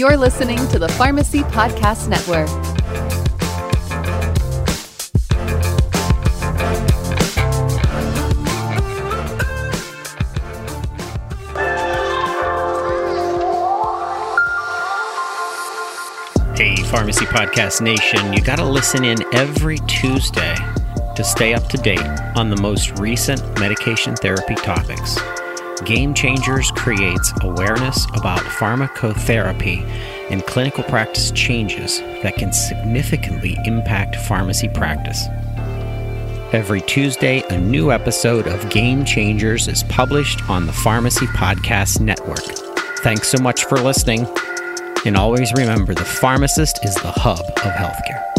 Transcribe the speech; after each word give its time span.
You're 0.00 0.16
listening 0.16 0.56
to 0.68 0.78
the 0.78 0.88
Pharmacy 0.88 1.40
Podcast 1.40 2.08
Network. 2.08 2.48
Hey, 16.56 16.76
Pharmacy 16.84 17.26
Podcast 17.26 17.82
Nation, 17.82 18.32
you 18.32 18.40
got 18.40 18.56
to 18.56 18.64
listen 18.64 19.04
in 19.04 19.18
every 19.34 19.76
Tuesday 19.86 20.54
to 21.14 21.22
stay 21.22 21.52
up 21.52 21.68
to 21.68 21.76
date 21.76 22.00
on 22.36 22.48
the 22.48 22.56
most 22.62 22.98
recent 22.98 23.42
medication 23.60 24.16
therapy 24.16 24.54
topics. 24.54 25.18
Game 25.84 26.14
Changers 26.14 26.70
creates 26.72 27.32
awareness 27.42 28.04
about 28.14 28.40
pharmacotherapy 28.40 29.84
and 30.30 30.44
clinical 30.46 30.84
practice 30.84 31.30
changes 31.32 31.98
that 32.22 32.36
can 32.36 32.52
significantly 32.52 33.56
impact 33.64 34.16
pharmacy 34.16 34.68
practice. 34.68 35.26
Every 36.52 36.80
Tuesday, 36.80 37.42
a 37.48 37.58
new 37.58 37.92
episode 37.92 38.46
of 38.46 38.68
Game 38.70 39.04
Changers 39.04 39.68
is 39.68 39.82
published 39.84 40.48
on 40.48 40.66
the 40.66 40.72
Pharmacy 40.72 41.26
Podcast 41.26 42.00
Network. 42.00 42.44
Thanks 42.98 43.28
so 43.28 43.38
much 43.42 43.64
for 43.64 43.78
listening. 43.78 44.26
And 45.06 45.16
always 45.16 45.52
remember 45.54 45.94
the 45.94 46.04
pharmacist 46.04 46.84
is 46.84 46.94
the 46.96 47.12
hub 47.12 47.40
of 47.40 47.72
healthcare. 47.72 48.29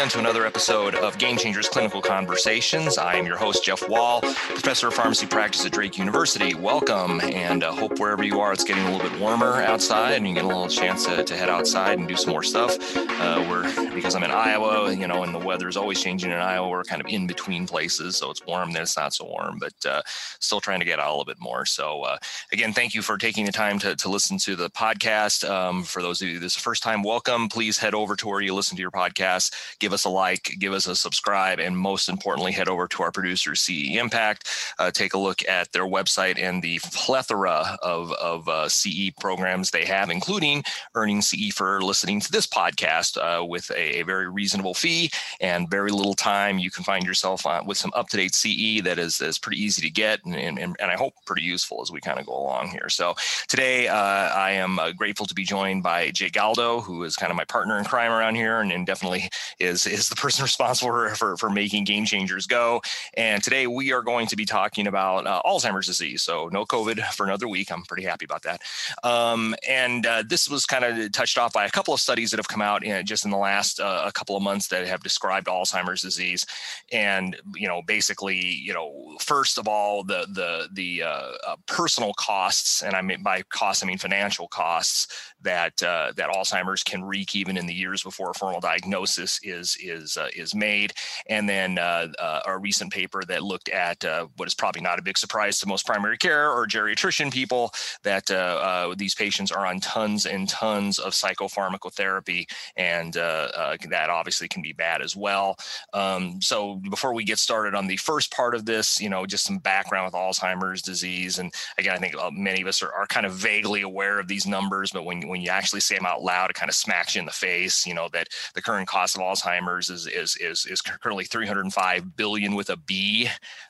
Again 0.00 0.08
to 0.12 0.18
another 0.18 0.46
episode 0.46 0.94
of 0.94 1.18
Game 1.18 1.36
Changers 1.36 1.68
Clinical 1.68 2.00
Conversations. 2.00 2.96
I 2.96 3.16
am 3.16 3.26
your 3.26 3.36
host, 3.36 3.62
Jeff 3.62 3.86
Wall, 3.86 4.22
professor 4.22 4.88
of 4.88 4.94
pharmacy 4.94 5.26
practice 5.26 5.66
at 5.66 5.72
Drake 5.72 5.98
University. 5.98 6.54
Welcome 6.54 7.20
and 7.20 7.62
uh, 7.62 7.70
hope 7.70 7.98
wherever 7.98 8.24
you 8.24 8.40
are, 8.40 8.50
it's 8.50 8.64
getting 8.64 8.82
a 8.86 8.90
little 8.90 9.10
bit 9.10 9.20
warmer 9.20 9.60
outside 9.60 10.14
and 10.14 10.26
you 10.26 10.32
get 10.32 10.44
a 10.44 10.46
little 10.46 10.68
chance 10.68 11.04
to, 11.04 11.22
to 11.22 11.36
head 11.36 11.50
outside 11.50 11.98
and 11.98 12.08
do 12.08 12.16
some 12.16 12.30
more 12.30 12.42
stuff. 12.42 12.78
Uh, 12.96 13.44
we're, 13.50 13.90
because 13.92 14.14
I'm 14.14 14.22
in 14.22 14.30
Iowa, 14.30 14.90
you 14.90 15.06
know, 15.06 15.22
and 15.22 15.34
the 15.34 15.38
weather 15.38 15.68
is 15.68 15.76
always 15.76 16.02
changing 16.02 16.30
in 16.30 16.38
Iowa, 16.38 16.66
we're 16.70 16.82
kind 16.82 17.02
of 17.02 17.06
in 17.08 17.26
between 17.26 17.66
places. 17.66 18.16
So 18.16 18.30
it's 18.30 18.46
warm, 18.46 18.72
then 18.72 18.80
it's 18.80 18.96
not 18.96 19.12
so 19.12 19.26
warm, 19.26 19.58
but 19.58 19.74
uh, 19.84 20.00
still 20.06 20.62
trying 20.62 20.78
to 20.78 20.86
get 20.86 20.98
out 20.98 21.08
a 21.08 21.10
little 21.10 21.26
bit 21.26 21.40
more. 21.40 21.66
So 21.66 22.04
uh, 22.04 22.16
again, 22.52 22.72
thank 22.72 22.94
you 22.94 23.02
for 23.02 23.18
taking 23.18 23.44
the 23.44 23.52
time 23.52 23.78
to, 23.80 23.94
to 23.96 24.08
listen 24.08 24.38
to 24.38 24.56
the 24.56 24.70
podcast. 24.70 25.46
Um, 25.46 25.82
for 25.82 26.00
those 26.00 26.22
of 26.22 26.28
you 26.28 26.38
this 26.38 26.56
first 26.56 26.82
time, 26.82 27.02
welcome. 27.02 27.50
Please 27.50 27.76
head 27.76 27.92
over 27.92 28.16
to 28.16 28.26
where 28.26 28.40
you 28.40 28.54
listen 28.54 28.78
to 28.78 28.80
your 28.80 28.90
podcast, 28.90 29.52
give 29.78 29.89
us 29.92 30.04
a 30.04 30.08
like, 30.08 30.56
give 30.58 30.72
us 30.72 30.86
a 30.86 30.94
subscribe, 30.94 31.58
and 31.58 31.76
most 31.76 32.08
importantly, 32.08 32.52
head 32.52 32.68
over 32.68 32.86
to 32.88 33.02
our 33.02 33.12
producer, 33.12 33.54
CE 33.54 33.96
Impact. 33.96 34.48
Uh, 34.78 34.90
take 34.90 35.14
a 35.14 35.18
look 35.18 35.46
at 35.48 35.72
their 35.72 35.84
website 35.86 36.38
and 36.38 36.62
the 36.62 36.78
plethora 36.92 37.78
of, 37.82 38.12
of 38.12 38.48
uh, 38.48 38.68
CE 38.68 39.10
programs 39.18 39.70
they 39.70 39.84
have, 39.84 40.10
including 40.10 40.62
earning 40.94 41.22
CE 41.22 41.52
for 41.54 41.82
listening 41.82 42.20
to 42.20 42.32
this 42.32 42.46
podcast 42.46 43.16
uh, 43.16 43.44
with 43.44 43.70
a, 43.70 44.00
a, 44.00 44.02
very 44.02 44.28
reasonable 44.28 44.74
fee 44.74 45.10
and 45.40 45.70
very 45.70 45.90
little 45.90 46.14
time. 46.14 46.58
You 46.58 46.70
can 46.70 46.84
find 46.84 47.04
yourself 47.04 47.46
uh, 47.46 47.62
with 47.64 47.76
some 47.76 47.92
up 47.94 48.08
to 48.10 48.16
date 48.16 48.34
CE 48.34 48.82
that 48.84 48.98
is, 48.98 49.20
is 49.20 49.38
pretty 49.38 49.62
easy 49.62 49.82
to 49.82 49.90
get 49.90 50.24
and, 50.24 50.58
and, 50.58 50.76
and 50.80 50.90
I 50.90 50.96
hope 50.96 51.14
pretty 51.26 51.42
useful 51.42 51.80
as 51.82 51.90
we 51.90 52.00
kind 52.00 52.18
of 52.18 52.26
go 52.26 52.32
along 52.32 52.68
here. 52.68 52.88
So 52.88 53.14
today, 53.48 53.88
uh, 53.88 53.94
I 53.94 54.52
am 54.52 54.78
uh, 54.78 54.92
grateful 54.92 55.26
to 55.26 55.34
be 55.34 55.44
joined 55.44 55.82
by 55.82 56.10
Jake 56.10 56.32
Galdo, 56.32 56.80
who 56.80 57.02
is 57.04 57.16
kind 57.16 57.30
of 57.30 57.36
my 57.36 57.44
partner 57.44 57.78
in 57.78 57.84
crime 57.84 58.12
around 58.12 58.34
here 58.34 58.60
and, 58.60 58.72
and 58.72 58.86
definitely 58.86 59.28
is, 59.58 59.69
is 59.70 60.08
the 60.08 60.16
person 60.16 60.42
responsible 60.50 60.90
for, 60.90 61.14
for, 61.14 61.36
for, 61.36 61.50
making 61.50 61.84
game 61.84 62.04
changers 62.04 62.46
go. 62.46 62.80
And 63.14 63.42
today 63.42 63.66
we 63.66 63.92
are 63.92 64.02
going 64.02 64.26
to 64.28 64.36
be 64.36 64.44
talking 64.44 64.86
about 64.86 65.26
uh, 65.26 65.42
Alzheimer's 65.44 65.86
disease. 65.86 66.22
So 66.22 66.48
no 66.52 66.64
COVID 66.64 67.00
for 67.12 67.26
another 67.26 67.48
week. 67.48 67.72
I'm 67.72 67.82
pretty 67.82 68.04
happy 68.04 68.24
about 68.24 68.42
that. 68.42 68.62
Um, 69.02 69.54
and 69.68 70.06
uh, 70.06 70.22
this 70.26 70.48
was 70.48 70.66
kind 70.66 70.84
of 70.84 71.12
touched 71.12 71.38
off 71.38 71.52
by 71.52 71.64
a 71.64 71.70
couple 71.70 71.92
of 71.92 72.00
studies 72.00 72.30
that 72.30 72.38
have 72.38 72.48
come 72.48 72.62
out 72.62 72.84
in, 72.84 73.04
just 73.04 73.24
in 73.24 73.30
the 73.30 73.36
last 73.36 73.80
uh, 73.80 74.04
a 74.06 74.12
couple 74.12 74.36
of 74.36 74.42
months 74.42 74.68
that 74.68 74.86
have 74.86 75.02
described 75.02 75.46
Alzheimer's 75.46 76.02
disease. 76.02 76.46
And 76.92 77.36
you 77.54 77.68
know, 77.68 77.82
basically, 77.82 78.38
you 78.38 78.72
know, 78.72 79.16
first 79.20 79.58
of 79.58 79.66
all, 79.66 80.04
the 80.04 80.26
the 80.32 80.68
the 80.72 81.02
uh, 81.02 81.32
uh, 81.46 81.56
personal 81.66 82.12
costs, 82.14 82.82
and 82.82 82.94
I 82.94 83.02
mean 83.02 83.22
by 83.22 83.42
costs, 83.42 83.82
I 83.82 83.86
mean 83.86 83.98
financial 83.98 84.48
costs 84.48 85.32
that 85.42 85.82
uh, 85.82 86.12
that 86.16 86.30
Alzheimer's 86.30 86.82
can 86.82 87.02
wreak 87.04 87.34
even 87.34 87.56
in 87.56 87.66
the 87.66 87.74
years 87.74 88.02
before 88.02 88.30
a 88.30 88.34
formal 88.34 88.60
diagnosis 88.60 89.40
is 89.42 89.59
is 89.60 90.16
uh, 90.16 90.28
is 90.34 90.54
made. 90.54 90.92
And 91.28 91.48
then 91.48 91.78
uh, 91.78 92.08
uh 92.18 92.40
a 92.46 92.58
recent 92.58 92.92
paper 92.92 93.22
that 93.28 93.42
looked 93.42 93.68
at 93.68 94.04
uh, 94.04 94.26
what 94.36 94.48
is 94.48 94.54
probably 94.54 94.82
not 94.82 94.98
a 94.98 95.02
big 95.02 95.18
surprise 95.18 95.60
to 95.60 95.66
most 95.66 95.86
primary 95.86 96.18
care 96.18 96.50
or 96.50 96.66
geriatrician 96.66 97.32
people 97.32 97.70
that 98.02 98.30
uh, 98.30 98.94
these 98.96 99.14
patients 99.14 99.52
are 99.52 99.66
on 99.66 99.80
tons 99.80 100.26
and 100.26 100.48
tons 100.48 100.98
of 100.98 101.12
psychopharmacotherapy, 101.12 102.44
and 102.76 103.14
that 103.14 104.10
obviously 104.10 104.48
can 104.48 104.62
be 104.62 104.72
bad 104.72 105.02
as 105.02 105.16
well. 105.16 105.56
Um, 105.92 106.40
so 106.40 106.76
before 106.76 107.14
we 107.14 107.24
get 107.24 107.38
started 107.38 107.74
on 107.74 107.86
the 107.86 107.96
first 107.96 108.32
part 108.32 108.54
of 108.54 108.64
this, 108.64 109.00
you 109.00 109.08
know, 109.08 109.26
just 109.26 109.44
some 109.44 109.58
background 109.58 110.06
with 110.06 110.14
Alzheimer's 110.14 110.82
disease, 110.82 111.38
and 111.38 111.52
again, 111.78 111.94
I 111.94 111.98
think 111.98 112.14
many 112.32 112.62
of 112.62 112.68
us 112.68 112.82
are, 112.82 112.92
are 112.92 113.06
kind 113.06 113.26
of 113.26 113.32
vaguely 113.32 113.82
aware 113.82 114.18
of 114.18 114.28
these 114.28 114.46
numbers, 114.46 114.90
but 114.92 115.04
when 115.04 115.28
when 115.28 115.40
you 115.40 115.50
actually 115.50 115.80
say 115.80 115.96
them 115.96 116.06
out 116.06 116.22
loud, 116.22 116.50
it 116.50 116.54
kind 116.54 116.68
of 116.68 116.74
smacks 116.74 117.14
you 117.14 117.20
in 117.20 117.26
the 117.26 117.32
face. 117.32 117.86
You 117.86 117.94
know 117.94 118.08
that 118.12 118.28
the 118.54 118.62
current 118.62 118.88
cost 118.88 119.16
of 119.16 119.22
Alzheimer's 119.22 119.49
is 119.58 120.06
is 120.06 120.36
is, 120.36 120.66
is 120.66 120.80
currently 120.80 121.24
305 121.24 122.16
billion 122.16 122.54
with 122.54 122.70
a 122.70 122.76
B 122.76 123.28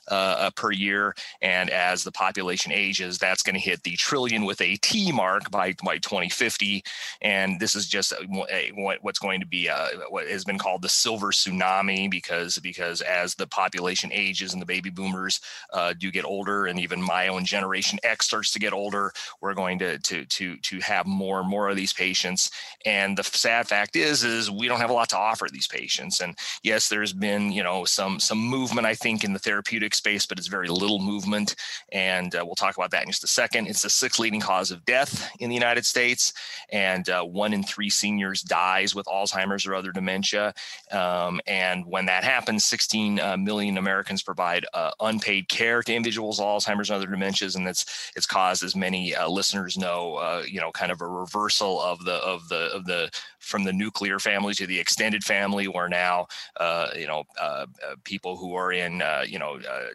uh, 0.09 0.13
uh, 0.13 0.49
per 0.51 0.71
year, 0.71 1.15
and 1.41 1.69
as 1.69 2.03
the 2.03 2.11
population 2.11 2.71
ages, 2.71 3.17
that's 3.17 3.43
going 3.43 3.55
to 3.55 3.59
hit 3.59 3.83
the 3.83 3.95
trillion 3.95 4.45
with 4.45 4.61
a 4.61 4.75
T 4.77 5.11
mark 5.11 5.49
by 5.51 5.73
by 5.83 5.97
2050. 5.97 6.83
And 7.21 7.59
this 7.59 7.75
is 7.75 7.87
just 7.87 8.11
a, 8.11 8.71
what's 9.01 9.19
going 9.19 9.39
to 9.39 9.45
be 9.45 9.67
a, 9.67 9.75
uh, 9.75 9.89
what 10.09 10.27
has 10.27 10.43
been 10.43 10.57
called 10.57 10.81
the 10.81 10.89
silver 10.89 11.31
tsunami 11.31 12.09
because 12.09 12.57
because 12.59 13.01
as 13.01 13.35
the 13.35 13.47
population 13.47 14.11
ages 14.13 14.53
and 14.53 14.61
the 14.61 14.65
baby 14.65 14.89
boomers 14.89 15.39
uh, 15.73 15.93
do 15.97 16.11
get 16.11 16.25
older, 16.25 16.65
and 16.65 16.79
even 16.79 17.01
my 17.01 17.27
own 17.27 17.45
generation 17.45 17.99
X 18.03 18.25
starts 18.25 18.51
to 18.51 18.59
get 18.59 18.73
older, 18.73 19.11
we're 19.41 19.53
going 19.53 19.79
to 19.79 19.97
to 19.99 20.25
to 20.25 20.57
to 20.57 20.79
have 20.79 21.05
more 21.05 21.39
and 21.39 21.49
more 21.49 21.69
of 21.69 21.75
these 21.75 21.93
patients. 21.93 22.51
And 22.85 23.17
the 23.17 23.23
sad 23.23 23.67
fact 23.67 23.95
is, 23.95 24.23
is 24.23 24.51
we 24.51 24.67
don't 24.67 24.79
have 24.79 24.89
a 24.89 24.93
lot 24.93 25.09
to 25.09 25.17
offer 25.17 25.47
these 25.51 25.67
patients. 25.71 26.19
And 26.21 26.37
yes, 26.63 26.89
there's 26.89 27.13
been 27.13 27.51
you 27.51 27.63
know 27.63 27.85
some 27.85 28.19
some 28.19 28.39
movement 28.39 28.87
I 28.87 28.95
think 28.95 29.23
in 29.23 29.33
the 29.33 29.39
therapeutic 29.39 29.95
space, 29.95 30.25
but 30.25 30.37
it's 30.37 30.47
very 30.47 30.67
little 30.67 30.99
movement. 30.99 31.55
And 31.91 32.35
uh, 32.35 32.43
we'll 32.45 32.55
talk 32.55 32.77
about 32.77 32.91
that 32.91 33.03
in 33.03 33.09
just 33.09 33.23
a 33.23 33.27
second. 33.27 33.67
It's 33.67 33.81
the 33.81 33.89
sixth 33.89 34.19
leading 34.19 34.41
cause 34.41 34.71
of 34.71 34.85
death 34.85 35.29
in 35.39 35.49
the 35.49 35.55
United 35.55 35.85
States, 35.85 36.33
and 36.71 37.07
uh, 37.09 37.23
one 37.23 37.53
in 37.53 37.63
three 37.63 37.89
seniors 37.89 38.41
dies 38.41 38.93
with 38.95 39.05
Alzheimer's 39.07 39.65
or 39.65 39.75
other 39.75 39.91
dementia. 39.91 40.53
Um, 40.91 41.41
and 41.47 41.85
when 41.85 42.05
that 42.05 42.23
happens, 42.23 42.65
16 42.65 43.19
uh, 43.19 43.37
million 43.37 43.77
Americans 43.77 44.23
provide 44.23 44.65
uh, 44.73 44.91
unpaid 44.99 45.49
care 45.49 45.81
to 45.83 45.93
individuals 45.93 46.39
with 46.39 46.47
Alzheimer's 46.47 46.89
and 46.89 46.97
other 46.97 47.07
dementias, 47.07 47.55
and 47.55 47.67
it's 47.67 48.11
it's 48.15 48.25
caused, 48.25 48.63
as 48.63 48.75
many 48.75 49.15
uh, 49.15 49.27
listeners 49.27 49.77
know, 49.77 50.15
uh, 50.15 50.43
you 50.47 50.59
know, 50.59 50.71
kind 50.71 50.91
of 50.91 51.01
a 51.01 51.07
reversal 51.07 51.81
of 51.81 52.03
the 52.05 52.15
of 52.15 52.47
the 52.49 52.71
of 52.73 52.85
the 52.85 53.09
from 53.41 53.63
the 53.63 53.73
nuclear 53.73 54.19
family 54.19 54.53
to 54.53 54.65
the 54.65 54.79
extended 54.79 55.23
family, 55.23 55.67
where 55.67 55.89
now 55.89 56.27
uh, 56.57 56.87
you 56.95 57.07
know 57.07 57.23
uh, 57.39 57.65
uh 57.85 57.95
people 58.03 58.37
who 58.37 58.55
are 58.55 58.71
in 58.71 59.01
uh, 59.01 59.25
you 59.27 59.39
know 59.39 59.59
uh, 59.59 59.87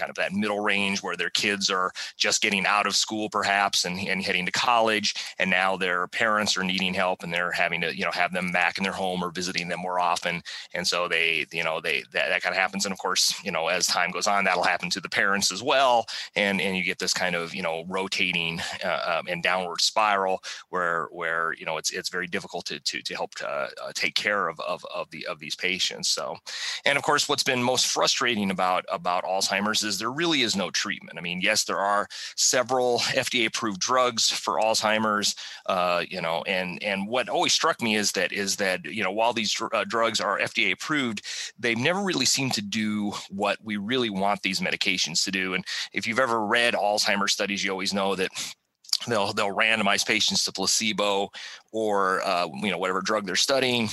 kind 0.00 0.10
of 0.10 0.16
that 0.16 0.32
middle 0.32 0.60
range 0.60 1.02
where 1.02 1.16
their 1.16 1.30
kids 1.30 1.68
are 1.70 1.92
just 2.16 2.40
getting 2.40 2.66
out 2.66 2.86
of 2.86 2.96
school 2.96 3.28
perhaps 3.28 3.84
and, 3.84 3.98
and 4.08 4.22
heading 4.22 4.46
to 4.46 4.52
college. 4.52 5.14
And 5.38 5.50
now 5.50 5.76
their 5.76 6.06
parents 6.08 6.56
are 6.56 6.64
needing 6.64 6.94
help 6.94 7.22
and 7.22 7.32
they're 7.32 7.52
having 7.52 7.80
to 7.82 7.94
you 7.96 8.04
know 8.04 8.10
have 8.12 8.32
them 8.32 8.50
back 8.50 8.78
in 8.78 8.84
their 8.84 8.92
home 8.92 9.22
or 9.22 9.30
visiting 9.30 9.68
them 9.68 9.80
more 9.80 10.00
often. 10.00 10.42
And 10.74 10.86
so 10.86 11.06
they 11.06 11.46
you 11.52 11.62
know 11.62 11.80
they 11.80 12.02
that, 12.12 12.28
that 12.30 12.42
kind 12.42 12.54
of 12.54 12.58
happens. 12.58 12.86
And 12.86 12.92
of 12.92 12.98
course 12.98 13.34
you 13.44 13.50
know 13.50 13.68
as 13.68 13.86
time 13.86 14.10
goes 14.10 14.26
on 14.26 14.44
that'll 14.44 14.62
happen 14.62 14.90
to 14.90 15.00
the 15.00 15.08
parents 15.08 15.52
as 15.52 15.62
well. 15.62 16.06
And 16.34 16.60
and 16.60 16.76
you 16.76 16.82
get 16.82 16.98
this 16.98 17.14
kind 17.14 17.36
of 17.36 17.54
you 17.54 17.62
know 17.62 17.84
rotating 17.88 18.60
uh, 18.84 19.18
um, 19.18 19.26
and 19.28 19.42
downward 19.42 19.80
spiral 19.80 20.42
where 20.70 21.08
where 21.12 21.52
you 21.58 21.66
know 21.66 21.76
it's 21.76 21.90
it's 21.90 22.08
very 22.08 22.26
difficult 22.26 22.64
to 22.66 22.80
to, 22.80 23.02
to 23.02 23.14
help 23.14 23.34
to, 23.36 23.48
uh, 23.48 23.68
take 23.94 24.14
care 24.14 24.48
of, 24.48 24.58
of 24.60 24.84
of 24.94 25.10
the 25.10 25.26
of 25.26 25.38
these 25.38 25.56
patients. 25.56 26.08
So 26.08 26.36
and 26.84 26.96
of 26.96 27.04
course 27.04 27.28
what's 27.28 27.42
been 27.42 27.62
most 27.62 27.86
frustrating 27.86 28.50
about 28.50 28.84
about 28.90 29.24
alzheimer's 29.24 29.82
is 29.82 29.89
there 29.98 30.10
really 30.10 30.42
is 30.42 30.56
no 30.56 30.70
treatment. 30.70 31.18
I 31.18 31.22
mean, 31.22 31.40
yes, 31.40 31.64
there 31.64 31.78
are 31.78 32.08
several 32.36 32.98
FDA 33.00 33.46
approved 33.46 33.80
drugs 33.80 34.30
for 34.30 34.58
Alzheimer's, 34.58 35.34
uh, 35.66 36.04
you 36.08 36.20
know, 36.20 36.42
and 36.46 36.82
and 36.82 37.08
what 37.08 37.28
always 37.28 37.52
struck 37.52 37.80
me 37.82 37.96
is 37.96 38.12
that 38.12 38.32
is 38.32 38.56
that 38.56 38.84
you 38.84 39.02
know 39.02 39.12
while 39.12 39.32
these 39.32 39.54
uh, 39.72 39.84
drugs 39.84 40.20
are 40.20 40.38
FDA 40.38 40.72
approved, 40.72 41.22
they've 41.58 41.78
never 41.78 42.00
really 42.00 42.26
seemed 42.26 42.54
to 42.54 42.62
do 42.62 43.12
what 43.30 43.58
we 43.62 43.76
really 43.76 44.10
want 44.10 44.42
these 44.42 44.60
medications 44.60 45.24
to 45.24 45.30
do. 45.30 45.54
And 45.54 45.64
if 45.92 46.06
you've 46.06 46.18
ever 46.18 46.44
read 46.44 46.74
Alzheimer's 46.74 47.32
studies, 47.32 47.64
you 47.64 47.70
always 47.70 47.94
know 47.94 48.14
that 48.14 48.30
they'll 49.08 49.32
they'll 49.32 49.54
randomize 49.54 50.06
patients 50.06 50.44
to 50.44 50.52
placebo 50.52 51.30
or 51.72 52.22
uh, 52.22 52.48
you 52.62 52.70
know 52.70 52.78
whatever 52.78 53.00
drug 53.00 53.26
they're 53.26 53.36
studying 53.36 53.88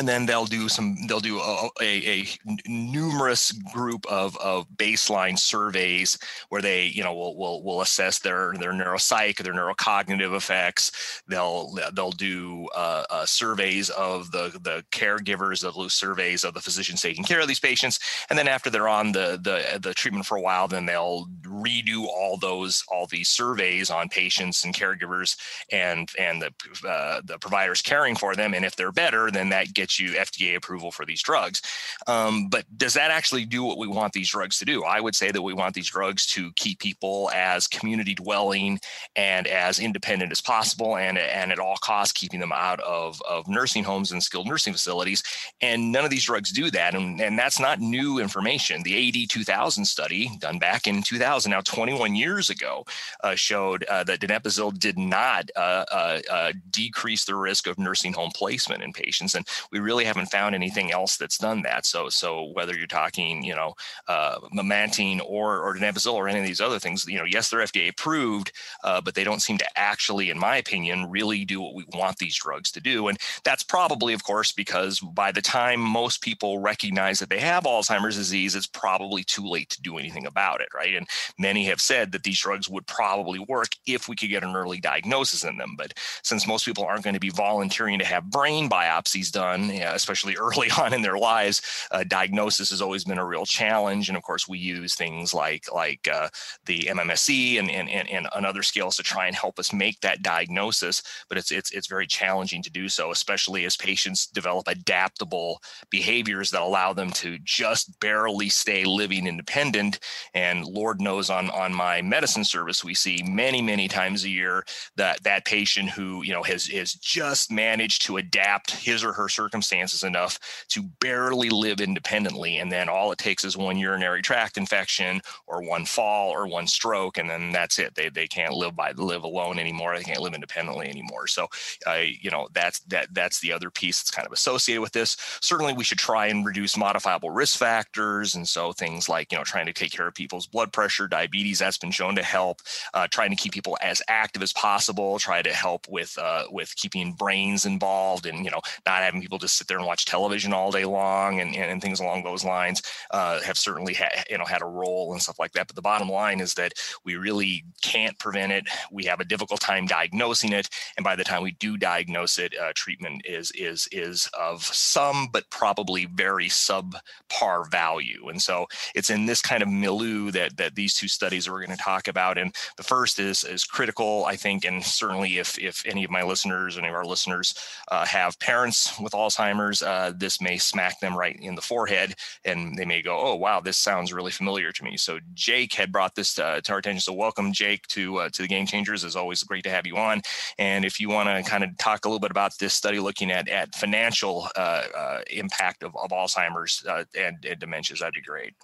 and 0.00 0.08
then 0.08 0.24
they'll 0.24 0.46
do 0.46 0.66
some 0.66 0.96
they'll 1.06 1.20
do 1.20 1.38
a, 1.40 1.68
a, 1.82 2.22
a, 2.22 2.26
numerous 2.66 3.52
group 3.52 4.06
of, 4.06 4.34
of 4.38 4.66
baseline 4.76 5.38
surveys 5.38 6.18
where 6.48 6.62
they 6.62 6.86
you 6.86 7.04
know 7.04 7.12
will, 7.12 7.36
will 7.36 7.62
will 7.62 7.82
assess 7.82 8.18
their 8.18 8.54
their 8.58 8.72
neuropsych 8.72 9.36
their 9.36 9.52
neurocognitive 9.52 10.34
effects. 10.34 11.22
They'll 11.28 11.78
they'll 11.92 12.12
do 12.12 12.66
uh, 12.74 13.04
uh, 13.10 13.26
surveys 13.26 13.90
of 13.90 14.30
the 14.30 14.58
the 14.62 14.82
caregivers 14.90 15.60
they'll 15.60 15.72
do 15.72 15.90
surveys 15.90 16.44
of 16.44 16.54
the 16.54 16.62
physicians 16.62 17.02
taking 17.02 17.24
care 17.24 17.40
of 17.40 17.48
these 17.48 17.60
patients. 17.60 18.00
And 18.30 18.38
then 18.38 18.48
after 18.48 18.70
they're 18.70 18.88
on 18.88 19.12
the 19.12 19.38
the 19.42 19.80
the 19.80 19.92
treatment 19.92 20.24
for 20.24 20.38
a 20.38 20.40
while 20.40 20.66
then 20.66 20.86
they'll 20.86 21.26
redo 21.42 22.06
all 22.06 22.38
those 22.38 22.82
all 22.88 23.06
these 23.06 23.28
surveys 23.28 23.90
on 23.90 24.08
patients 24.08 24.64
and 24.64 24.74
caregivers 24.74 25.36
and 25.70 26.10
and 26.18 26.40
the 26.40 26.88
uh, 26.88 27.20
the 27.22 27.36
providers 27.38 27.82
caring 27.82 28.16
for 28.16 28.34
them. 28.34 28.54
And 28.54 28.64
if 28.64 28.76
they're 28.76 28.92
better 28.92 29.30
then 29.30 29.50
that 29.50 29.74
gets 29.74 29.89
you 29.98 30.12
FDA 30.12 30.56
approval 30.56 30.90
for 30.90 31.04
these 31.04 31.22
drugs. 31.22 31.62
Um, 32.06 32.48
but 32.48 32.64
does 32.76 32.94
that 32.94 33.10
actually 33.10 33.44
do 33.44 33.62
what 33.64 33.78
we 33.78 33.88
want 33.88 34.12
these 34.12 34.30
drugs 34.30 34.58
to 34.58 34.64
do? 34.64 34.84
I 34.84 35.00
would 35.00 35.14
say 35.14 35.30
that 35.30 35.42
we 35.42 35.54
want 35.54 35.74
these 35.74 35.88
drugs 35.88 36.26
to 36.28 36.52
keep 36.56 36.78
people 36.78 37.30
as 37.34 37.66
community 37.66 38.14
dwelling 38.14 38.80
and 39.16 39.46
as 39.46 39.78
independent 39.78 40.32
as 40.32 40.40
possible, 40.40 40.96
and 40.96 41.18
and 41.18 41.52
at 41.52 41.58
all 41.58 41.76
costs 41.76 42.12
keeping 42.12 42.40
them 42.40 42.52
out 42.52 42.80
of 42.80 43.20
of 43.28 43.48
nursing 43.48 43.84
homes 43.84 44.12
and 44.12 44.22
skilled 44.22 44.46
nursing 44.46 44.72
facilities. 44.72 45.22
And 45.60 45.92
none 45.92 46.04
of 46.04 46.10
these 46.10 46.24
drugs 46.24 46.52
do 46.52 46.70
that, 46.70 46.94
and, 46.94 47.20
and 47.20 47.38
that's 47.38 47.60
not 47.60 47.80
new 47.80 48.18
information. 48.18 48.82
The 48.82 49.08
AD 49.08 49.30
2000 49.30 49.84
study 49.84 50.30
done 50.38 50.58
back 50.58 50.86
in 50.86 51.02
2000, 51.02 51.50
now 51.50 51.60
21 51.60 52.14
years 52.14 52.50
ago, 52.50 52.84
uh, 53.22 53.34
showed 53.34 53.84
uh, 53.84 54.04
that 54.04 54.20
donepezil 54.20 54.78
did 54.78 54.98
not 54.98 55.50
uh, 55.56 55.84
uh, 55.90 56.20
uh, 56.30 56.52
decrease 56.70 57.24
the 57.24 57.34
risk 57.34 57.66
of 57.66 57.78
nursing 57.78 58.12
home 58.12 58.30
placement 58.34 58.82
in 58.82 58.92
patients, 58.92 59.34
and 59.34 59.46
we 59.70 59.78
really 59.78 60.04
haven't 60.04 60.26
found 60.26 60.54
anything 60.54 60.90
else 60.90 61.16
that's 61.16 61.38
done 61.38 61.62
that. 61.62 61.86
So, 61.86 62.08
so 62.08 62.50
whether 62.52 62.76
you're 62.76 62.86
talking, 62.86 63.42
you 63.42 63.54
know, 63.54 63.74
uh, 64.08 64.38
memantine 64.54 65.20
or 65.24 65.60
or 65.60 65.74
donepezil 65.74 66.12
or 66.12 66.28
any 66.28 66.40
of 66.40 66.46
these 66.46 66.60
other 66.60 66.78
things, 66.78 67.06
you 67.06 67.18
know, 67.18 67.24
yes, 67.24 67.50
they're 67.50 67.60
FDA 67.60 67.88
approved, 67.88 68.52
uh, 68.84 69.00
but 69.00 69.14
they 69.14 69.24
don't 69.24 69.42
seem 69.42 69.58
to 69.58 69.78
actually, 69.78 70.30
in 70.30 70.38
my 70.38 70.56
opinion, 70.56 71.10
really 71.10 71.44
do 71.44 71.60
what 71.60 71.74
we 71.74 71.84
want 71.94 72.18
these 72.18 72.36
drugs 72.36 72.70
to 72.72 72.80
do. 72.80 73.08
And 73.08 73.18
that's 73.44 73.62
probably, 73.62 74.12
of 74.14 74.24
course, 74.24 74.52
because 74.52 75.00
by 75.00 75.32
the 75.32 75.42
time 75.42 75.80
most 75.80 76.22
people 76.22 76.58
recognize 76.58 77.18
that 77.18 77.30
they 77.30 77.40
have 77.40 77.64
Alzheimer's 77.64 78.16
disease, 78.16 78.54
it's 78.54 78.66
probably 78.66 79.24
too 79.24 79.46
late 79.46 79.70
to 79.70 79.82
do 79.82 79.98
anything 79.98 80.26
about 80.26 80.60
it, 80.60 80.68
right? 80.74 80.94
And 80.94 81.06
many 81.38 81.64
have 81.64 81.80
said 81.80 82.12
that 82.12 82.22
these 82.22 82.40
drugs 82.40 82.68
would 82.68 82.86
probably 82.86 83.38
work 83.38 83.68
if 83.86 84.08
we 84.08 84.16
could 84.16 84.30
get 84.30 84.44
an 84.44 84.56
early 84.56 84.80
diagnosis 84.80 85.44
in 85.44 85.56
them. 85.56 85.74
But 85.76 85.94
since 86.22 86.46
most 86.46 86.64
people 86.64 86.84
aren't 86.84 87.04
going 87.04 87.14
to 87.14 87.20
be 87.20 87.30
volunteering 87.30 87.98
to 87.98 88.04
have 88.04 88.30
brain 88.30 88.68
biopsies 88.68 89.30
done, 89.30 89.59
especially 89.68 90.36
early 90.40 90.70
on 90.78 90.94
in 90.94 91.02
their 91.02 91.18
lives, 91.18 91.60
uh, 91.90 92.04
diagnosis 92.04 92.70
has 92.70 92.80
always 92.80 93.04
been 93.04 93.18
a 93.18 93.26
real 93.26 93.44
challenge. 93.44 94.08
And 94.08 94.16
of 94.16 94.22
course, 94.22 94.48
we 94.48 94.58
use 94.58 94.94
things 94.94 95.34
like 95.34 95.64
like 95.72 96.08
uh, 96.08 96.28
the 96.66 96.88
MMSE 96.90 97.58
and, 97.58 97.70
and, 97.70 97.88
and, 97.88 98.28
and 98.34 98.46
other 98.46 98.62
scales 98.62 98.96
to 98.96 99.02
try 99.02 99.26
and 99.26 99.36
help 99.36 99.58
us 99.58 99.72
make 99.72 100.00
that 100.00 100.22
diagnosis. 100.22 101.02
But 101.28 101.38
it's 101.38 101.50
it's 101.50 101.70
it's 101.72 101.86
very 101.86 102.06
challenging 102.06 102.62
to 102.62 102.70
do 102.70 102.88
so, 102.88 103.10
especially 103.10 103.64
as 103.64 103.76
patients 103.76 104.26
develop 104.26 104.68
adaptable 104.68 105.60
behaviors 105.90 106.50
that 106.50 106.62
allow 106.62 106.92
them 106.92 107.10
to 107.10 107.38
just 107.44 107.98
barely 108.00 108.48
stay 108.48 108.84
living 108.84 109.26
independent. 109.26 109.98
And 110.34 110.64
Lord 110.64 111.00
knows 111.00 111.30
on 111.30 111.50
on 111.50 111.74
my 111.74 112.02
medicine 112.02 112.44
service, 112.44 112.84
we 112.84 112.94
see 112.94 113.22
many 113.26 113.60
many 113.60 113.88
times 113.88 114.24
a 114.24 114.28
year 114.30 114.64
that 114.96 115.22
that 115.24 115.44
patient 115.44 115.90
who 115.90 116.22
you 116.22 116.32
know 116.32 116.42
has 116.42 116.66
has 116.66 116.92
just 116.94 117.50
managed 117.50 118.02
to 118.02 118.16
adapt 118.16 118.70
his 118.70 119.04
or 119.04 119.12
her 119.12 119.28
circumstances 119.50 120.04
enough 120.04 120.38
to 120.68 120.82
barely 121.00 121.50
live 121.50 121.80
independently. 121.80 122.58
And 122.58 122.70
then 122.70 122.88
all 122.88 123.10
it 123.10 123.18
takes 123.18 123.44
is 123.44 123.56
one 123.56 123.76
urinary 123.76 124.22
tract 124.22 124.56
infection 124.56 125.20
or 125.48 125.62
one 125.62 125.84
fall 125.84 126.30
or 126.30 126.46
one 126.46 126.68
stroke. 126.68 127.18
And 127.18 127.28
then 127.28 127.50
that's 127.50 127.78
it. 127.80 127.96
They, 127.96 128.10
they 128.10 128.28
can't 128.28 128.54
live 128.54 128.76
by 128.76 128.92
live 128.92 129.24
alone 129.24 129.58
anymore. 129.58 129.96
They 129.96 130.04
can't 130.04 130.20
live 130.20 130.34
independently 130.34 130.88
anymore. 130.88 131.26
So, 131.26 131.48
uh, 131.86 132.04
you 132.20 132.30
know, 132.30 132.48
that's, 132.52 132.78
that, 132.80 133.12
that's 133.12 133.40
the 133.40 133.52
other 133.52 133.70
piece 133.70 134.00
that's 134.00 134.12
kind 134.12 134.26
of 134.26 134.32
associated 134.32 134.82
with 134.82 134.92
this. 134.92 135.16
Certainly 135.40 135.74
we 135.74 135.84
should 135.84 135.98
try 135.98 136.26
and 136.26 136.46
reduce 136.46 136.76
modifiable 136.76 137.30
risk 137.30 137.58
factors. 137.58 138.36
And 138.36 138.46
so 138.46 138.72
things 138.72 139.08
like, 139.08 139.32
you 139.32 139.38
know, 139.38 139.44
trying 139.44 139.66
to 139.66 139.72
take 139.72 139.90
care 139.90 140.06
of 140.06 140.14
people's 140.14 140.46
blood 140.46 140.72
pressure, 140.72 141.08
diabetes, 141.08 141.58
that's 141.58 141.78
been 141.78 141.90
shown 141.90 142.14
to 142.14 142.22
help, 142.22 142.60
uh, 142.94 143.08
trying 143.10 143.30
to 143.30 143.36
keep 143.36 143.52
people 143.52 143.76
as 143.82 144.00
active 144.06 144.42
as 144.42 144.52
possible, 144.52 145.18
try 145.18 145.42
to 145.42 145.52
help 145.52 145.88
with, 145.88 146.16
uh, 146.18 146.44
with 146.50 146.76
keeping 146.76 147.14
brains 147.14 147.66
involved 147.66 148.26
and, 148.26 148.44
you 148.44 148.50
know, 148.50 148.60
not 148.86 149.02
having 149.02 149.20
people 149.20 149.38
just 149.40 149.56
sit 149.56 149.66
there 149.66 149.78
and 149.78 149.86
watch 149.86 150.04
television 150.04 150.52
all 150.52 150.70
day 150.70 150.84
long 150.84 151.40
and, 151.40 151.54
and, 151.54 151.70
and 151.70 151.82
things 151.82 152.00
along 152.00 152.22
those 152.22 152.44
lines 152.44 152.82
uh, 153.10 153.40
have 153.40 153.58
certainly 153.58 153.94
had 153.94 154.10
you 154.28 154.38
know 154.38 154.44
had 154.44 154.62
a 154.62 154.66
role 154.66 155.12
and 155.12 155.22
stuff 155.22 155.38
like 155.38 155.52
that. 155.52 155.66
But 155.66 155.76
the 155.76 155.82
bottom 155.82 156.08
line 156.08 156.40
is 156.40 156.54
that 156.54 156.72
we 157.04 157.16
really 157.16 157.64
can't 157.82 158.18
prevent 158.18 158.52
it. 158.52 158.68
We 158.90 159.04
have 159.04 159.20
a 159.20 159.24
difficult 159.24 159.60
time 159.60 159.86
diagnosing 159.86 160.52
it, 160.52 160.68
and 160.96 161.04
by 161.04 161.16
the 161.16 161.24
time 161.24 161.42
we 161.42 161.52
do 161.52 161.76
diagnose 161.76 162.38
it, 162.38 162.54
uh, 162.56 162.72
treatment 162.74 163.22
is 163.24 163.50
is 163.52 163.88
is 163.92 164.28
of 164.38 164.62
some 164.62 165.28
but 165.32 165.48
probably 165.50 166.06
very 166.06 166.48
subpar 166.48 167.70
value. 167.70 168.28
And 168.28 168.40
so 168.40 168.66
it's 168.94 169.10
in 169.10 169.26
this 169.26 169.42
kind 169.42 169.62
of 169.62 169.68
milieu 169.68 170.30
that 170.32 170.56
that 170.56 170.74
these 170.74 170.94
two 170.94 171.08
studies 171.08 171.48
we're 171.48 171.64
going 171.64 171.76
to 171.76 171.82
talk 171.82 172.08
about. 172.08 172.38
And 172.38 172.54
the 172.76 172.82
first 172.82 173.18
is 173.18 173.44
is 173.44 173.64
critical, 173.64 174.24
I 174.26 174.36
think, 174.36 174.64
and 174.64 174.84
certainly 174.84 175.38
if 175.38 175.58
if 175.58 175.84
any 175.86 176.04
of 176.04 176.10
my 176.10 176.22
listeners, 176.22 176.78
any 176.78 176.88
of 176.88 176.94
our 176.94 177.04
listeners 177.04 177.54
uh, 177.90 178.04
have 178.06 178.38
parents 178.38 178.98
with 178.98 179.14
Alzheimer's, 179.30 179.82
uh, 179.82 180.12
this 180.16 180.40
may 180.40 180.58
smack 180.58 181.00
them 181.00 181.16
right 181.16 181.36
in 181.40 181.54
the 181.54 181.62
forehead, 181.62 182.14
and 182.44 182.76
they 182.76 182.84
may 182.84 183.02
go, 183.02 183.18
"Oh, 183.18 183.36
wow, 183.36 183.60
this 183.60 183.78
sounds 183.78 184.12
really 184.12 184.30
familiar 184.30 184.72
to 184.72 184.84
me." 184.84 184.96
So 184.96 185.18
Jake 185.34 185.74
had 185.74 185.92
brought 185.92 186.14
this 186.14 186.38
uh, 186.38 186.60
to 186.62 186.72
our 186.72 186.78
attention. 186.78 187.00
So 187.00 187.12
welcome, 187.12 187.52
Jake, 187.52 187.86
to 187.88 188.18
uh, 188.18 188.28
to 188.30 188.42
the 188.42 188.48
Game 188.48 188.66
Changers. 188.66 189.04
It's 189.04 189.16
always 189.16 189.42
great 189.42 189.64
to 189.64 189.70
have 189.70 189.86
you 189.86 189.96
on. 189.96 190.22
And 190.58 190.84
if 190.84 191.00
you 191.00 191.08
want 191.08 191.28
to 191.28 191.48
kind 191.48 191.64
of 191.64 191.76
talk 191.78 192.04
a 192.04 192.08
little 192.08 192.20
bit 192.20 192.30
about 192.30 192.52
this 192.58 192.74
study, 192.74 192.98
looking 192.98 193.30
at 193.30 193.48
at 193.48 193.74
financial 193.74 194.48
uh, 194.56 194.84
uh, 194.96 195.20
impact 195.30 195.82
of, 195.82 195.94
of 195.96 196.10
Alzheimer's 196.10 196.84
and, 197.16 197.44
and 197.44 197.60
dementias, 197.60 198.00
that'd 198.00 198.14
be 198.14 198.20
great. 198.20 198.54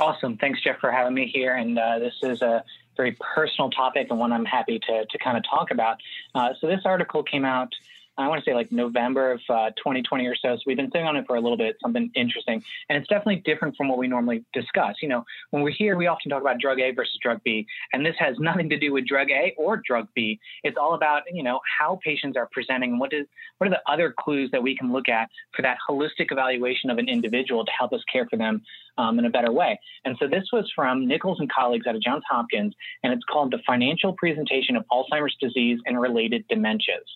Awesome. 0.00 0.36
Thanks, 0.38 0.60
Jeff, 0.62 0.78
for 0.80 0.90
having 0.90 1.14
me 1.14 1.30
here. 1.32 1.56
And 1.56 1.78
uh, 1.78 1.98
this 1.98 2.14
is 2.22 2.40
a 2.40 2.64
very 2.96 3.16
personal 3.34 3.70
topic 3.70 4.08
and 4.10 4.18
one 4.18 4.32
I'm 4.32 4.44
happy 4.44 4.78
to, 4.78 5.04
to 5.04 5.18
kind 5.18 5.36
of 5.36 5.44
talk 5.48 5.70
about. 5.70 5.98
Uh, 6.34 6.50
so, 6.60 6.66
this 6.66 6.80
article 6.84 7.22
came 7.22 7.44
out 7.44 7.72
I 8.18 8.28
want 8.28 8.44
to 8.44 8.50
say 8.50 8.54
like 8.54 8.70
November 8.70 9.32
of 9.32 9.40
uh, 9.48 9.70
2020 9.76 10.26
or 10.26 10.36
so. 10.36 10.56
So 10.56 10.62
we've 10.66 10.76
been 10.76 10.90
sitting 10.90 11.06
on 11.06 11.16
it 11.16 11.26
for 11.26 11.36
a 11.36 11.40
little 11.40 11.56
bit, 11.56 11.76
something 11.82 12.10
interesting. 12.14 12.62
And 12.88 12.98
it's 12.98 13.08
definitely 13.08 13.42
different 13.44 13.76
from 13.76 13.88
what 13.88 13.98
we 13.98 14.06
normally 14.06 14.44
discuss. 14.52 14.96
You 15.00 15.08
know, 15.08 15.24
when 15.50 15.62
we're 15.62 15.70
here, 15.70 15.96
we 15.96 16.06
often 16.06 16.30
talk 16.30 16.42
about 16.42 16.58
drug 16.58 16.78
A 16.80 16.90
versus 16.90 17.18
drug 17.22 17.42
B. 17.42 17.66
And 17.92 18.04
this 18.04 18.16
has 18.18 18.38
nothing 18.38 18.68
to 18.70 18.78
do 18.78 18.92
with 18.92 19.06
drug 19.06 19.30
A 19.30 19.54
or 19.56 19.80
drug 19.84 20.08
B. 20.14 20.38
It's 20.62 20.76
all 20.76 20.94
about, 20.94 21.22
you 21.32 21.42
know, 21.42 21.60
how 21.78 21.98
patients 22.04 22.36
are 22.36 22.48
presenting. 22.52 22.92
and 22.92 23.00
What 23.00 23.12
is 23.12 23.26
what 23.58 23.68
are 23.68 23.70
the 23.70 23.90
other 23.90 24.14
clues 24.18 24.50
that 24.50 24.62
we 24.62 24.76
can 24.76 24.92
look 24.92 25.08
at 25.08 25.30
for 25.54 25.62
that 25.62 25.78
holistic 25.88 26.30
evaluation 26.30 26.90
of 26.90 26.98
an 26.98 27.08
individual 27.08 27.64
to 27.64 27.70
help 27.72 27.92
us 27.92 28.02
care 28.12 28.26
for 28.28 28.36
them 28.36 28.62
um, 28.98 29.18
in 29.18 29.24
a 29.24 29.30
better 29.30 29.52
way. 29.52 29.78
And 30.04 30.16
so 30.18 30.26
this 30.28 30.44
was 30.52 30.70
from 30.74 31.06
Nichols 31.06 31.40
and 31.40 31.50
colleagues 31.50 31.86
out 31.86 31.94
of 31.94 32.02
Johns 32.02 32.24
Hopkins, 32.28 32.74
and 33.02 33.12
it's 33.12 33.24
called 33.30 33.52
The 33.52 33.60
Financial 33.66 34.12
Presentation 34.14 34.76
of 34.76 34.84
Alzheimer's 34.90 35.36
Disease 35.40 35.78
and 35.86 36.00
Related 36.00 36.44
Dementias. 36.48 37.06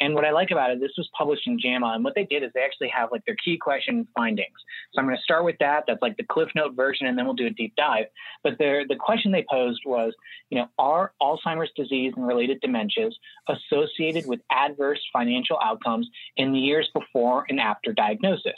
And 0.00 0.14
what 0.14 0.24
I 0.24 0.30
like 0.30 0.50
about 0.50 0.70
it, 0.70 0.80
this 0.80 0.92
was 0.96 1.08
published 1.16 1.46
in 1.46 1.58
JAMA, 1.58 1.92
and 1.94 2.04
what 2.04 2.14
they 2.14 2.24
did 2.24 2.42
is 2.42 2.50
they 2.54 2.62
actually 2.62 2.88
have 2.88 3.10
like 3.12 3.24
their 3.26 3.36
key 3.44 3.58
question 3.58 4.06
findings. 4.16 4.48
So 4.92 5.00
I'm 5.00 5.06
going 5.06 5.16
to 5.16 5.22
start 5.22 5.44
with 5.44 5.56
that. 5.60 5.84
That's 5.86 6.02
like 6.02 6.16
the 6.16 6.24
Cliff 6.24 6.48
Note 6.54 6.74
version, 6.74 7.06
and 7.06 7.16
then 7.16 7.26
we'll 7.26 7.34
do 7.34 7.46
a 7.46 7.50
deep 7.50 7.74
dive. 7.76 8.06
But 8.42 8.58
the 8.58 8.96
question 8.98 9.32
they 9.32 9.44
posed 9.48 9.82
was, 9.86 10.14
you 10.50 10.58
know, 10.58 10.68
are 10.78 11.12
Alzheimer's 11.22 11.70
disease 11.76 12.12
and 12.16 12.26
related 12.26 12.60
dementias 12.62 13.12
associated 13.48 14.26
with 14.26 14.40
adverse 14.50 15.00
financial 15.12 15.58
outcomes 15.62 16.08
in 16.36 16.52
the 16.52 16.58
years 16.58 16.88
before 16.92 17.46
and 17.48 17.60
after 17.60 17.92
diagnosis? 17.92 18.54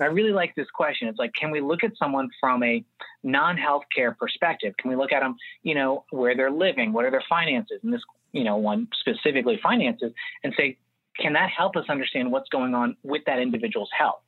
I 0.00 0.06
really 0.06 0.32
like 0.32 0.54
this 0.54 0.68
question. 0.74 1.08
It's 1.08 1.18
like, 1.18 1.32
can 1.34 1.50
we 1.50 1.60
look 1.60 1.84
at 1.84 1.92
someone 1.96 2.28
from 2.40 2.62
a 2.62 2.84
non-healthcare 3.22 4.16
perspective? 4.16 4.74
Can 4.76 4.90
we 4.90 4.96
look 4.96 5.12
at 5.12 5.20
them, 5.20 5.36
you 5.62 5.74
know, 5.74 6.04
where 6.10 6.36
they're 6.36 6.50
living, 6.50 6.92
what 6.92 7.04
are 7.04 7.10
their 7.10 7.24
finances, 7.28 7.80
and 7.82 7.92
this, 7.92 8.02
you 8.32 8.44
know, 8.44 8.56
one 8.56 8.88
specifically 9.00 9.58
finances, 9.62 10.12
and 10.42 10.52
say, 10.56 10.76
can 11.18 11.34
that 11.34 11.50
help 11.50 11.76
us 11.76 11.84
understand 11.88 12.32
what's 12.32 12.48
going 12.48 12.74
on 12.74 12.96
with 13.04 13.22
that 13.26 13.38
individual's 13.38 13.90
health? 13.96 14.20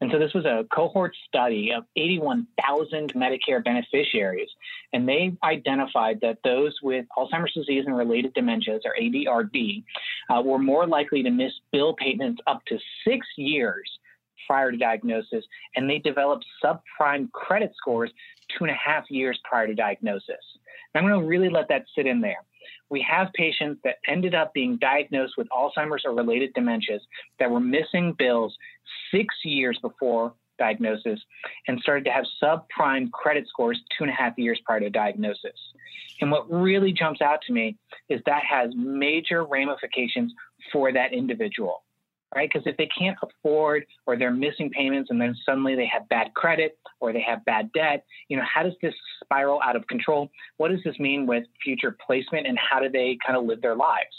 And 0.00 0.10
so 0.10 0.18
this 0.18 0.32
was 0.34 0.44
a 0.44 0.64
cohort 0.74 1.14
study 1.28 1.72
of 1.72 1.84
81,000 1.96 3.14
Medicare 3.14 3.62
beneficiaries, 3.62 4.48
and 4.92 5.08
they 5.08 5.36
identified 5.44 6.20
that 6.22 6.38
those 6.42 6.76
with 6.82 7.06
Alzheimer's 7.16 7.52
disease 7.54 7.84
and 7.86 7.96
related 7.96 8.34
dementias, 8.34 8.80
or 8.84 8.94
ADRD, 9.00 9.84
uh, 10.28 10.42
were 10.42 10.58
more 10.58 10.86
likely 10.86 11.22
to 11.22 11.30
miss 11.30 11.52
bill 11.72 11.94
payments 11.94 12.40
up 12.46 12.64
to 12.66 12.78
six 13.04 13.26
years 13.36 13.90
prior 14.46 14.70
to 14.70 14.76
diagnosis, 14.76 15.44
and 15.76 15.88
they 15.88 15.98
developed 15.98 16.44
subprime 16.62 17.30
credit 17.32 17.72
scores 17.76 18.10
two 18.56 18.64
and 18.64 18.70
a 18.70 18.74
half 18.74 19.10
years 19.10 19.38
prior 19.44 19.66
to 19.66 19.74
diagnosis. 19.74 20.44
And 20.94 21.02
I'm 21.02 21.08
going 21.08 21.20
to 21.20 21.26
really 21.26 21.48
let 21.48 21.68
that 21.68 21.84
sit 21.94 22.06
in 22.06 22.20
there. 22.20 22.42
we 22.90 23.00
have 23.08 23.32
patients 23.34 23.80
that 23.84 23.96
ended 24.06 24.34
up 24.34 24.52
being 24.52 24.76
diagnosed 24.76 25.34
with 25.38 25.48
Alzheimer's 25.48 26.02
or 26.04 26.14
related 26.14 26.52
dementias 26.54 27.00
that 27.38 27.50
were 27.50 27.60
missing 27.60 28.14
bills 28.18 28.56
six 29.12 29.34
years 29.44 29.78
before 29.80 30.34
diagnosis 30.58 31.18
and 31.68 31.80
started 31.80 32.04
to 32.04 32.10
have 32.10 32.24
subprime 32.42 33.10
credit 33.12 33.48
scores 33.48 33.80
two 33.96 34.04
and 34.04 34.10
a 34.10 34.14
half 34.14 34.36
years 34.36 34.60
prior 34.64 34.80
to 34.80 34.90
diagnosis. 34.90 35.58
And 36.20 36.30
what 36.30 36.50
really 36.50 36.92
jumps 36.92 37.22
out 37.22 37.40
to 37.46 37.52
me 37.52 37.76
is 38.08 38.20
that 38.26 38.42
has 38.44 38.70
major 38.76 39.44
ramifications 39.44 40.34
for 40.70 40.92
that 40.92 41.14
individual 41.14 41.82
right? 42.34 42.50
Because 42.52 42.66
if 42.66 42.76
they 42.76 42.88
can't 42.96 43.16
afford 43.22 43.84
or 44.06 44.16
they're 44.16 44.30
missing 44.30 44.70
payments 44.70 45.10
and 45.10 45.20
then 45.20 45.34
suddenly 45.44 45.74
they 45.74 45.86
have 45.86 46.08
bad 46.08 46.32
credit 46.34 46.78
or 47.00 47.12
they 47.12 47.22
have 47.22 47.44
bad 47.44 47.72
debt, 47.72 48.04
you 48.28 48.36
know, 48.36 48.44
how 48.44 48.62
does 48.62 48.74
this 48.82 48.94
spiral 49.22 49.60
out 49.62 49.76
of 49.76 49.86
control? 49.88 50.30
What 50.56 50.70
does 50.70 50.80
this 50.84 50.98
mean 50.98 51.26
with 51.26 51.44
future 51.62 51.96
placement 52.04 52.46
and 52.46 52.58
how 52.58 52.80
do 52.80 52.88
they 52.88 53.18
kind 53.24 53.36
of 53.36 53.44
live 53.44 53.60
their 53.62 53.76
lives? 53.76 54.14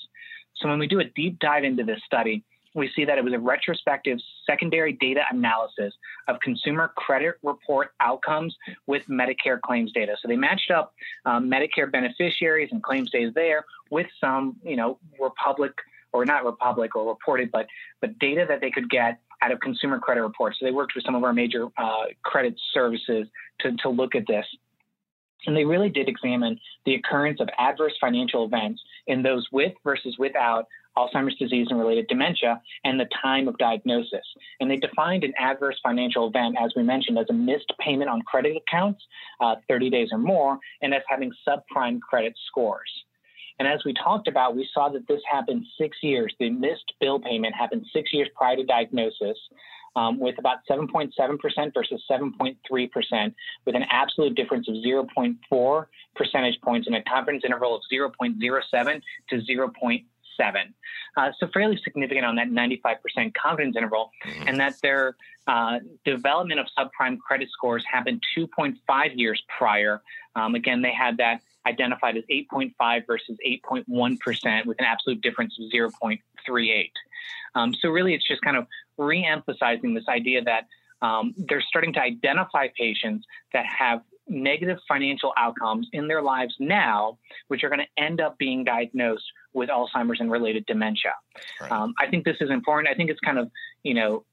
So 0.56 0.68
when 0.68 0.80
we 0.80 0.88
do 0.88 1.00
a 1.00 1.06
deep 1.06 1.39
dive 1.39 1.63
into 1.63 1.84
this 1.84 2.01
study, 2.06 2.44
we 2.74 2.89
see 2.96 3.06
that 3.06 3.18
it 3.18 3.24
was 3.24 3.34
a 3.34 3.39
retrospective 3.39 4.18
secondary 4.46 4.94
data 4.94 5.22
analysis 5.30 5.94
of 6.27 6.39
consumer 6.39 6.91
credit 6.96 7.36
report 7.44 7.91
outcomes 8.00 8.56
with 8.88 9.03
Medicare 9.08 9.60
claims 9.60 9.91
data. 9.91 10.15
So 10.22 10.27
they 10.27 10.38
matched 10.38 10.72
up 10.72 10.94
um, 11.25 11.50
Medicare 11.50 11.91
beneficiaries 11.91 12.70
and 12.72 12.82
claims 12.82 13.12
data 13.12 13.32
there 13.34 13.65
with 13.89 14.08
some, 14.22 14.56
you 14.63 14.77
know, 14.77 15.00
Republic 15.20 15.74
or 16.13 16.25
not 16.25 16.46
Republic 16.46 16.96
or 16.96 17.08
reported, 17.08 17.51
but 17.51 17.68
but 18.00 18.18
data 18.20 18.46
that 18.48 18.62
they 18.62 18.72
could 18.72 18.89
get 18.89 19.20
out 19.41 19.51
of 19.51 19.60
consumer 19.60 20.00
credit 20.00 20.22
reports. 20.22 20.58
So 20.60 20.65
they 20.65 20.72
worked 20.72 20.94
with 20.96 21.03
some 21.03 21.15
of 21.15 21.24
our 21.24 21.34
major 21.34 21.68
uh, 21.77 22.06
credit 22.24 22.56
services 22.74 23.27
to, 23.62 23.75
to 23.77 23.89
look 23.89 24.15
at 24.15 24.27
this. 24.27 24.46
And 25.48 25.58
they 25.58 25.65
really 25.65 25.89
did 25.89 26.08
examine 26.08 26.60
the 26.86 26.96
occurrence 26.96 27.39
of 27.39 27.50
adverse 27.58 27.94
financial 28.00 28.46
events 28.46 28.82
in 29.08 29.24
those 29.24 29.48
with 29.51 29.74
versus 29.84 30.15
without 30.20 30.68
Alzheimer's 30.98 31.36
disease 31.38 31.68
and 31.70 31.80
related 31.80 32.08
dementia 32.08 32.62
and 32.84 33.00
the 33.00 33.08
time 33.22 33.48
of 33.48 33.58
diagnosis. 33.58 34.25
And 34.60 34.70
they 34.70 34.75
defined 34.75 35.24
an 35.24 35.34
adverse 35.39 35.80
financial 35.82 36.27
event, 36.27 36.58
as 36.62 36.74
we 36.75 36.84
mentioned, 36.84 37.18
as 37.18 37.27
a 37.30 37.34
missed 37.34 37.74
payment 37.80 38.10
on 38.10 38.22
credit 38.24 38.58
accounts, 38.58 39.01
uh, 39.39 39.56
30 39.68 39.89
days 39.89 40.10
or 40.12 40.18
more, 40.18 40.60
and 40.82 40.94
as 40.94 41.01
having 41.08 41.32
subprime 41.48 42.00
credit 42.01 42.34
scores. 42.48 42.91
And 43.62 43.68
as 43.68 43.86
we 43.86 43.94
talked 43.94 44.27
about, 44.27 44.56
we 44.56 44.68
saw 44.74 44.89
that 44.89 45.08
this 45.08 45.22
happened 45.32 45.68
six 45.77 45.96
years. 46.01 46.34
The 46.39 46.50
missed 46.50 46.94
bill 47.00 47.20
payment 47.20 47.53
happened 47.53 47.86
six 47.94 48.12
years 48.12 48.27
prior 48.34 48.56
to 48.56 48.63
diagnosis. 48.63 49.38
Um, 49.96 50.20
with 50.20 50.39
about 50.39 50.60
7.7% 50.68 51.12
versus 51.74 52.01
7.3%, 52.10 53.34
with 53.65 53.75
an 53.75 53.84
absolute 53.91 54.36
difference 54.36 54.70
of 54.70 54.75
0.4 54.75 55.86
percentage 56.15 56.62
points 56.62 56.88
and 56.88 56.96
a 56.96 57.03
confidence 57.03 57.44
interval 57.46 57.75
of 57.75 57.82
0.07 57.91 59.01
to 59.30 59.36
0.7. 59.36 60.03
Uh, 61.18 61.32
so 61.38 61.48
fairly 61.53 61.77
significant 61.84 62.25
on 62.25 62.38
that 62.38 62.48
95% 62.48 63.34
confidence 63.36 63.75
interval, 63.75 64.12
mm-hmm. 64.25 64.48
and 64.48 64.60
that 64.62 64.75
their 64.82 65.18
uh, 65.48 65.80
development 66.06 66.62
of 66.62 66.68
subprime 66.80 67.20
credit 67.20 67.50
scores 67.51 67.84
happened 67.86 68.24
2.5 68.36 68.77
years 69.20 69.44
prior. 69.56 70.01
Um, 70.38 70.56
again, 70.56 70.82
they 70.82 70.94
had 70.94 71.18
that 71.18 71.41
identified 71.65 72.18
as 72.18 72.24
8.5 72.32 73.08
versus 73.08 73.38
8.1% 73.46 74.65
with 74.65 74.80
an 74.80 74.86
absolute 74.86 75.22
difference 75.22 75.58
of 75.60 75.72
0.38. 75.72 76.89
Um, 77.56 77.74
so 77.74 77.89
really, 77.89 78.13
it's 78.13 78.27
just 78.27 78.41
kind 78.41 78.58
of 78.58 78.68
re-emphasizing 78.98 79.94
this 79.94 80.08
idea 80.08 80.44
that 80.44 80.68
um, 81.01 81.34
they're 81.38 81.62
starting 81.62 81.94
to 81.94 82.01
identify 82.01 82.68
patients 82.77 83.25
that 83.53 83.65
have 83.65 84.01
negative 84.27 84.77
financial 84.88 85.34
outcomes 85.38 85.88
in 85.94 86.08
their 86.08 86.22
lives 86.22 86.56
now, 86.60 87.18
which 87.48 87.63
are 87.63 87.70
going 87.70 87.80
to 87.80 88.03
end 88.03 88.22
up 88.22 88.38
being 88.38 88.63
diagnosed 88.63 89.25
with 89.53 89.70
Alzheimer's 89.70 90.20
and 90.20 90.32
related 90.32 90.65
dementia. 90.65 91.13
Right. 91.60 91.72
Um, 91.72 91.94
I 92.00 92.08
think 92.08 92.24
this 92.24 92.38
is 92.39 92.50
important. 92.50 92.89
I 92.89 92.96
think 92.96 93.10
it's 93.10 93.20
kind 93.20 93.39
of, 93.39 93.50
you 93.84 93.94
know, 93.94 94.24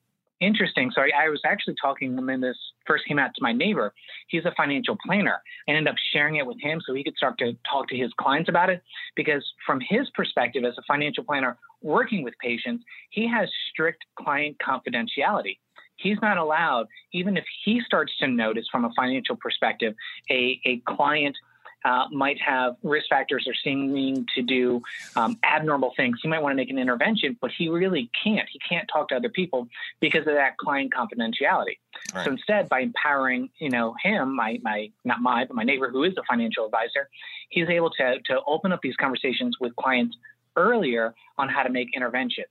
interesting. 0.41 0.91
So 0.95 1.03
I, 1.03 1.25
I, 1.25 1.29
was 1.29 1.41
actually 1.45 1.75
talking 1.81 2.17
when 2.25 2.41
this 2.41 2.57
first 2.87 3.05
came 3.07 3.19
out 3.19 3.31
to 3.35 3.43
my 3.43 3.53
neighbor. 3.53 3.93
He's 4.29 4.45
a 4.45 4.53
financial 4.57 4.97
planner. 5.05 5.43
I 5.69 5.73
ended 5.73 5.89
up 5.89 5.97
sharing 6.13 6.37
it 6.37 6.47
with 6.47 6.61
him 6.61 6.81
so 6.87 6.95
he 6.95 7.05
could 7.05 7.17
start 7.17 7.39
to 7.39 7.57
talk 7.71 7.89
to 7.89 7.97
his 7.97 8.11
clients 8.21 8.49
about 8.49 8.71
it. 8.71 8.83
Because 9.17 9.45
from 9.67 9.81
his 9.87 10.09
perspective 10.15 10.65
as 10.65 10.75
a 10.79 10.83
financial 10.87 11.25
planner 11.25 11.59
working 11.83 12.23
with 12.23 12.35
patients, 12.43 12.85
he 13.11 13.29
has 13.29 13.49
strict 13.71 14.05
client 14.17 14.57
confidentiality. 14.67 15.59
He's 15.97 16.19
not 16.23 16.39
allowed, 16.39 16.87
even 17.13 17.37
if 17.37 17.45
he 17.65 17.81
starts 17.85 18.13
to 18.19 18.29
notice 18.29 18.67
from 18.71 18.85
a 18.85 18.91
financial 18.95 19.37
perspective, 19.37 19.95
a, 20.31 20.61
a 20.65 20.81
client 20.87 21.37
uh, 21.85 22.07
might 22.11 22.41
have 22.41 22.77
risk 22.83 23.07
factors 23.09 23.47
or 23.47 23.55
seeming 23.63 24.27
to 24.35 24.43
do 24.43 24.83
um, 25.17 25.39
abnormal 25.45 25.93
things. 25.97 26.19
He 26.23 26.29
might 26.29 26.43
want 26.43 26.53
to 26.53 26.57
make 26.57 26.71
an 26.71 26.79
intervention, 26.79 27.37
but 27.41 27.51
he 27.57 27.69
really 27.69 28.11
can't. 28.23 28.49
He 28.51 28.59
can't 28.59 28.89
talk 28.93 29.09
to 29.09 29.17
other 29.17 29.29
people 29.29 29.69
because 30.01 30.21
of 30.21 30.35
that 30.35 30.57
client 30.57 30.93
confidentiality. 30.93 31.79
Right. 32.15 32.25
So 32.25 32.33
instead, 32.33 32.69
by 32.69 32.81
empowering, 32.81 33.51
you 33.59 33.71
know, 33.71 33.95
him, 34.03 34.35
my 34.35 34.59
my 34.63 34.91
not 35.05 35.21
my, 35.21 35.45
but 35.45 35.55
my 35.55 35.65
neighbor 35.65 35.91
who 35.91 36.05
is 36.05 36.15
a 36.19 36.23
financial 36.29 36.65
advisor, 36.65 37.09
he's 37.49 37.69
able 37.69 37.91
to 37.91 38.19
to 38.27 38.41
open 38.47 38.73
up 38.73 38.81
these 38.83 38.97
conversations 38.97 39.57
with 39.61 39.75
clients 39.77 40.17
earlier 40.57 41.15
on 41.39 41.49
how 41.49 41.63
to 41.63 41.71
make 41.71 41.89
interventions. 41.95 42.49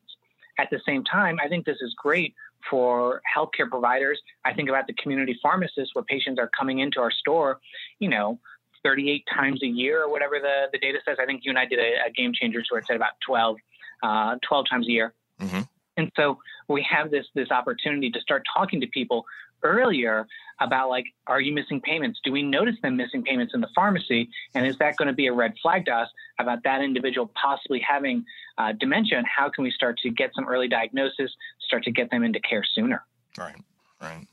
At 0.59 0.69
the 0.71 0.79
same 0.85 1.03
time, 1.03 1.37
I 1.43 1.47
think 1.47 1.65
this 1.65 1.77
is 1.81 1.93
great 1.95 2.33
for 2.69 3.21
healthcare 3.35 3.69
providers. 3.69 4.19
I 4.43 4.53
think 4.53 4.69
about 4.69 4.87
the 4.87 4.93
community 4.93 5.37
pharmacists 5.41 5.93
where 5.93 6.03
patients 6.03 6.39
are 6.39 6.49
coming 6.57 6.79
into 6.79 6.99
our 6.99 7.11
store, 7.11 7.59
you 7.99 8.09
know, 8.09 8.39
38 8.83 9.23
times 9.33 9.61
a 9.63 9.67
year 9.67 10.03
or 10.03 10.09
whatever 10.09 10.39
the, 10.39 10.67
the 10.71 10.79
data 10.79 10.99
says. 11.05 11.17
I 11.19 11.25
think 11.25 11.41
you 11.43 11.51
and 11.51 11.59
I 11.59 11.65
did 11.65 11.79
a, 11.79 12.07
a 12.07 12.11
game 12.11 12.31
changers 12.33 12.67
where 12.69 12.79
it 12.79 12.87
said 12.87 12.95
about 12.95 13.13
12, 13.25 13.57
uh, 14.03 14.35
12 14.47 14.65
times 14.69 14.87
a 14.87 14.91
year. 14.91 15.13
Mm-hmm. 15.41 15.61
And 15.97 16.11
so 16.15 16.37
we 16.67 16.85
have 16.89 17.09
this 17.09 17.25
this 17.33 17.49
opportunity 17.49 18.11
to 18.11 18.19
start 18.21 18.43
talking 18.55 18.79
to 18.81 18.87
people 18.87 19.25
earlier 19.63 20.27
about 20.59 20.89
like, 20.89 21.05
are 21.25 21.41
you 21.41 21.53
missing 21.53 21.81
payments? 21.81 22.19
Do 22.23 22.31
we 22.31 22.43
notice 22.43 22.75
them 22.83 22.95
missing 22.97 23.23
payments 23.23 23.53
in 23.55 23.61
the 23.61 23.69
pharmacy? 23.73 24.29
And 24.53 24.67
is 24.67 24.77
that 24.77 24.95
going 24.97 25.07
to 25.07 25.13
be 25.13 25.25
a 25.25 25.33
red 25.33 25.53
flag 25.61 25.85
to 25.85 25.91
us 25.91 26.09
about 26.39 26.63
that 26.63 26.81
individual 26.81 27.31
possibly 27.41 27.79
having 27.79 28.23
uh, 28.59 28.73
dementia? 28.79 29.17
And 29.17 29.27
how 29.27 29.49
can 29.49 29.63
we 29.63 29.71
start 29.71 29.97
to 29.99 30.11
get 30.11 30.31
some 30.35 30.47
early 30.47 30.67
diagnosis, 30.67 31.31
start 31.61 31.83
to 31.85 31.91
get 31.91 32.11
them 32.11 32.23
into 32.23 32.39
care 32.39 32.63
sooner? 32.63 33.03
Right, 33.37 33.55
right 33.99 34.27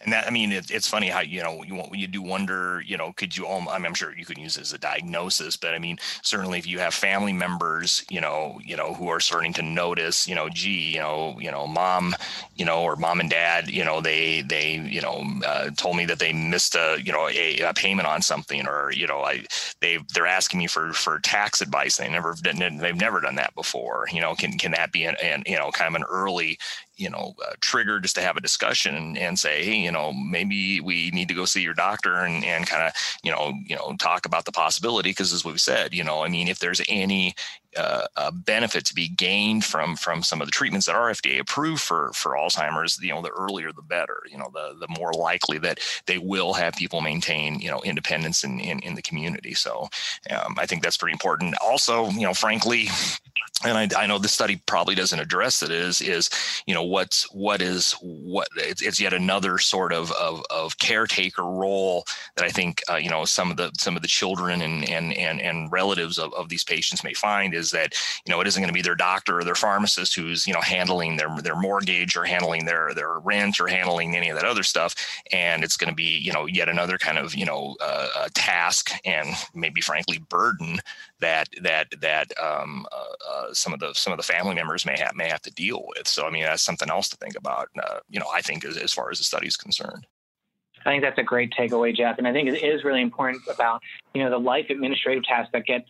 and 0.00 0.12
that 0.12 0.26
i 0.26 0.30
mean 0.30 0.52
it, 0.52 0.70
it's 0.70 0.88
funny 0.88 1.08
how 1.08 1.20
you 1.20 1.42
know 1.42 1.62
you 1.62 1.74
want, 1.74 1.94
you 1.94 2.06
do 2.06 2.22
wonder 2.22 2.82
you 2.86 2.96
know 2.96 3.12
could 3.12 3.36
you 3.36 3.46
all 3.46 3.68
I 3.68 3.78
mean, 3.78 3.86
i'm 3.86 3.94
sure 3.94 4.16
you 4.16 4.24
could 4.24 4.38
use 4.38 4.56
it 4.56 4.62
as 4.62 4.72
a 4.72 4.78
diagnosis 4.78 5.56
but 5.56 5.74
i 5.74 5.78
mean 5.78 5.98
certainly 6.22 6.58
if 6.58 6.66
you 6.66 6.78
have 6.78 6.94
family 6.94 7.32
members 7.32 8.04
you 8.10 8.20
know 8.20 8.60
you 8.64 8.76
know 8.76 8.94
who 8.94 9.08
are 9.08 9.20
starting 9.20 9.52
to 9.54 9.62
notice 9.62 10.26
you 10.28 10.34
know 10.34 10.48
gee 10.48 10.92
you 10.94 10.98
know 10.98 11.36
you 11.40 11.50
know 11.50 11.66
mom 11.66 12.14
you 12.56 12.64
know 12.64 12.82
or 12.82 12.96
mom 12.96 13.20
and 13.20 13.30
dad 13.30 13.68
you 13.68 13.84
know 13.84 14.00
they 14.00 14.42
they 14.42 14.74
you 14.74 15.00
know 15.00 15.24
uh, 15.46 15.70
told 15.76 15.96
me 15.96 16.04
that 16.04 16.18
they 16.18 16.32
missed 16.32 16.74
a 16.74 16.98
you 17.02 17.12
know 17.12 17.28
a, 17.28 17.58
a, 17.60 17.72
payment 17.74 18.06
on 18.06 18.22
something 18.22 18.66
or 18.66 18.92
you 18.92 19.06
know 19.06 19.20
i 19.20 19.44
they 19.80 19.98
they're 20.14 20.26
asking 20.26 20.58
me 20.58 20.66
for 20.66 20.92
for 20.92 21.18
tax 21.20 21.60
advice 21.60 21.96
they 21.96 22.08
never 22.08 22.34
they've 22.42 22.96
never 22.96 23.20
done 23.20 23.34
that 23.34 23.54
before 23.54 24.06
you 24.12 24.20
know 24.20 24.34
can 24.34 24.58
can 24.58 24.72
that 24.72 24.92
be 24.92 25.04
an, 25.04 25.16
an 25.22 25.42
you 25.46 25.56
know 25.56 25.70
kind 25.70 25.88
of 25.88 26.00
an 26.00 26.06
early 26.08 26.58
you 27.02 27.10
know 27.10 27.34
uh, 27.44 27.52
trigger 27.60 28.00
just 28.00 28.14
to 28.14 28.22
have 28.22 28.36
a 28.36 28.40
discussion 28.40 28.94
and, 28.94 29.18
and 29.18 29.38
say 29.38 29.64
hey 29.64 29.76
you 29.76 29.90
know 29.90 30.12
maybe 30.12 30.80
we 30.80 31.10
need 31.10 31.28
to 31.28 31.34
go 31.34 31.44
see 31.44 31.62
your 31.62 31.74
doctor 31.74 32.14
and, 32.14 32.44
and 32.44 32.66
kind 32.66 32.82
of 32.82 32.92
you 33.22 33.30
know 33.30 33.52
you 33.66 33.76
know 33.76 33.94
talk 33.98 34.24
about 34.24 34.44
the 34.44 34.52
possibility 34.52 35.10
because 35.10 35.32
as 35.32 35.44
we've 35.44 35.60
said 35.60 35.92
you 35.92 36.04
know 36.04 36.22
i 36.22 36.28
mean 36.28 36.48
if 36.48 36.58
there's 36.58 36.80
any 36.88 37.34
uh, 37.76 38.06
a 38.16 38.32
benefit 38.32 38.84
to 38.84 38.94
be 38.94 39.08
gained 39.08 39.64
from 39.64 39.96
from 39.96 40.22
some 40.22 40.40
of 40.40 40.46
the 40.46 40.52
treatments 40.52 40.86
that 40.86 40.94
are 40.94 41.10
FDA 41.10 41.40
approved 41.40 41.80
for 41.80 42.12
for 42.12 42.32
Alzheimer's, 42.32 43.00
you 43.00 43.10
know, 43.10 43.22
the 43.22 43.30
earlier 43.30 43.72
the 43.72 43.82
better. 43.82 44.22
You 44.30 44.38
know, 44.38 44.50
the 44.52 44.76
the 44.78 44.88
more 44.98 45.12
likely 45.12 45.58
that 45.58 45.80
they 46.06 46.18
will 46.18 46.52
have 46.52 46.74
people 46.74 47.00
maintain 47.00 47.60
you 47.60 47.70
know 47.70 47.80
independence 47.82 48.44
in 48.44 48.60
in, 48.60 48.80
in 48.80 48.94
the 48.94 49.02
community. 49.02 49.54
So 49.54 49.88
um, 50.30 50.56
I 50.58 50.66
think 50.66 50.82
that's 50.82 50.96
pretty 50.96 51.14
important. 51.14 51.54
Also, 51.62 52.10
you 52.10 52.22
know, 52.22 52.34
frankly, 52.34 52.88
and 53.64 53.78
I, 53.78 54.02
I, 54.02 54.06
know 54.06 54.18
this 54.18 54.32
study 54.32 54.60
probably 54.66 54.94
doesn't 54.94 55.18
address 55.18 55.62
it 55.62 55.70
is 55.70 56.00
is 56.00 56.30
you 56.66 56.74
know 56.74 56.82
what's 56.82 57.24
what 57.32 57.62
is 57.62 57.92
what 58.00 58.48
it's, 58.56 58.82
it's 58.82 59.00
yet 59.00 59.12
another 59.12 59.58
sort 59.58 59.92
of, 59.92 60.10
of, 60.12 60.42
of 60.50 60.78
caretaker 60.78 61.44
role 61.44 62.04
that 62.36 62.44
I 62.44 62.48
think 62.48 62.82
uh, 62.90 62.96
you 62.96 63.10
know 63.10 63.24
some 63.24 63.50
of 63.50 63.56
the 63.56 63.70
some 63.78 63.96
of 63.96 64.02
the 64.02 64.08
children 64.08 64.62
and 64.62 64.88
and 64.88 65.12
and, 65.14 65.40
and 65.40 65.70
relatives 65.72 66.18
of, 66.18 66.32
of 66.34 66.48
these 66.48 66.64
patients 66.64 67.04
may 67.04 67.14
find 67.14 67.54
is 67.54 67.70
that 67.70 67.94
you 68.26 68.30
know 68.30 68.40
it 68.40 68.46
isn't 68.46 68.60
going 68.60 68.72
to 68.72 68.74
be 68.74 68.82
their 68.82 68.94
doctor 68.94 69.38
or 69.38 69.44
their 69.44 69.54
pharmacist 69.54 70.14
who's 70.14 70.46
you 70.46 70.52
know 70.52 70.60
handling 70.60 71.16
their 71.16 71.34
their 71.42 71.56
mortgage 71.56 72.16
or 72.16 72.24
handling 72.24 72.64
their 72.64 72.92
their 72.94 73.18
rent 73.20 73.60
or 73.60 73.66
handling 73.66 74.16
any 74.16 74.28
of 74.28 74.36
that 74.36 74.44
other 74.44 74.62
stuff. 74.62 74.94
And 75.32 75.64
it's 75.64 75.76
going 75.76 75.90
to 75.90 75.94
be 75.94 76.18
you 76.18 76.32
know 76.32 76.46
yet 76.46 76.68
another 76.68 76.98
kind 76.98 77.18
of 77.18 77.34
you 77.34 77.46
know 77.46 77.76
uh, 77.80 78.28
task 78.34 78.92
and 79.04 79.28
maybe 79.54 79.80
frankly 79.80 80.18
burden 80.28 80.80
that 81.22 81.48
that 81.62 81.88
that 82.00 82.32
um, 82.38 82.86
uh, 82.92 83.30
uh, 83.30 83.54
some 83.54 83.72
of 83.72 83.80
the 83.80 83.92
some 83.94 84.12
of 84.12 84.18
the 84.18 84.22
family 84.22 84.54
members 84.54 84.84
may 84.84 84.98
have 84.98 85.14
may 85.16 85.28
have 85.28 85.40
to 85.42 85.50
deal 85.52 85.84
with. 85.96 86.06
So 86.06 86.26
I 86.26 86.30
mean 86.30 86.44
that's 86.44 86.62
something 86.62 86.90
else 86.90 87.08
to 87.08 87.16
think 87.16 87.36
about. 87.36 87.68
Uh, 87.82 88.00
you 88.08 88.20
know, 88.20 88.28
I 88.32 88.42
think 88.42 88.64
as, 88.64 88.76
as 88.76 88.92
far 88.92 89.10
as 89.10 89.18
the 89.18 89.24
study 89.24 89.46
is 89.46 89.56
concerned. 89.56 90.06
I 90.84 90.90
think 90.90 91.02
that's 91.02 91.18
a 91.18 91.22
great 91.22 91.52
takeaway, 91.58 91.94
Jeff. 91.94 92.18
And 92.18 92.26
I 92.26 92.32
think 92.32 92.48
it 92.48 92.62
is 92.62 92.82
really 92.82 93.02
important 93.02 93.42
about, 93.48 93.80
you 94.14 94.22
know, 94.22 94.30
the 94.30 94.38
life 94.38 94.66
administrative 94.68 95.22
tasks 95.22 95.50
that 95.52 95.64
get 95.64 95.84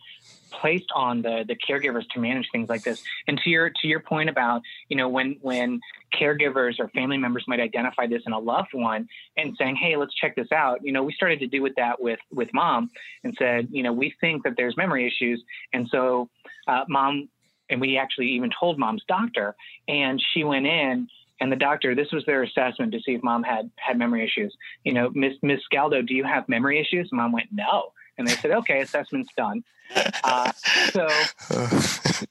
placed 0.61 0.91
on 0.95 1.21
the 1.21 1.43
the 1.47 1.55
caregivers 1.55 2.07
to 2.09 2.19
manage 2.19 2.47
things 2.51 2.69
like 2.69 2.83
this. 2.83 3.03
And 3.27 3.37
to 3.39 3.49
your 3.49 3.69
to 3.81 3.87
your 3.87 3.99
point 3.99 4.29
about, 4.29 4.61
you 4.89 4.97
know, 4.97 5.09
when 5.09 5.37
when 5.41 5.79
caregivers 6.13 6.79
or 6.79 6.87
family 6.89 7.17
members 7.17 7.43
might 7.47 7.59
identify 7.59 8.07
this 8.07 8.23
in 8.25 8.33
a 8.33 8.39
loved 8.39 8.73
one 8.73 9.07
and 9.37 9.55
saying, 9.57 9.75
"Hey, 9.75 9.95
let's 9.95 10.13
check 10.15 10.35
this 10.35 10.51
out." 10.51 10.79
You 10.83 10.91
know, 10.91 11.03
we 11.03 11.13
started 11.13 11.39
to 11.39 11.47
do 11.47 11.61
with 11.61 11.75
that 11.75 12.01
with 12.01 12.19
with 12.31 12.49
mom 12.53 12.89
and 13.23 13.35
said, 13.37 13.67
you 13.71 13.83
know, 13.83 13.93
we 13.93 14.13
think 14.21 14.43
that 14.43 14.53
there's 14.57 14.77
memory 14.77 15.07
issues, 15.07 15.43
and 15.73 15.87
so 15.89 16.29
uh, 16.67 16.85
mom 16.87 17.29
and 17.69 17.79
we 17.81 17.97
actually 17.97 18.29
even 18.29 18.51
told 18.57 18.77
mom's 18.77 19.03
doctor, 19.07 19.55
and 19.87 20.21
she 20.33 20.43
went 20.43 20.67
in 20.67 21.07
and 21.39 21.51
the 21.51 21.57
doctor 21.57 21.93
this 21.93 22.11
was 22.11 22.23
their 22.25 22.43
assessment 22.43 22.91
to 22.91 22.99
see 22.99 23.13
if 23.13 23.23
mom 23.23 23.43
had 23.43 23.69
had 23.75 23.97
memory 23.97 24.23
issues 24.23 24.55
you 24.83 24.93
know 24.93 25.09
miss 25.13 25.33
miss 25.41 25.59
Galdo 25.71 26.01
do 26.01 26.13
you 26.13 26.23
have 26.23 26.47
memory 26.47 26.79
issues 26.79 27.09
mom 27.11 27.31
went 27.31 27.47
no 27.51 27.91
and 28.17 28.27
they 28.27 28.33
said 28.33 28.51
okay 28.51 28.81
assessment's 28.81 29.29
done 29.35 29.63
uh, 30.23 30.51
so 30.91 31.07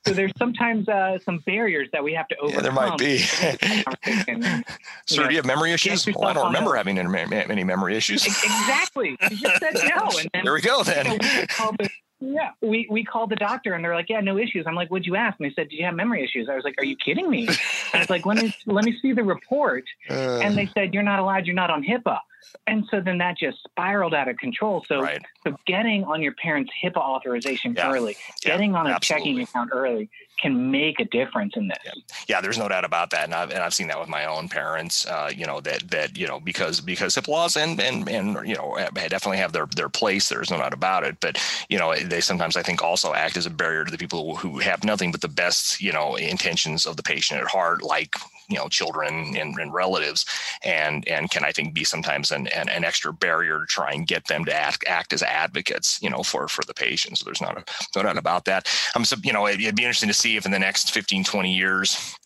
so 0.05 0.13
there's 0.15 0.33
sometimes 0.37 0.89
uh, 0.89 1.19
some 1.25 1.39
barriers 1.47 1.89
that 1.93 2.03
we 2.03 2.13
have 2.13 2.27
to 2.27 2.37
overcome 2.39 2.57
yeah, 2.57 2.63
there 2.63 2.73
might 2.73 2.99
be 2.99 3.19
so 5.07 5.23
do 5.23 5.31
you 5.31 5.37
have 5.37 5.45
memory 5.45 5.73
issues 5.73 6.07
well 6.17 6.29
i 6.29 6.33
don't 6.33 6.47
remember 6.47 6.75
having 6.75 6.99
any 6.99 7.65
memory 7.65 7.97
issues 7.97 8.27
exactly 8.27 9.17
you 9.31 9.37
just 9.37 9.61
said 9.61 9.75
no 9.75 10.11
and 10.19 10.31
then, 10.33 10.45
there 10.45 10.55
we 10.55 10.61
go 10.61 10.83
then 10.83 11.07
you 11.07 11.19
know, 11.19 11.77
yeah, 12.23 12.51
we 12.61 12.87
we 12.89 13.03
called 13.05 13.31
the 13.31 13.37
doctor 13.37 13.75
and 13.75 13.85
they're 13.85 13.97
like, 13.97 14.09
yeah, 14.09 14.21
no 14.21 14.39
issues. 14.39 14.65
I'm 14.67 14.77
like, 14.77 14.89
what'd 14.91 15.07
you 15.07 15.17
ask? 15.17 15.39
And 15.41 15.51
they 15.51 15.55
said, 15.55 15.69
did 15.69 15.77
you 15.77 15.85
have 15.85 15.95
memory 15.95 16.23
issues? 16.23 16.49
I 16.49 16.55
was 16.55 16.63
like, 16.63 16.77
are 16.79 16.85
you 16.85 16.97
kidding 16.97 17.29
me? 17.29 17.49
I 17.93 17.99
was 17.99 18.11
like, 18.11 18.25
let 18.25 18.37
me 18.37 18.55
let 18.67 18.85
me 18.85 18.97
see 19.03 19.13
the 19.13 19.25
report. 19.25 19.85
Uh, 20.09 20.39
and 20.39 20.57
they 20.57 20.67
said, 20.73 20.95
you're 20.95 21.03
not 21.03 21.19
allowed. 21.19 21.47
You're 21.47 21.57
not 21.57 21.71
on 21.71 21.83
HIPAA. 21.83 22.19
And 22.67 22.87
so 22.91 23.01
then 23.01 23.19
that 23.19 23.37
just 23.39 23.59
spiraled 23.65 24.15
out 24.15 24.29
of 24.29 24.37
control. 24.37 24.85
So, 24.87 25.01
right. 25.01 25.23
so 25.45 25.57
getting 25.67 26.05
on 26.05 26.23
your 26.23 26.35
parents' 26.35 26.71
HIPAA 26.83 26.97
authorization 26.97 27.75
yeah. 27.75 27.91
early, 27.91 28.17
yeah, 28.45 28.53
getting 28.53 28.75
on 28.75 28.87
a 28.87 28.91
absolutely. 28.91 29.33
checking 29.33 29.43
account 29.43 29.71
early 29.73 30.11
can 30.41 30.71
make 30.71 30.99
a 31.01 31.05
difference 31.05 31.55
in 31.57 31.69
this. 31.69 31.79
Yeah. 31.85 31.93
yeah. 32.29 32.41
there's 32.41 32.59
no 32.59 32.69
doubt 32.69 32.85
about 32.85 33.11
that, 33.11 33.25
and 33.25 33.35
I've 33.35 33.51
and 33.51 33.61
I've 33.61 33.75
seen 33.75 33.89
that 33.89 34.01
with 34.01 34.09
my 34.09 34.25
own 34.25 34.49
parents. 34.49 35.07
Uh, 35.07 35.31
you 35.35 35.47
know 35.47 35.61
that 35.61 35.91
that 35.91 36.17
you 36.17 36.27
know 36.27 36.41
because 36.41 36.81
because 36.81 37.15
HIPAA 37.15 37.29
laws 37.29 37.57
and 37.57 37.81
and 37.81 38.09
and 38.09 38.47
you 38.47 38.55
know 38.55 38.77
definitely 38.95 39.39
have 39.39 39.53
their 39.53 39.67
their 39.67 39.89
place. 39.89 40.29
There's 40.29 40.51
no 40.51 40.59
doubt 40.59 40.75
about 40.75 41.05
it. 41.05 41.17
But 41.21 41.39
you 41.69 41.79
know 41.79 41.95
they 41.95 42.21
sometimes 42.21 42.57
I 42.57 42.63
think 42.63 42.83
also 42.83 43.15
act 43.15 43.37
as 43.37 43.47
a 43.47 43.51
barrier 43.51 43.85
to 43.85 43.91
the 43.91 43.99
people 43.99 44.37
who 44.37 44.59
have 44.59 44.85
nothing 44.85 45.13
but 45.13 45.21
the 45.21 45.29
best 45.29 45.81
you 45.81 45.93
know 45.93 46.17
intentions 46.17 46.87
of 46.87 46.97
the 46.97 47.03
patient 47.03 47.41
at 47.41 47.49
heart, 47.49 47.83
like 47.83 48.15
you 48.53 48.59
know 48.59 48.69
children 48.69 49.35
and, 49.37 49.59
and 49.59 49.73
relatives 49.73 50.25
and 50.63 51.07
and 51.09 51.31
can 51.31 51.45
i 51.45 51.51
think 51.51 51.75
be 51.75 51.85
sometimes 51.85 52.31
an, 52.31 52.47
an, 52.49 52.69
an, 52.69 52.85
extra 52.85 53.13
barrier 53.13 53.61
to 53.61 53.67
try 53.67 53.93
and 53.93 54.07
get 54.07 54.27
them 54.27 54.45
to 54.45 54.55
act, 54.55 54.85
act 54.87 55.13
as 55.13 55.23
advocates 55.23 56.01
you 56.03 56.11
know 56.11 56.23
for 56.23 56.49
for 56.49 56.63
the 56.65 56.75
patient. 56.75 57.19
So 57.19 57.25
there's 57.25 57.41
not 57.41 57.57
a 57.57 57.65
no 57.97 58.03
doubt 58.03 58.19
about 58.19 58.45
that. 58.47 58.69
I'm 58.95 59.01
um 59.01 59.05
so 59.05 59.17
you 59.23 59.33
know 59.33 59.47
it, 59.47 59.61
it'd 59.61 59.77
be 59.77 59.85
interesting 59.85 60.09
to 60.09 60.15
see 60.15 60.37
if 60.37 60.47
in 60.47 60.53
the 60.53 60.59
next 60.59 60.93
15 60.93 61.25
20 61.25 61.55
years 61.55 62.17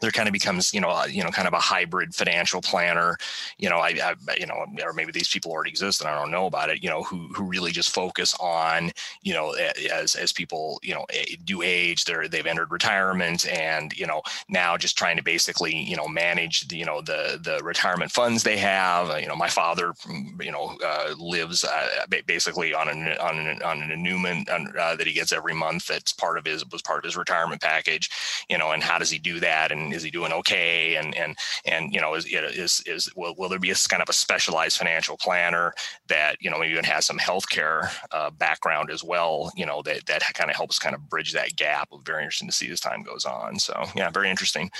there 0.00 0.10
kind 0.10 0.28
of 0.28 0.32
becomes 0.32 0.72
you 0.72 0.80
know 0.80 0.90
uh, 0.90 1.06
you 1.06 1.22
know 1.22 1.30
kind 1.30 1.48
of 1.48 1.54
a 1.54 1.58
hybrid 1.58 2.14
financial 2.14 2.60
planner 2.60 3.16
you 3.58 3.68
know 3.68 3.78
I, 3.78 3.98
I, 4.02 4.36
you 4.38 4.46
know 4.46 4.66
or 4.82 4.92
maybe 4.92 5.12
these 5.12 5.28
people 5.28 5.52
already 5.52 5.70
exist 5.70 6.00
and 6.00 6.08
I 6.08 6.18
don't 6.18 6.30
know 6.30 6.46
about 6.46 6.70
it 6.70 6.82
you 6.82 6.90
know 6.90 7.02
who 7.02 7.28
who 7.34 7.44
really 7.44 7.72
just 7.72 7.90
focus 7.90 8.34
on 8.40 8.90
you 9.22 9.34
know 9.34 9.52
as 9.92 10.14
as 10.14 10.32
people 10.32 10.80
you 10.82 10.94
know 10.94 11.06
do 11.44 11.62
age 11.62 12.04
they're 12.04 12.28
they've 12.28 12.46
entered 12.46 12.70
retirement 12.70 13.48
and 13.48 13.92
you 13.96 14.06
know 14.06 14.22
now 14.48 14.76
just 14.76 14.96
trying 14.96 15.16
to 15.16 15.22
basically 15.22 15.76
you 15.76 15.96
know 15.96 16.08
manage 16.08 16.68
the, 16.68 16.76
you 16.76 16.84
know 16.84 17.00
the 17.00 17.38
the 17.42 17.60
retirement 17.62 18.10
funds 18.10 18.42
they 18.42 18.56
have 18.56 19.10
uh, 19.10 19.16
you 19.16 19.26
know 19.26 19.36
my 19.36 19.48
father 19.48 19.92
mm, 20.06 20.42
you 20.42 20.52
know 20.52 20.76
uh, 20.84 21.14
lives 21.18 21.64
uh, 21.64 22.06
basically 22.26 22.74
on 22.74 22.88
an 22.88 23.16
on 23.18 23.38
an 23.38 23.62
on 23.62 23.82
an 23.82 24.72
uh, 24.78 24.96
that 24.96 25.06
he 25.06 25.12
gets 25.12 25.32
every 25.32 25.54
month 25.54 25.86
that's 25.86 26.12
part 26.12 26.38
of 26.38 26.44
his 26.44 26.64
was 26.70 26.82
part 26.82 26.98
of 26.98 27.04
his 27.04 27.16
retirement 27.16 27.60
package 27.60 28.10
you 28.48 28.58
know 28.58 28.72
and 28.72 28.82
how 28.82 28.98
does 28.98 29.10
he 29.10 29.18
do 29.18 29.40
that 29.40 29.72
and 29.72 29.87
is 29.92 30.02
he 30.02 30.10
doing 30.10 30.32
okay? 30.32 30.96
And 30.96 31.14
and 31.16 31.36
and 31.64 31.92
you 31.92 32.00
know 32.00 32.14
is 32.14 32.26
is 32.26 32.82
is 32.86 33.10
will, 33.16 33.34
will 33.36 33.48
there 33.48 33.58
be 33.58 33.70
a 33.70 33.76
kind 33.88 34.02
of 34.02 34.08
a 34.08 34.12
specialized 34.12 34.78
financial 34.78 35.16
planner 35.16 35.72
that 36.08 36.36
you 36.40 36.50
know 36.50 36.62
even 36.64 36.84
has 36.84 37.06
some 37.06 37.18
healthcare 37.18 37.90
uh, 38.12 38.30
background 38.30 38.90
as 38.90 39.02
well 39.02 39.52
you 39.56 39.64
know 39.66 39.82
that 39.82 40.06
that 40.06 40.22
kind 40.34 40.50
of 40.50 40.56
helps 40.56 40.78
kind 40.78 40.94
of 40.94 41.08
bridge 41.08 41.32
that 41.32 41.56
gap? 41.56 41.88
Very 42.04 42.22
interesting 42.22 42.48
to 42.48 42.54
see 42.54 42.70
as 42.70 42.80
time 42.80 43.02
goes 43.02 43.24
on. 43.24 43.58
So 43.58 43.84
yeah 43.94 44.10
very 44.10 44.30
interesting. 44.30 44.70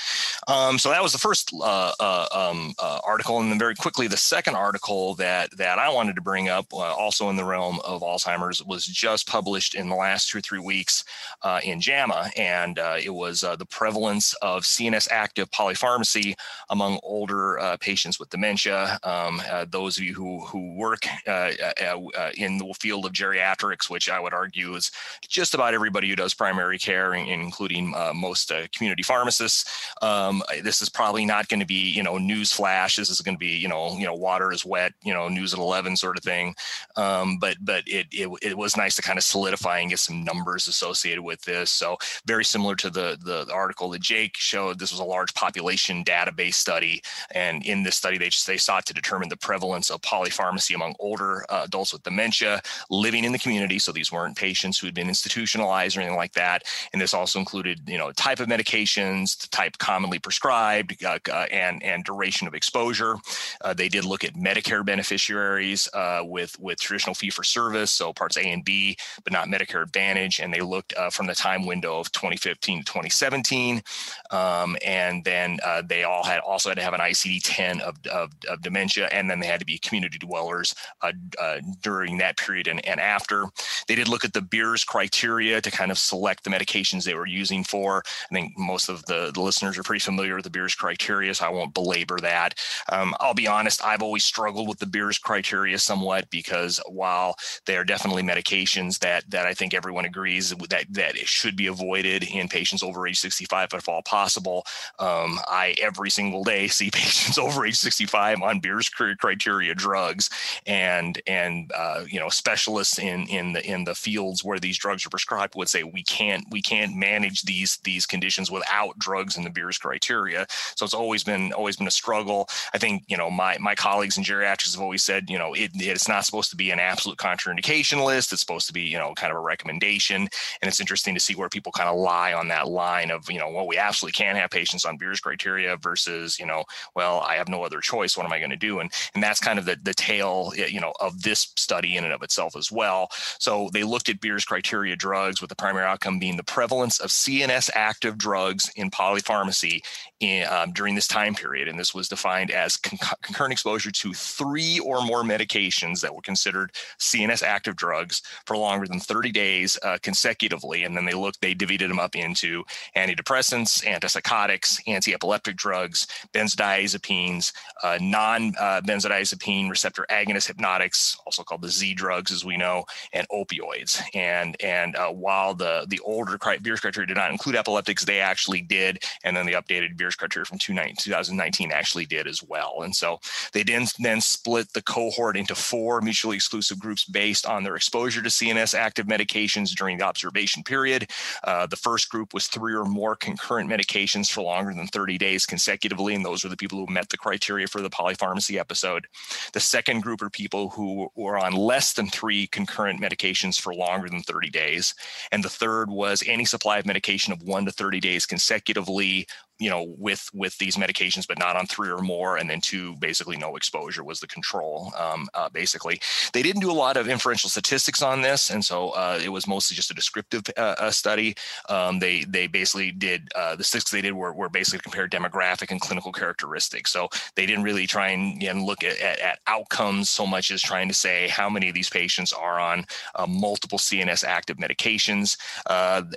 Um, 0.47 0.77
so 0.79 0.89
that 0.89 1.03
was 1.03 1.11
the 1.11 1.17
first 1.17 1.53
uh, 1.53 1.93
uh, 1.99 2.27
um, 2.31 2.73
uh, 2.79 2.99
article. 3.05 3.39
And 3.39 3.51
then 3.51 3.59
very 3.59 3.75
quickly 3.75 4.07
the 4.07 4.17
second 4.17 4.55
article 4.55 5.15
that 5.15 5.55
that 5.57 5.79
I 5.79 5.89
wanted 5.89 6.15
to 6.15 6.21
bring 6.21 6.49
up 6.49 6.65
uh, 6.73 6.77
also 6.77 7.29
in 7.29 7.35
the 7.35 7.45
realm 7.45 7.79
of 7.85 8.01
Alzheimer's 8.01 8.63
was 8.63 8.85
just 8.85 9.27
published 9.27 9.75
in 9.75 9.89
the 9.89 9.95
last 9.95 10.29
two 10.29 10.39
or 10.39 10.41
three 10.41 10.59
weeks 10.59 11.03
uh, 11.43 11.59
in 11.63 11.79
JAMA. 11.79 12.31
And 12.35 12.79
it 13.01 13.13
was 13.13 13.41
the 13.41 13.67
prevalence 13.69 14.33
of 14.41 14.63
CNS 14.63 14.98
active 15.11 15.49
polypharmacy 15.51 16.35
among 16.69 16.99
older 17.03 17.59
uh, 17.59 17.77
patients 17.77 18.19
with 18.19 18.29
dementia. 18.29 18.99
Um, 19.03 19.41
uh, 19.49 19.65
those 19.69 19.97
of 19.97 20.03
you 20.03 20.13
who, 20.13 20.45
who 20.45 20.75
work 20.75 21.05
uh, 21.27 21.51
uh, 21.81 21.99
uh, 22.17 22.31
in 22.35 22.57
the 22.57 22.73
field 22.79 23.05
of 23.05 23.13
geriatrics, 23.13 23.89
which 23.89 24.09
I 24.09 24.19
would 24.19 24.33
argue 24.33 24.75
is 24.75 24.91
just 25.27 25.53
about 25.53 25.73
everybody 25.73 26.09
who 26.09 26.15
does 26.15 26.33
primary 26.33 26.77
care, 26.77 27.13
including 27.13 27.93
most 28.13 28.51
community 28.75 29.03
pharmacists, 29.03 29.93
um, 30.01 30.41
this 30.63 30.81
is 30.81 30.89
probably 30.89 31.25
not 31.25 31.47
going 31.47 31.59
to 31.59 31.65
be, 31.65 31.89
you 31.89 32.03
know, 32.03 32.17
news 32.17 32.51
flash. 32.51 32.95
This 32.95 33.09
is 33.09 33.21
going 33.21 33.35
to 33.35 33.39
be, 33.39 33.57
you 33.57 33.67
know, 33.67 33.97
you 33.97 34.05
know, 34.05 34.13
water 34.13 34.51
is 34.51 34.65
wet, 34.65 34.93
you 35.03 35.13
know, 35.13 35.27
news 35.27 35.53
at 35.53 35.59
11 35.59 35.95
sort 35.97 36.17
of 36.17 36.23
thing. 36.23 36.55
Um, 36.95 37.37
but 37.39 37.57
but 37.61 37.83
it, 37.87 38.07
it, 38.11 38.29
it 38.41 38.57
was 38.57 38.77
nice 38.77 38.95
to 38.95 39.01
kind 39.01 39.17
of 39.17 39.23
solidify 39.23 39.79
and 39.79 39.89
get 39.89 39.99
some 39.99 40.23
numbers 40.23 40.67
associated 40.67 41.21
with 41.21 41.41
this. 41.43 41.71
So 41.71 41.97
very 42.25 42.45
similar 42.45 42.75
to 42.77 42.89
the, 42.89 43.17
the 43.23 43.51
article 43.53 43.89
that 43.89 44.01
Jake 44.01 44.35
showed, 44.37 44.79
this 44.79 44.88
this 44.89 44.99
was 44.99 45.05
a 45.05 45.09
large 45.09 45.33
population 45.35 46.03
database 46.03 46.55
study, 46.55 47.01
and 47.31 47.63
in 47.63 47.83
this 47.83 47.95
study, 47.95 48.17
they 48.17 48.31
they 48.47 48.57
sought 48.57 48.85
to 48.87 48.93
determine 48.93 49.29
the 49.29 49.37
prevalence 49.37 49.91
of 49.91 50.01
polypharmacy 50.01 50.73
among 50.73 50.95
older 50.99 51.45
uh, 51.49 51.61
adults 51.65 51.93
with 51.93 52.01
dementia 52.03 52.61
living 52.89 53.23
in 53.23 53.31
the 53.31 53.37
community. 53.37 53.77
So 53.77 53.91
these 53.91 54.11
weren't 54.11 54.35
patients 54.35 54.79
who 54.79 54.87
had 54.87 54.95
been 54.95 55.07
institutionalized 55.07 55.95
or 55.95 56.01
anything 56.01 56.17
like 56.17 56.33
that. 56.33 56.63
And 56.91 57.01
this 57.01 57.13
also 57.13 57.37
included, 57.37 57.81
you 57.87 57.97
know, 57.97 58.11
type 58.13 58.39
of 58.39 58.47
medications, 58.47 59.39
the 59.39 59.47
type 59.49 59.77
commonly 59.77 60.17
prescribed, 60.17 61.03
uh, 61.03 61.19
uh, 61.31 61.45
and 61.51 61.83
and 61.83 62.03
duration 62.03 62.47
of 62.47 62.55
exposure. 62.55 63.17
Uh, 63.61 63.73
they 63.75 63.89
did 63.89 64.05
look 64.05 64.23
at 64.23 64.33
Medicare 64.33 64.83
beneficiaries 64.83 65.87
uh, 65.93 66.21
with 66.23 66.59
with 66.59 66.79
traditional 66.79 67.13
fee 67.13 67.29
for 67.29 67.43
service, 67.43 67.91
so 67.91 68.11
parts 68.11 68.37
A 68.37 68.41
and 68.41 68.65
B, 68.65 68.97
but 69.23 69.33
not 69.33 69.47
Medicare 69.49 69.83
Advantage. 69.83 70.39
And 70.39 70.51
they 70.51 70.61
looked 70.61 70.93
from 71.11 71.27
the 71.27 71.35
time 71.35 71.67
window 71.67 71.99
of 71.99 72.11
2015 72.11 72.79
to 72.79 72.85
2017. 72.85 73.83
Um, 74.31 74.75
and 74.85 75.23
then 75.23 75.59
uh, 75.65 75.81
they 75.85 76.03
all 76.03 76.23
had 76.23 76.39
also 76.39 76.69
had 76.69 76.77
to 76.77 76.83
have 76.83 76.93
an 76.93 76.99
ICD-10 76.99 77.81
of, 77.81 77.97
of, 78.11 78.31
of 78.49 78.61
dementia, 78.61 79.07
and 79.11 79.29
then 79.29 79.39
they 79.39 79.47
had 79.47 79.59
to 79.59 79.65
be 79.65 79.77
community 79.77 80.17
dwellers 80.17 80.75
uh, 81.01 81.11
uh, 81.39 81.59
during 81.81 82.17
that 82.17 82.37
period 82.37 82.67
and, 82.67 82.85
and 82.85 82.99
after. 82.99 83.45
They 83.87 83.95
did 83.95 84.07
look 84.07 84.25
at 84.25 84.33
the 84.33 84.41
Beers 84.41 84.83
criteria 84.83 85.61
to 85.61 85.71
kind 85.71 85.91
of 85.91 85.97
select 85.97 86.43
the 86.43 86.49
medications 86.49 87.03
they 87.03 87.15
were 87.15 87.27
using 87.27 87.63
for. 87.63 88.03
I 88.31 88.33
think 88.33 88.57
most 88.57 88.89
of 88.89 89.05
the, 89.05 89.31
the 89.33 89.41
listeners 89.41 89.77
are 89.77 89.83
pretty 89.83 89.99
familiar 89.99 90.35
with 90.35 90.43
the 90.43 90.49
Beers 90.49 90.75
criteria, 90.75 91.33
so 91.33 91.45
I 91.45 91.49
won't 91.49 91.73
belabor 91.73 92.19
that. 92.19 92.55
Um, 92.91 93.15
I'll 93.19 93.33
be 93.33 93.47
honest, 93.47 93.83
I've 93.83 94.01
always 94.03 94.23
struggled 94.23 94.67
with 94.67 94.79
the 94.79 94.85
Beers 94.85 95.17
criteria 95.17 95.77
somewhat 95.79 96.29
because 96.29 96.79
while 96.87 97.35
they 97.65 97.77
are 97.77 97.83
definitely 97.83 98.23
medications 98.23 98.99
that 98.99 99.29
that 99.29 99.45
I 99.45 99.53
think 99.53 99.73
everyone 99.73 100.05
agrees 100.05 100.49
that 100.49 100.85
that 100.89 101.15
it 101.15 101.27
should 101.27 101.55
be 101.55 101.67
avoided 101.67 102.23
in 102.23 102.47
patients 102.47 102.83
over 102.83 103.07
age 103.07 103.19
65 103.19 103.69
if 103.73 103.73
at 103.73 103.91
all 103.91 104.01
possible, 104.03 104.65
um, 104.99 105.39
I 105.47 105.75
every 105.81 106.09
single 106.09 106.43
day 106.43 106.67
see 106.79 106.89
patients 106.91 107.37
over 107.37 107.65
age 107.65 107.77
65 107.77 108.41
on 108.41 108.59
Beers 108.59 108.89
criteria 108.89 109.75
drugs, 109.75 110.29
and 110.65 111.21
and 111.27 111.71
uh, 111.75 112.03
you 112.07 112.19
know 112.19 112.29
specialists 112.29 112.99
in 112.99 113.27
in 113.27 113.53
the 113.53 113.65
in 113.65 113.83
the 113.83 113.95
fields 113.95 114.43
where 114.43 114.59
these 114.59 114.77
drugs 114.77 115.05
are 115.05 115.09
prescribed 115.09 115.55
would 115.55 115.69
say 115.69 115.83
we 115.83 116.03
can't 116.03 116.45
we 116.51 116.61
can't 116.61 116.95
manage 116.95 117.43
these 117.43 117.77
these 117.83 118.05
conditions 118.05 118.51
without 118.51 118.97
drugs 118.99 119.37
in 119.37 119.43
the 119.43 119.49
Beers 119.49 119.77
criteria. 119.77 120.45
So 120.75 120.85
it's 120.85 120.93
always 120.93 121.23
been 121.23 121.53
always 121.53 121.77
been 121.77 121.87
a 121.87 121.91
struggle. 121.91 122.49
I 122.73 122.77
think 122.77 123.03
you 123.07 123.17
know 123.17 123.29
my 123.29 123.57
my 123.59 123.75
colleagues 123.75 124.17
in 124.17 124.23
geriatrics 124.23 124.73
have 124.73 124.81
always 124.81 125.03
said 125.03 125.29
you 125.29 125.37
know 125.37 125.53
it, 125.53 125.71
it's 125.75 126.07
not 126.07 126.25
supposed 126.25 126.49
to 126.51 126.55
be 126.55 126.71
an 126.71 126.79
absolute 126.79 127.17
contraindication 127.17 128.03
list. 128.05 128.31
It's 128.31 128.41
supposed 128.41 128.67
to 128.67 128.73
be 128.73 128.81
you 128.81 128.97
know 128.97 129.13
kind 129.15 129.31
of 129.31 129.37
a 129.37 129.41
recommendation, 129.41 130.21
and 130.23 130.67
it's 130.67 130.79
interesting 130.79 131.13
to 131.15 131.21
see 131.21 131.35
where 131.35 131.49
people 131.49 131.71
kind 131.71 131.89
of 131.89 131.97
lie 131.97 132.33
on 132.33 132.47
that 132.49 132.67
line 132.67 133.11
of 133.11 133.29
you 133.29 133.39
know 133.39 133.49
well 133.49 133.67
we 133.67 133.77
absolutely 133.77 134.13
can't 134.13 134.37
have 134.37 134.48
patients 134.49 134.85
on 134.85 134.97
Beers 134.97 135.19
criteria 135.19 135.77
versus, 135.77 136.39
you 136.39 136.45
know, 136.45 136.63
well, 136.95 137.21
I 137.21 137.35
have 137.35 137.49
no 137.49 137.63
other 137.63 137.79
choice. 137.79 138.17
What 138.17 138.25
am 138.25 138.33
I 138.33 138.39
going 138.39 138.49
to 138.51 138.57
do? 138.57 138.79
And 138.79 138.91
and 139.13 139.23
that's 139.23 139.39
kind 139.39 139.59
of 139.59 139.65
the 139.65 139.77
the 139.81 139.93
tail, 139.93 140.51
you 140.55 140.79
know, 140.79 140.93
of 140.99 141.21
this 141.21 141.51
study 141.55 141.95
in 141.95 142.03
and 142.03 142.13
of 142.13 142.23
itself 142.23 142.55
as 142.55 142.71
well. 142.71 143.09
So 143.39 143.69
they 143.73 143.83
looked 143.83 144.09
at 144.09 144.21
Beers 144.21 144.45
criteria 144.45 144.95
drugs 144.95 145.41
with 145.41 145.49
the 145.49 145.55
primary 145.55 145.85
outcome 145.85 146.19
being 146.19 146.37
the 146.37 146.43
prevalence 146.43 146.99
of 146.99 147.09
CNS 147.09 147.69
active 147.73 148.17
drugs 148.17 148.69
in 148.75 148.91
polypharmacy 148.91 149.81
in, 150.19 150.47
um, 150.47 150.71
during 150.73 150.95
this 150.95 151.07
time 151.07 151.35
period. 151.35 151.67
And 151.67 151.79
this 151.79 151.93
was 151.93 152.07
defined 152.07 152.51
as 152.51 152.77
con- 152.77 152.99
concurrent 153.21 153.53
exposure 153.53 153.91
to 153.91 154.13
three 154.13 154.79
or 154.79 155.01
more 155.01 155.23
medications 155.23 156.01
that 156.01 156.13
were 156.13 156.21
considered 156.21 156.71
CNS 156.99 157.43
active 157.43 157.75
drugs 157.75 158.21
for 158.45 158.57
longer 158.57 158.87
than 158.87 158.99
30 158.99 159.31
days 159.31 159.77
uh, 159.83 159.97
consecutively. 160.01 160.83
And 160.83 160.95
then 160.95 161.05
they 161.05 161.13
looked, 161.13 161.41
they 161.41 161.53
divided 161.53 161.89
them 161.89 161.99
up 161.99 162.15
into 162.15 162.63
antidepressants, 162.95 163.83
antipsychotics, 163.85 164.38
anti-epileptic 164.87 165.55
drugs, 165.55 166.07
benzodiazepines, 166.33 167.51
uh, 167.83 167.97
non-benzodiazepine 168.01 169.67
uh, 169.67 169.69
receptor 169.69 170.05
agonist 170.09 170.47
hypnotics, 170.47 171.17
also 171.25 171.43
called 171.43 171.61
the 171.61 171.69
Z 171.69 171.93
drugs, 171.95 172.31
as 172.31 172.45
we 172.45 172.57
know, 172.57 172.85
and 173.13 173.27
opioids. 173.29 174.01
And 174.13 174.55
and 174.61 174.95
uh, 174.95 175.09
while 175.09 175.53
the 175.53 175.85
the 175.89 175.99
older 175.99 176.37
Beers 176.61 176.79
criteria 176.79 177.07
did 177.07 177.17
not 177.17 177.31
include 177.31 177.55
epileptics, 177.55 178.05
they 178.05 178.19
actually 178.19 178.61
did, 178.61 179.03
and 179.23 179.35
then 179.35 179.45
the 179.45 179.53
updated 179.53 179.97
Beers 179.97 180.15
criteria 180.15 180.45
from 180.45 180.59
2019 180.59 181.71
actually 181.71 182.05
did 182.05 182.27
as 182.27 182.43
well. 182.43 182.81
And 182.83 182.95
so 182.95 183.19
they 183.53 183.63
then 183.63 183.85
then 183.99 184.21
split 184.21 184.71
the 184.73 184.81
cohort 184.81 185.37
into 185.37 185.55
four 185.55 186.01
mutually 186.01 186.35
exclusive 186.35 186.79
groups 186.79 187.05
based 187.05 187.45
on 187.45 187.63
their 187.63 187.75
exposure 187.75 188.21
to 188.21 188.29
CNS 188.29 188.77
active 188.77 189.07
medications 189.07 189.75
during 189.75 189.97
the 189.97 190.05
observation 190.05 190.63
period. 190.63 191.09
Uh, 191.43 191.65
the 191.67 191.75
first 191.75 192.09
group 192.09 192.33
was 192.33 192.47
three 192.47 192.73
or 192.73 192.85
more 192.85 193.15
concurrent 193.15 193.69
medications 193.69 194.28
for 194.29 194.41
longer 194.41 194.73
than 194.73 194.87
30 194.87 195.17
days 195.17 195.45
consecutively, 195.45 196.15
and 196.15 196.25
those 196.25 196.43
were 196.43 196.49
the 196.49 196.57
people 196.57 196.77
who 196.79 196.91
met 196.91 197.09
the 197.09 197.17
criteria 197.17 197.67
for 197.67 197.81
the 197.81 197.89
polypharmacy 197.89 198.59
episode. 198.59 199.07
The 199.53 199.59
second 199.59 200.01
group 200.01 200.21
are 200.21 200.29
people 200.29 200.69
who 200.69 201.09
were 201.15 201.37
on 201.37 201.53
less 201.53 201.93
than 201.93 202.07
three 202.07 202.47
concurrent 202.47 203.01
medications 203.01 203.59
for 203.59 203.73
longer 203.73 204.09
than 204.09 204.23
30 204.23 204.49
days. 204.49 204.93
And 205.31 205.43
the 205.43 205.49
third 205.49 205.89
was 205.89 206.23
any 206.25 206.45
supply 206.45 206.79
of 206.79 206.85
medication 206.85 207.33
of 207.33 207.43
one 207.43 207.65
to 207.65 207.71
30 207.71 207.99
days 207.99 208.25
consecutively 208.25 209.27
you 209.59 209.69
know 209.69 209.93
with 209.97 210.29
with 210.33 210.57
these 210.57 210.77
medications 210.77 211.27
but 211.27 211.37
not 211.37 211.55
on 211.55 211.67
three 211.67 211.89
or 211.89 211.99
more 211.99 212.37
and 212.37 212.49
then 212.49 212.61
two 212.61 212.95
basically 212.97 213.37
no 213.37 213.55
exposure 213.55 214.03
was 214.03 214.19
the 214.19 214.27
control 214.27 214.91
um, 214.97 215.27
uh, 215.33 215.49
basically. 215.49 215.99
They 216.33 216.41
didn't 216.41 216.61
do 216.61 216.71
a 216.71 216.73
lot 216.73 216.97
of 216.97 217.07
inferential 217.07 217.49
statistics 217.49 218.01
on 218.01 218.21
this 218.21 218.49
and 218.49 218.63
so 218.63 218.89
uh, 218.91 219.19
it 219.23 219.29
was 219.29 219.47
mostly 219.47 219.75
just 219.75 219.91
a 219.91 219.93
descriptive 219.93 220.43
uh, 220.57 220.75
uh 220.79 220.91
study. 220.91 221.35
Um, 221.67 221.99
they 221.99 222.23
they 222.23 222.47
basically 222.47 222.91
did 222.91 223.29
uh, 223.35 223.55
the 223.55 223.63
six 223.63 223.91
they 223.91 224.01
did 224.01 224.13
were, 224.13 224.33
were 224.33 224.49
basically 224.49 224.79
compared 224.79 225.11
demographic 225.11 225.71
and 225.71 225.81
clinical 225.81 226.11
characteristics. 226.11 226.91
So 226.91 227.09
they 227.35 227.45
didn't 227.45 227.63
really 227.63 227.87
try 227.87 228.09
and, 228.09 228.63
look 228.63 228.83
at, 228.83 228.99
at, 228.99 229.19
at, 229.19 229.39
outcomes 229.47 230.09
so 230.09 230.25
much 230.25 230.51
as 230.51 230.61
trying 230.61 230.87
to 230.87 230.93
say 230.93 231.27
how 231.27 231.49
many 231.49 231.69
of 231.69 231.75
these 231.75 231.89
patients 231.89 232.33
are 232.33 232.59
on 232.59 232.85
uh, 233.15 233.25
multiple 233.27 233.77
cns 233.77 234.23
active 234.23 234.57
medications. 234.57 235.37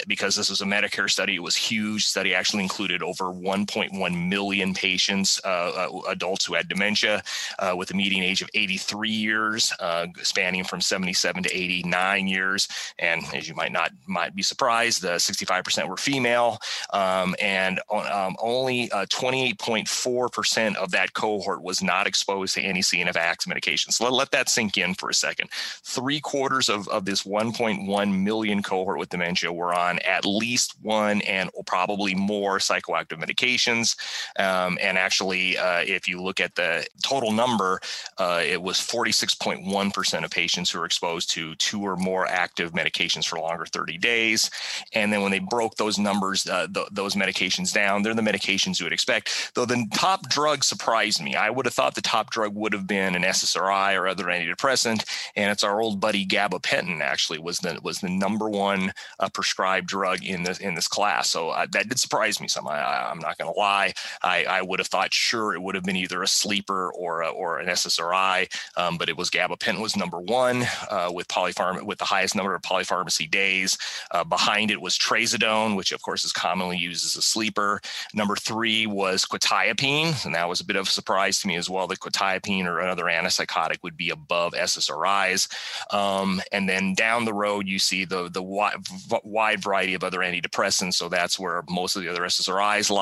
Because 0.06 0.36
this 0.36 0.50
was 0.50 0.60
a 0.60 0.64
medicare 0.64 1.10
study 1.10 1.36
it 1.36 1.42
was 1.42 1.56
huge. 1.56 2.06
Study 2.06 2.34
actually 2.34 2.62
included 2.62 3.02
over 3.02 3.31
1.1 3.32 4.28
million 4.28 4.74
patients, 4.74 5.40
uh, 5.44 5.48
uh, 5.48 6.00
adults 6.08 6.44
who 6.44 6.54
had 6.54 6.68
dementia, 6.68 7.22
uh, 7.58 7.74
with 7.76 7.90
a 7.90 7.94
median 7.94 8.22
age 8.22 8.42
of 8.42 8.50
83 8.54 9.08
years, 9.08 9.72
uh, 9.80 10.06
spanning 10.22 10.64
from 10.64 10.80
77 10.80 11.44
to 11.44 11.56
89 11.56 12.26
years. 12.26 12.68
And 12.98 13.22
as 13.34 13.48
you 13.48 13.54
might 13.54 13.72
not 13.72 13.90
might 14.06 14.34
be 14.34 14.42
surprised, 14.42 15.02
the 15.02 15.12
65% 15.12 15.88
were 15.88 15.96
female, 15.96 16.58
um, 16.92 17.34
and 17.40 17.80
um, 17.90 18.36
only 18.40 18.88
28.4% 18.88 20.76
of 20.76 20.90
that 20.90 21.12
cohort 21.14 21.62
was 21.62 21.82
not 21.82 22.06
exposed 22.06 22.54
to 22.54 22.62
any 22.62 22.80
CNS 22.80 23.16
active 23.16 23.48
medication. 23.48 23.92
So 23.92 24.04
let, 24.04 24.12
let 24.12 24.30
that 24.32 24.48
sink 24.48 24.76
in 24.76 24.94
for 24.94 25.08
a 25.08 25.14
second. 25.14 25.50
Three 25.52 26.20
quarters 26.20 26.68
of, 26.68 26.88
of 26.88 27.04
this 27.04 27.22
1.1 27.22 28.22
million 28.22 28.62
cohort 28.62 28.98
with 28.98 29.08
dementia 29.08 29.52
were 29.52 29.74
on 29.74 29.98
at 30.00 30.24
least 30.24 30.74
one 30.82 31.20
and 31.22 31.50
probably 31.66 32.14
more 32.14 32.58
psychoactive 32.58 33.18
medications. 33.22 33.96
Um, 34.38 34.78
and 34.80 34.98
actually, 34.98 35.56
uh, 35.56 35.80
if 35.80 36.08
you 36.08 36.20
look 36.22 36.40
at 36.40 36.54
the 36.54 36.86
total 37.02 37.32
number, 37.32 37.80
uh, 38.18 38.42
it 38.44 38.60
was 38.60 38.78
46.1% 38.78 40.24
of 40.24 40.30
patients 40.30 40.70
who 40.70 40.78
were 40.78 40.86
exposed 40.86 41.30
to 41.32 41.54
two 41.56 41.82
or 41.82 41.96
more 41.96 42.26
active 42.26 42.72
medications 42.72 43.26
for 43.26 43.38
longer 43.38 43.66
30 43.66 43.98
days. 43.98 44.50
And 44.94 45.12
then 45.12 45.22
when 45.22 45.30
they 45.30 45.38
broke 45.38 45.76
those 45.76 45.98
numbers, 45.98 46.46
uh, 46.46 46.66
th- 46.72 46.88
those 46.90 47.14
medications 47.14 47.72
down, 47.72 48.02
they're 48.02 48.14
the 48.14 48.22
medications 48.22 48.80
you 48.80 48.86
would 48.86 48.92
expect. 48.92 49.52
Though 49.54 49.66
the 49.66 49.86
top 49.94 50.28
drug 50.28 50.64
surprised 50.64 51.22
me. 51.22 51.36
I 51.36 51.50
would 51.50 51.66
have 51.66 51.74
thought 51.74 51.94
the 51.94 52.02
top 52.02 52.30
drug 52.30 52.54
would 52.54 52.72
have 52.72 52.86
been 52.86 53.14
an 53.14 53.22
SSRI 53.22 53.98
or 53.98 54.08
other 54.08 54.24
antidepressant, 54.24 55.04
and 55.36 55.50
it's 55.50 55.64
our 55.64 55.80
old 55.80 56.00
buddy 56.00 56.26
gabapentin. 56.26 57.00
Actually, 57.00 57.38
was 57.38 57.58
the 57.58 57.78
was 57.82 58.00
the 58.00 58.08
number 58.08 58.48
one 58.48 58.92
uh, 59.18 59.28
prescribed 59.28 59.88
drug 59.88 60.24
in 60.24 60.42
this 60.42 60.58
in 60.58 60.74
this 60.74 60.88
class. 60.88 61.30
So 61.30 61.50
uh, 61.50 61.66
that 61.72 61.88
did 61.88 61.98
surprise 61.98 62.40
me 62.40 62.48
some. 62.48 62.66
I, 62.66 63.11
am 63.12 63.18
not 63.18 63.38
going 63.38 63.52
to 63.52 63.58
lie. 63.58 63.92
I, 64.22 64.44
I, 64.44 64.62
would 64.62 64.78
have 64.78 64.88
thought 64.88 65.12
sure 65.12 65.54
it 65.54 65.62
would 65.62 65.74
have 65.74 65.84
been 65.84 65.96
either 65.96 66.22
a 66.22 66.26
sleeper 66.26 66.90
or 66.92 67.22
a, 67.22 67.28
or 67.28 67.58
an 67.58 67.68
SSRI, 67.68 68.48
um, 68.76 68.96
but 68.96 69.08
it 69.08 69.16
was 69.16 69.30
gabapentin 69.30 69.80
was 69.80 69.96
number 69.96 70.18
one 70.18 70.64
uh, 70.90 71.10
with 71.12 71.28
polypharm 71.28 71.82
with 71.84 71.98
the 71.98 72.04
highest 72.04 72.34
number 72.34 72.54
of 72.54 72.62
polypharmacy 72.62 73.30
days. 73.30 73.76
Uh, 74.10 74.24
behind 74.24 74.70
it 74.70 74.80
was 74.80 74.98
trazodone, 74.98 75.76
which 75.76 75.92
of 75.92 76.02
course 76.02 76.24
is 76.24 76.32
commonly 76.32 76.76
used 76.76 77.04
as 77.04 77.16
a 77.16 77.22
sleeper. 77.22 77.80
Number 78.14 78.36
three 78.36 78.86
was 78.86 79.24
quetiapine, 79.24 80.24
and 80.24 80.34
that 80.34 80.48
was 80.48 80.60
a 80.60 80.64
bit 80.64 80.76
of 80.76 80.86
a 80.86 80.90
surprise 80.90 81.40
to 81.40 81.48
me 81.48 81.56
as 81.56 81.68
well. 81.68 81.86
That 81.86 82.00
quetiapine 82.00 82.66
or 82.66 82.80
another 82.80 83.04
antipsychotic 83.04 83.82
would 83.82 83.96
be 83.96 84.10
above 84.10 84.52
SSRIs. 84.52 85.48
Um, 85.92 86.40
and 86.52 86.68
then 86.68 86.94
down 86.94 87.24
the 87.24 87.34
road, 87.34 87.66
you 87.68 87.78
see 87.78 88.04
the 88.04 88.28
the 88.30 88.42
wide, 88.42 88.76
wide 89.24 89.62
variety 89.62 89.94
of 89.94 90.04
other 90.04 90.20
antidepressants. 90.20 90.94
So 90.94 91.08
that's 91.08 91.38
where 91.38 91.62
most 91.68 91.96
of 91.96 92.02
the 92.02 92.08
other 92.08 92.22
SSRIs 92.22 92.90
lie 92.90 93.01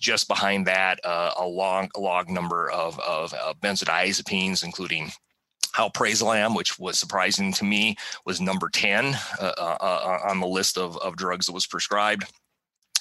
Just 0.00 0.28
behind 0.28 0.66
that, 0.66 1.00
uh, 1.04 1.32
a 1.38 1.46
long, 1.46 1.90
long 1.96 2.32
number 2.32 2.70
of, 2.70 2.98
of, 3.00 3.32
of 3.34 3.60
benzodiazepines, 3.60 4.64
including 4.64 5.10
alprazolam, 5.76 6.56
which 6.56 6.78
was 6.78 6.98
surprising 6.98 7.52
to 7.52 7.64
me, 7.64 7.96
was 8.24 8.40
number 8.40 8.68
10 8.68 9.06
uh, 9.40 9.52
uh, 9.58 9.76
uh, 9.80 10.18
on 10.28 10.40
the 10.40 10.46
list 10.46 10.78
of, 10.78 10.96
of 10.98 11.16
drugs 11.16 11.46
that 11.46 11.52
was 11.52 11.66
prescribed. 11.66 12.24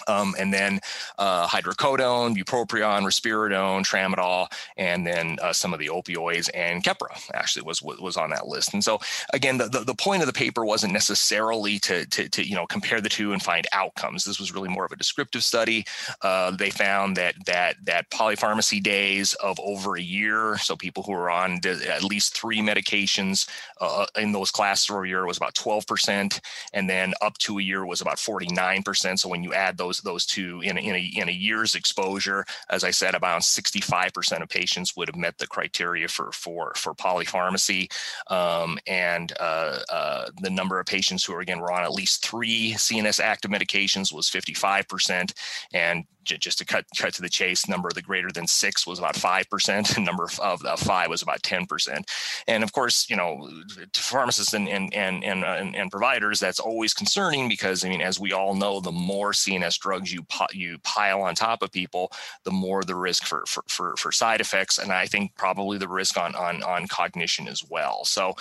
Um, 0.08 0.36
and 0.38 0.54
then 0.54 0.80
uh, 1.18 1.48
hydrocodone, 1.48 2.36
bupropion, 2.36 3.04
risperidone, 3.04 3.86
tramadol, 3.86 4.52
and 4.78 5.06
then 5.06 5.38
uh, 5.42 5.54
some 5.54 5.74
of 5.74 5.80
the 5.80 5.88
opioids 5.88 6.50
and 6.54 6.84
Keppra 6.84 7.30
actually 7.34 7.64
was 7.64 7.82
was 7.82 8.18
on 8.18 8.30
that 8.32 8.48
list. 8.48 8.74
And 8.74 8.84
so 8.84 9.00
again, 9.34 9.58
the, 9.58 9.68
the, 9.68 9.80
the 9.80 9.96
point 9.96 10.22
of 10.22 10.28
the 10.28 10.34
paper 10.34 10.66
wasn't 10.66 10.94
necessarily 10.94 11.80
to, 11.80 12.06
to, 12.08 12.30
to, 12.30 12.48
you 12.48 12.56
know 12.56 12.66
compare 12.68 13.02
the 13.02 13.10
two 13.10 13.34
and 13.34 13.42
find 13.42 13.68
outcomes. 13.72 14.24
This 14.24 14.40
was 14.40 14.54
really 14.54 14.70
more 14.70 14.86
of 14.86 14.92
a 14.92 14.96
descriptive 14.96 15.44
study. 15.44 15.86
Uh, 16.22 16.52
they 16.52 16.70
found 16.70 17.18
that 17.18 17.36
that 17.46 17.76
that 17.84 18.10
polypharmacy 18.10 18.82
days 18.82 19.34
of 19.36 19.60
over 19.60 19.96
a 19.96 20.02
year, 20.02 20.58
so 20.58 20.76
people 20.76 21.04
who 21.04 21.12
were 21.12 21.30
on 21.30 21.60
at 21.66 22.04
least 22.04 22.38
three 22.38 22.60
medications 22.60 23.48
uh, 23.82 24.06
in 24.18 24.32
those 24.32 24.52
classes 24.52 24.90
over 24.90 25.04
a 25.04 25.08
year 25.08 25.26
was 25.26 25.38
about 25.38 25.54
12%, 25.56 26.40
and 26.74 26.90
then 26.90 27.14
up 27.22 27.38
to 27.40 27.60
a 27.60 27.62
year 27.62 27.86
was 27.86 28.02
about 28.02 28.18
49%. 28.18 29.20
So 29.20 29.30
when 29.30 29.44
you 29.44 29.54
add 29.54 29.78
those 29.78 29.93
those 30.02 30.14
those 30.14 30.26
two 30.26 30.62
in, 30.62 30.78
in, 30.78 30.96
a, 30.96 31.12
in 31.16 31.30
a 31.30 31.32
year's 31.32 31.76
exposure. 31.76 32.46
As 32.70 32.84
I 32.84 32.92
said, 32.92 33.16
about 33.16 33.42
65% 33.42 34.42
of 34.42 34.50
patients 34.50 34.96
would 34.96 35.08
have 35.08 35.16
met 35.16 35.38
the 35.38 35.48
criteria 35.48 36.08
for 36.08 36.32
for 36.32 36.74
for 36.76 36.94
polypharmacy, 36.94 37.92
um, 38.28 38.78
and 38.88 39.34
uh, 39.40 39.80
uh, 39.92 40.26
the 40.42 40.50
number 40.50 40.80
of 40.80 40.86
patients 40.86 41.24
who 41.24 41.34
are 41.34 41.42
again 41.42 41.60
were 41.60 41.72
on 41.72 41.84
at 41.84 41.92
least 41.92 42.26
three 42.26 42.74
CNS 42.74 43.20
active 43.20 43.52
medications 43.52 44.14
was 44.14 44.30
55%, 44.30 45.34
and 45.74 46.06
just 46.24 46.58
to 46.60 46.66
cut 46.66 46.86
cut 46.98 47.14
to 47.16 47.22
the 47.22 47.30
chase, 47.30 47.68
number 47.68 47.88
of 47.88 47.94
the 47.94 48.02
greater 48.02 48.32
than 48.32 48.48
six 48.48 48.88
was 48.88 49.00
about 49.00 49.16
five 49.16 49.50
percent, 49.50 49.96
and 49.98 50.06
number 50.14 50.24
of, 50.24 50.40
of 50.66 50.80
five 50.80 51.10
was 51.10 51.22
about 51.22 51.44
ten 51.44 51.66
percent. 51.66 52.10
And 52.48 52.64
of 52.64 52.74
course, 52.74 53.10
you 53.10 53.16
know, 53.16 53.50
to 53.92 54.02
pharmacists 54.02 54.54
and 54.54 54.68
and, 54.68 54.94
and 54.94 55.24
and 55.24 55.76
and 55.76 55.92
providers, 55.92 56.40
that's 56.40 56.60
always 56.60 56.94
concerning 56.94 57.50
because 57.50 57.84
I 57.84 57.90
mean, 57.90 58.02
as 58.02 58.20
we 58.20 58.34
all 58.34 58.56
know, 58.56 58.80
the 58.80 58.92
more 58.92 59.32
CNS 59.32 59.80
drugs 59.80 60.14
you 60.14 60.26
you 60.52 60.78
pile 60.80 61.22
on 61.22 61.36
top 61.36 61.62
of 61.62 61.72
people, 61.72 62.12
the 62.44 62.52
more 62.52 62.84
the 62.84 62.96
risk 62.96 63.26
for 63.26 63.44
for 63.48 63.64
for, 63.68 63.96
for 63.98 64.12
side 64.12 64.42
effects, 64.42 64.78
and 64.78 64.92
I 64.92 65.06
think 65.06 65.36
probably 65.36 65.78
the 65.78 65.88
risk 65.88 66.18
on 66.18 66.36
on 66.36 66.64
on 66.64 66.88
cognition 66.88 67.48
as 67.48 67.64
well. 67.70 68.06
So, 68.06 68.34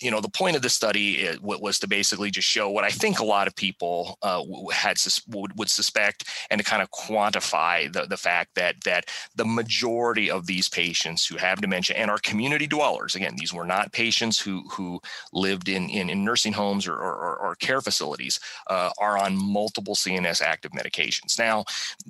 you 0.00 0.10
know, 0.10 0.20
the 0.20 0.28
point 0.28 0.56
of 0.56 0.62
the 0.62 0.70
study 0.70 1.28
was 1.40 1.78
to 1.80 1.88
basically 1.88 2.30
just 2.30 2.48
show 2.48 2.70
what 2.70 2.84
I 2.84 2.90
think 2.90 3.18
a 3.18 3.24
lot 3.24 3.46
of 3.46 3.54
people 3.54 4.18
uh, 4.22 4.42
had 4.72 4.98
would, 5.28 5.58
would 5.58 5.70
suspect 5.70 6.24
and 6.50 6.58
to 6.58 6.64
kind 6.64 6.82
of 6.82 6.90
quantify 6.90 7.27
quantify 7.28 7.92
the, 7.92 8.06
the 8.06 8.16
fact 8.16 8.54
that 8.54 8.76
that 8.84 9.06
the 9.34 9.44
majority 9.44 10.30
of 10.30 10.46
these 10.46 10.68
patients 10.68 11.26
who 11.26 11.36
have 11.36 11.60
dementia 11.60 11.96
and 11.96 12.10
are 12.10 12.18
community 12.18 12.66
dwellers, 12.66 13.14
again, 13.14 13.34
these 13.36 13.52
were 13.52 13.64
not 13.64 13.92
patients 13.92 14.40
who 14.40 14.62
who 14.70 15.00
lived 15.32 15.68
in 15.68 15.88
in, 15.88 16.10
in 16.10 16.24
nursing 16.24 16.52
homes 16.52 16.86
or, 16.86 16.94
or, 16.94 17.36
or 17.36 17.54
care 17.56 17.80
facilities, 17.80 18.40
uh, 18.68 18.90
are 18.98 19.18
on 19.18 19.36
multiple 19.36 19.94
CNS 19.94 20.42
active 20.42 20.72
medications. 20.72 21.38
Now, 21.38 21.64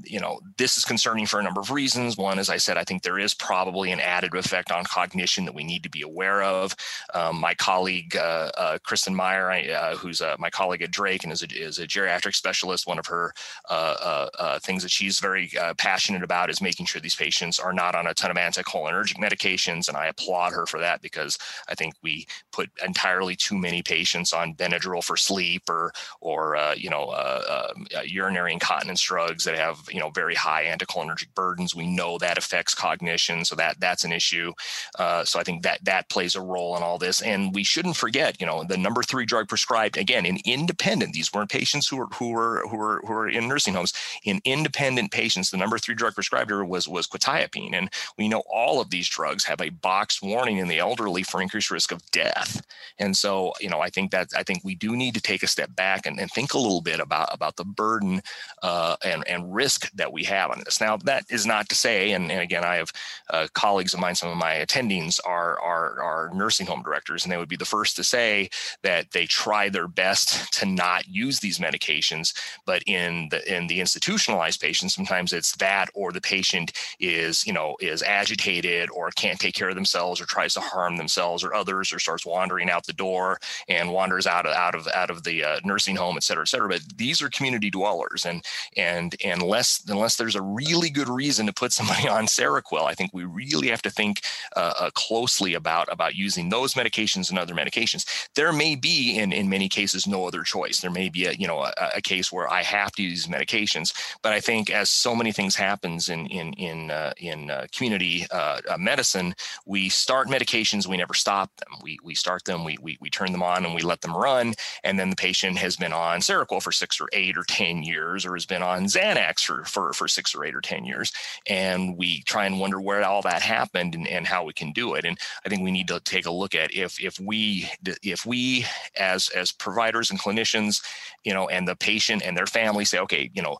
you 0.04 0.20
know, 0.20 0.40
this 0.56 0.76
is 0.76 0.84
concerning 0.84 1.26
for 1.26 1.40
a 1.40 1.42
number 1.42 1.60
of 1.60 1.70
reasons. 1.70 2.16
One, 2.16 2.38
as 2.38 2.50
I 2.50 2.56
said, 2.56 2.76
I 2.76 2.84
think 2.84 3.02
there 3.02 3.18
is 3.18 3.34
probably 3.34 3.92
an 3.92 3.98
additive 3.98 4.38
effect 4.38 4.70
on 4.70 4.84
cognition 4.84 5.44
that 5.44 5.54
we 5.54 5.64
need 5.64 5.82
to 5.82 5.90
be 5.90 6.02
aware 6.02 6.42
of. 6.42 6.74
Um, 7.14 7.40
my 7.40 7.54
colleague 7.54 8.16
uh, 8.16 8.50
uh, 8.56 8.78
Kristen 8.84 9.14
Meyer, 9.14 9.50
uh, 9.50 9.96
who's 9.96 10.20
uh, 10.20 10.36
my 10.38 10.50
colleague 10.50 10.82
at 10.82 10.90
Drake 10.90 11.24
and 11.24 11.32
is 11.32 11.42
a, 11.42 11.46
is 11.46 11.78
a 11.78 11.86
geriatric 11.86 12.34
specialist, 12.34 12.86
one 12.86 12.98
of 12.98 13.06
her 13.06 13.32
uh, 13.68 14.58
things 14.60 14.82
that 14.82 14.90
she's 15.08 15.20
very 15.20 15.50
uh, 15.58 15.72
passionate 15.74 16.22
about 16.22 16.50
is 16.50 16.60
making 16.60 16.84
sure 16.84 17.00
these 17.00 17.16
patients 17.16 17.58
are 17.58 17.72
not 17.72 17.94
on 17.94 18.06
a 18.06 18.12
ton 18.12 18.30
of 18.30 18.36
anticholinergic 18.36 19.16
medications, 19.16 19.88
and 19.88 19.96
I 19.96 20.06
applaud 20.06 20.52
her 20.52 20.66
for 20.66 20.78
that 20.80 21.00
because 21.00 21.38
I 21.68 21.74
think 21.74 21.94
we 22.02 22.26
put 22.52 22.68
entirely 22.84 23.34
too 23.36 23.56
many 23.56 23.82
patients 23.82 24.32
on 24.34 24.54
Benadryl 24.54 25.02
for 25.02 25.16
sleep 25.16 25.62
or 25.70 25.92
or 26.20 26.56
uh, 26.56 26.74
you 26.74 26.90
know 26.90 27.04
uh, 27.06 27.70
um, 27.74 27.86
urinary 28.04 28.52
incontinence 28.52 29.00
drugs 29.02 29.44
that 29.44 29.56
have 29.56 29.78
you 29.90 29.98
know 29.98 30.10
very 30.10 30.34
high 30.34 30.64
anticholinergic 30.66 31.28
burdens. 31.34 31.74
We 31.74 31.86
know 31.86 32.18
that 32.18 32.36
affects 32.36 32.74
cognition, 32.74 33.44
so 33.44 33.56
that 33.56 33.80
that's 33.80 34.04
an 34.04 34.12
issue. 34.12 34.52
Uh, 34.98 35.24
so 35.24 35.40
I 35.40 35.42
think 35.42 35.62
that 35.62 35.84
that 35.84 36.10
plays 36.10 36.34
a 36.34 36.40
role 36.42 36.76
in 36.76 36.82
all 36.82 36.98
this. 36.98 37.22
And 37.22 37.54
we 37.54 37.64
shouldn't 37.64 37.96
forget, 37.96 38.40
you 38.40 38.46
know, 38.46 38.64
the 38.64 38.76
number 38.76 39.02
three 39.02 39.24
drug 39.24 39.48
prescribed 39.48 39.96
again 39.96 40.26
in 40.26 40.38
independent. 40.44 41.14
These 41.14 41.32
weren't 41.32 41.50
patients 41.50 41.88
who 41.88 41.96
were 41.96 42.08
who 42.12 42.30
were 42.30 42.62
who 42.68 42.76
were 42.76 43.00
who 43.06 43.12
were 43.14 43.28
in 43.28 43.48
nursing 43.48 43.74
homes. 43.74 43.94
In 44.24 44.40
independent 44.44 44.97
patients, 45.06 45.50
the 45.50 45.56
number 45.56 45.78
three 45.78 45.94
drug 45.94 46.14
prescribed 46.14 46.50
was 46.50 46.88
was 46.88 47.06
quetiapine, 47.06 47.74
and 47.74 47.90
we 48.16 48.26
know 48.26 48.42
all 48.50 48.80
of 48.80 48.88
these 48.90 49.08
drugs 49.08 49.44
have 49.44 49.60
a 49.60 49.68
boxed 49.68 50.22
warning 50.22 50.56
in 50.56 50.66
the 50.66 50.78
elderly 50.78 51.22
for 51.22 51.42
increased 51.42 51.70
risk 51.70 51.92
of 51.92 52.02
death. 52.10 52.64
And 52.98 53.16
so, 53.16 53.52
you 53.60 53.68
know, 53.68 53.80
I 53.80 53.90
think 53.90 54.10
that 54.12 54.28
I 54.34 54.42
think 54.42 54.64
we 54.64 54.74
do 54.74 54.96
need 54.96 55.14
to 55.14 55.20
take 55.20 55.42
a 55.42 55.46
step 55.46 55.76
back 55.76 56.06
and, 56.06 56.18
and 56.18 56.30
think 56.30 56.54
a 56.54 56.58
little 56.58 56.80
bit 56.80 57.00
about 57.00 57.28
about 57.32 57.56
the 57.56 57.64
burden 57.64 58.22
uh, 58.62 58.96
and 59.04 59.28
and 59.28 59.54
risk 59.54 59.90
that 59.92 60.12
we 60.12 60.24
have 60.24 60.50
on 60.50 60.62
this. 60.64 60.80
Now, 60.80 60.96
that 61.04 61.24
is 61.28 61.44
not 61.44 61.68
to 61.68 61.74
say, 61.74 62.12
and, 62.12 62.32
and 62.32 62.40
again, 62.40 62.64
I 62.64 62.76
have 62.76 62.92
uh, 63.30 63.46
colleagues 63.52 63.92
of 63.92 64.00
mine, 64.00 64.14
some 64.14 64.30
of 64.30 64.36
my 64.36 64.54
attendings 64.54 65.20
are, 65.24 65.60
are, 65.60 66.00
are 66.00 66.30
nursing 66.32 66.66
home 66.66 66.82
directors, 66.82 67.24
and 67.24 67.32
they 67.32 67.36
would 67.36 67.48
be 67.48 67.56
the 67.56 67.64
first 67.64 67.96
to 67.96 68.04
say 68.04 68.48
that 68.82 69.10
they 69.10 69.26
try 69.26 69.68
their 69.68 69.88
best 69.88 70.52
to 70.54 70.66
not 70.66 71.06
use 71.08 71.40
these 71.40 71.58
medications. 71.58 72.32
But 72.64 72.82
in 72.86 73.28
the 73.30 73.40
in 73.52 73.66
the 73.66 73.80
institutionalized 73.80 74.60
patients, 74.60 74.87
sometimes 74.90 75.32
it's 75.32 75.56
that 75.56 75.88
or 75.94 76.12
the 76.12 76.20
patient 76.20 76.72
is 77.00 77.46
you 77.46 77.52
know 77.52 77.76
is 77.80 78.02
agitated 78.02 78.90
or 78.90 79.10
can't 79.10 79.40
take 79.40 79.54
care 79.54 79.68
of 79.68 79.74
themselves 79.74 80.20
or 80.20 80.24
tries 80.26 80.54
to 80.54 80.60
harm 80.60 80.96
themselves 80.96 81.44
or 81.44 81.54
others 81.54 81.92
or 81.92 81.98
starts 81.98 82.26
wandering 82.26 82.70
out 82.70 82.86
the 82.86 82.92
door 82.92 83.38
and 83.68 83.92
wanders 83.92 84.26
out 84.26 84.46
of 84.46 84.54
out 84.54 84.74
of 84.74 84.86
out 84.88 85.10
of 85.10 85.24
the 85.24 85.44
uh, 85.44 85.60
nursing 85.64 85.96
home, 85.96 86.16
et 86.16 86.22
cetera, 86.22 86.42
et 86.42 86.48
cetera. 86.48 86.68
But 86.68 86.82
these 86.96 87.22
are 87.22 87.28
community 87.28 87.70
dwellers, 87.70 88.24
and 88.24 88.44
and 88.76 89.14
unless 89.24 89.82
unless 89.88 90.16
there's 90.16 90.36
a 90.36 90.42
really 90.42 90.90
good 90.90 91.08
reason 91.08 91.46
to 91.46 91.52
put 91.52 91.72
somebody 91.72 92.08
on 92.18 92.26
Seroquel, 92.26 92.84
I 92.84 92.94
think 92.94 93.12
we 93.12 93.24
really 93.24 93.68
have 93.68 93.82
to 93.82 93.90
think 93.90 94.22
uh, 94.56 94.74
uh, 94.78 94.90
closely 94.94 95.54
about 95.54 95.88
about 95.90 96.14
using 96.14 96.48
those 96.48 96.74
medications 96.74 97.30
and 97.30 97.38
other 97.38 97.54
medications. 97.54 98.28
There 98.34 98.52
may 98.52 98.76
be, 98.76 99.16
in 99.16 99.32
in 99.32 99.48
many 99.48 99.68
cases, 99.68 100.06
no 100.06 100.26
other 100.26 100.42
choice. 100.42 100.80
There 100.80 100.90
may 100.90 101.08
be 101.08 101.26
a 101.26 101.32
you 101.32 101.46
know 101.46 101.62
a, 101.62 101.72
a 101.96 102.02
case 102.02 102.32
where 102.32 102.50
I 102.50 102.62
have 102.62 102.92
to 102.92 103.02
use 103.02 103.26
medications, 103.26 103.92
but 104.22 104.32
I 104.32 104.40
think 104.40 104.70
as 104.78 104.88
so 104.88 105.14
many 105.14 105.32
things 105.32 105.56
happens 105.56 106.08
in 106.08 106.26
in 106.26 106.52
in 106.54 106.90
uh, 106.90 107.12
in 107.16 107.50
uh, 107.50 107.66
community 107.74 108.26
uh, 108.30 108.60
uh, 108.70 108.78
medicine, 108.78 109.34
we 109.66 109.88
start 109.88 110.28
medications, 110.28 110.86
we 110.86 110.96
never 110.96 111.14
stop 111.14 111.50
them. 111.56 111.72
We 111.82 111.98
we 112.04 112.14
start 112.14 112.44
them, 112.44 112.64
we, 112.64 112.78
we 112.80 112.96
we 113.00 113.10
turn 113.10 113.32
them 113.32 113.42
on, 113.42 113.64
and 113.64 113.74
we 113.74 113.82
let 113.82 114.00
them 114.00 114.16
run, 114.16 114.54
and 114.84 114.98
then 114.98 115.10
the 115.10 115.16
patient 115.16 115.58
has 115.58 115.76
been 115.76 115.92
on 115.92 116.20
Seroquel 116.20 116.62
for 116.62 116.72
six 116.72 117.00
or 117.00 117.08
eight 117.12 117.36
or 117.36 117.44
ten 117.44 117.82
years, 117.82 118.24
or 118.24 118.34
has 118.34 118.46
been 118.46 118.62
on 118.62 118.84
Xanax 118.84 119.40
for 119.40 119.64
for, 119.64 119.92
for 119.92 120.06
six 120.08 120.34
or 120.34 120.44
eight 120.44 120.54
or 120.54 120.60
ten 120.60 120.84
years, 120.84 121.12
and 121.46 121.96
we 121.98 122.22
try 122.22 122.46
and 122.46 122.60
wonder 122.60 122.80
where 122.80 123.02
all 123.04 123.22
that 123.22 123.42
happened 123.42 123.94
and, 123.94 124.06
and 124.06 124.26
how 124.26 124.44
we 124.44 124.52
can 124.52 124.72
do 124.72 124.94
it. 124.94 125.04
And 125.04 125.18
I 125.44 125.48
think 125.48 125.62
we 125.62 125.72
need 125.72 125.88
to 125.88 126.00
take 126.00 126.26
a 126.26 126.30
look 126.30 126.54
at 126.54 126.72
if 126.72 127.02
if 127.02 127.18
we 127.18 127.68
if 128.02 128.24
we 128.24 128.64
as 128.96 129.28
as 129.30 129.50
providers 129.52 130.10
and 130.10 130.20
clinicians, 130.20 130.82
you 131.24 131.34
know, 131.34 131.48
and 131.48 131.66
the 131.66 131.76
patient 131.76 132.22
and 132.24 132.36
their 132.36 132.46
family 132.46 132.84
say, 132.84 132.98
okay, 133.00 133.30
you 133.34 133.42
know, 133.42 133.58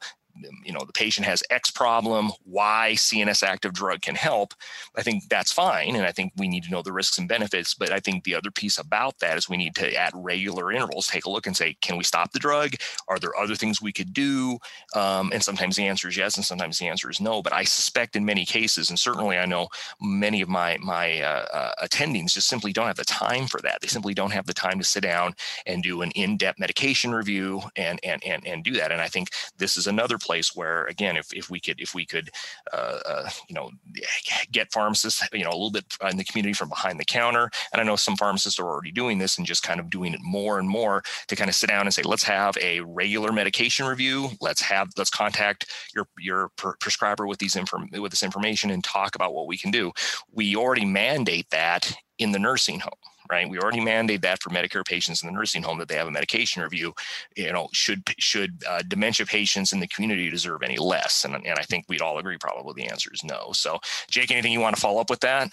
you 0.64 0.72
know 0.72 0.84
the 0.86 0.92
patient 0.92 1.26
has 1.26 1.42
x 1.50 1.70
problem 1.70 2.30
why 2.44 2.92
cns 2.94 3.42
active 3.42 3.72
drug 3.72 4.00
can 4.02 4.14
help 4.14 4.54
i 4.96 5.02
think 5.02 5.28
that's 5.28 5.52
fine 5.52 5.96
and 5.96 6.04
i 6.04 6.12
think 6.12 6.32
we 6.36 6.48
need 6.48 6.62
to 6.62 6.70
know 6.70 6.82
the 6.82 6.92
risks 6.92 7.18
and 7.18 7.28
benefits 7.28 7.74
but 7.74 7.90
i 7.90 8.00
think 8.00 8.24
the 8.24 8.34
other 8.34 8.50
piece 8.50 8.78
about 8.78 9.18
that 9.18 9.36
is 9.36 9.48
we 9.48 9.56
need 9.56 9.74
to 9.74 9.94
at 9.94 10.12
regular 10.14 10.72
intervals 10.72 11.06
take 11.06 11.26
a 11.26 11.30
look 11.30 11.46
and 11.46 11.56
say 11.56 11.76
can 11.80 11.96
we 11.96 12.04
stop 12.04 12.32
the 12.32 12.38
drug? 12.38 12.74
Are 13.08 13.18
there 13.18 13.36
other 13.36 13.54
things 13.54 13.80
we 13.80 13.92
could 13.92 14.12
do? 14.12 14.58
Um, 14.94 15.30
and 15.32 15.42
sometimes 15.42 15.76
the 15.76 15.86
answer 15.86 16.08
is 16.08 16.16
yes 16.16 16.36
and 16.36 16.44
sometimes 16.44 16.78
the 16.78 16.88
answer 16.88 17.10
is 17.10 17.20
no 17.20 17.42
but 17.42 17.52
i 17.52 17.64
suspect 17.64 18.16
in 18.16 18.24
many 18.24 18.44
cases 18.44 18.90
and 18.90 18.98
certainly 18.98 19.38
i 19.38 19.46
know 19.46 19.68
many 20.00 20.40
of 20.40 20.48
my 20.48 20.76
my 20.80 21.20
uh, 21.20 21.46
uh, 21.52 21.86
attendings 21.86 22.32
just 22.32 22.48
simply 22.48 22.72
don't 22.72 22.86
have 22.86 22.96
the 22.96 23.04
time 23.04 23.46
for 23.46 23.60
that. 23.62 23.80
They 23.80 23.88
simply 23.88 24.14
don't 24.14 24.32
have 24.32 24.46
the 24.46 24.54
time 24.54 24.78
to 24.78 24.84
sit 24.84 25.02
down 25.02 25.34
and 25.66 25.82
do 25.82 26.02
an 26.02 26.10
in-depth 26.12 26.58
medication 26.58 27.12
review 27.12 27.62
and 27.76 28.00
and 28.02 28.22
and, 28.24 28.46
and 28.46 28.64
do 28.64 28.72
that 28.72 28.92
and 28.92 29.00
i 29.00 29.08
think 29.08 29.30
this 29.58 29.76
is 29.76 29.86
another 29.86 30.18
place 30.28 30.54
where 30.54 30.84
again 30.86 31.16
if, 31.16 31.32
if 31.32 31.48
we 31.48 31.58
could 31.58 31.80
if 31.80 31.94
we 31.94 32.04
could 32.04 32.28
uh, 32.72 32.98
uh, 33.12 33.28
you 33.48 33.54
know 33.54 33.70
get 34.52 34.72
pharmacists 34.72 35.26
you 35.32 35.44
know 35.44 35.50
a 35.50 35.58
little 35.60 35.76
bit 35.78 35.86
in 36.10 36.18
the 36.18 36.24
community 36.24 36.52
from 36.52 36.68
behind 36.68 37.00
the 37.00 37.04
counter. 37.04 37.50
And 37.72 37.80
i 37.80 37.84
know 37.84 37.96
some 37.96 38.16
pharmacists 38.16 38.60
are 38.60 38.66
already 38.66 38.92
doing 38.92 39.18
this 39.18 39.38
and 39.38 39.46
just 39.46 39.62
kind 39.62 39.80
of 39.80 39.88
doing 39.88 40.12
it 40.12 40.20
more 40.22 40.58
and 40.58 40.68
more 40.68 41.02
to 41.28 41.36
kind 41.36 41.48
of 41.48 41.54
sit 41.54 41.68
down 41.68 41.86
and 41.86 41.94
say 41.94 42.02
let's 42.02 42.24
have 42.24 42.56
a 42.60 42.80
regular 42.80 43.32
medication 43.32 43.86
review. 43.86 44.30
Let's 44.40 44.62
have 44.62 44.88
let's 44.98 45.10
contact 45.10 45.70
your 45.94 46.06
your 46.18 46.50
prescriber 46.80 47.26
with 47.26 47.38
these 47.38 47.56
inform 47.56 47.88
with 47.92 48.12
this 48.12 48.22
information 48.22 48.70
and 48.70 48.84
talk 48.84 49.14
about 49.14 49.34
what 49.34 49.46
we 49.46 49.56
can 49.56 49.70
do. 49.70 49.92
We 50.32 50.56
already 50.56 50.84
mandate 50.84 51.48
that 51.50 51.92
in 52.18 52.32
the 52.32 52.38
nursing 52.38 52.80
home 52.80 53.17
right? 53.30 53.48
We 53.48 53.58
already 53.58 53.80
mandate 53.80 54.22
that 54.22 54.42
for 54.42 54.50
Medicare 54.50 54.84
patients 54.84 55.22
in 55.22 55.26
the 55.26 55.32
nursing 55.32 55.62
home 55.62 55.78
that 55.78 55.88
they 55.88 55.96
have 55.96 56.08
a 56.08 56.10
medication 56.10 56.62
review. 56.62 56.94
You 57.36 57.52
know, 57.52 57.68
should 57.72 58.02
should 58.18 58.62
uh, 58.68 58.82
dementia 58.86 59.26
patients 59.26 59.72
in 59.72 59.80
the 59.80 59.88
community 59.88 60.30
deserve 60.30 60.62
any 60.62 60.76
less? 60.78 61.24
And, 61.24 61.34
and 61.34 61.58
I 61.58 61.62
think 61.62 61.86
we'd 61.88 62.02
all 62.02 62.18
agree 62.18 62.38
probably 62.38 62.72
the 62.74 62.90
answer 62.90 63.10
is 63.12 63.24
no. 63.24 63.52
So, 63.52 63.78
Jake, 64.10 64.30
anything 64.30 64.52
you 64.52 64.60
want 64.60 64.76
to 64.76 64.80
follow 64.80 65.00
up 65.00 65.10
with 65.10 65.20
that? 65.20 65.52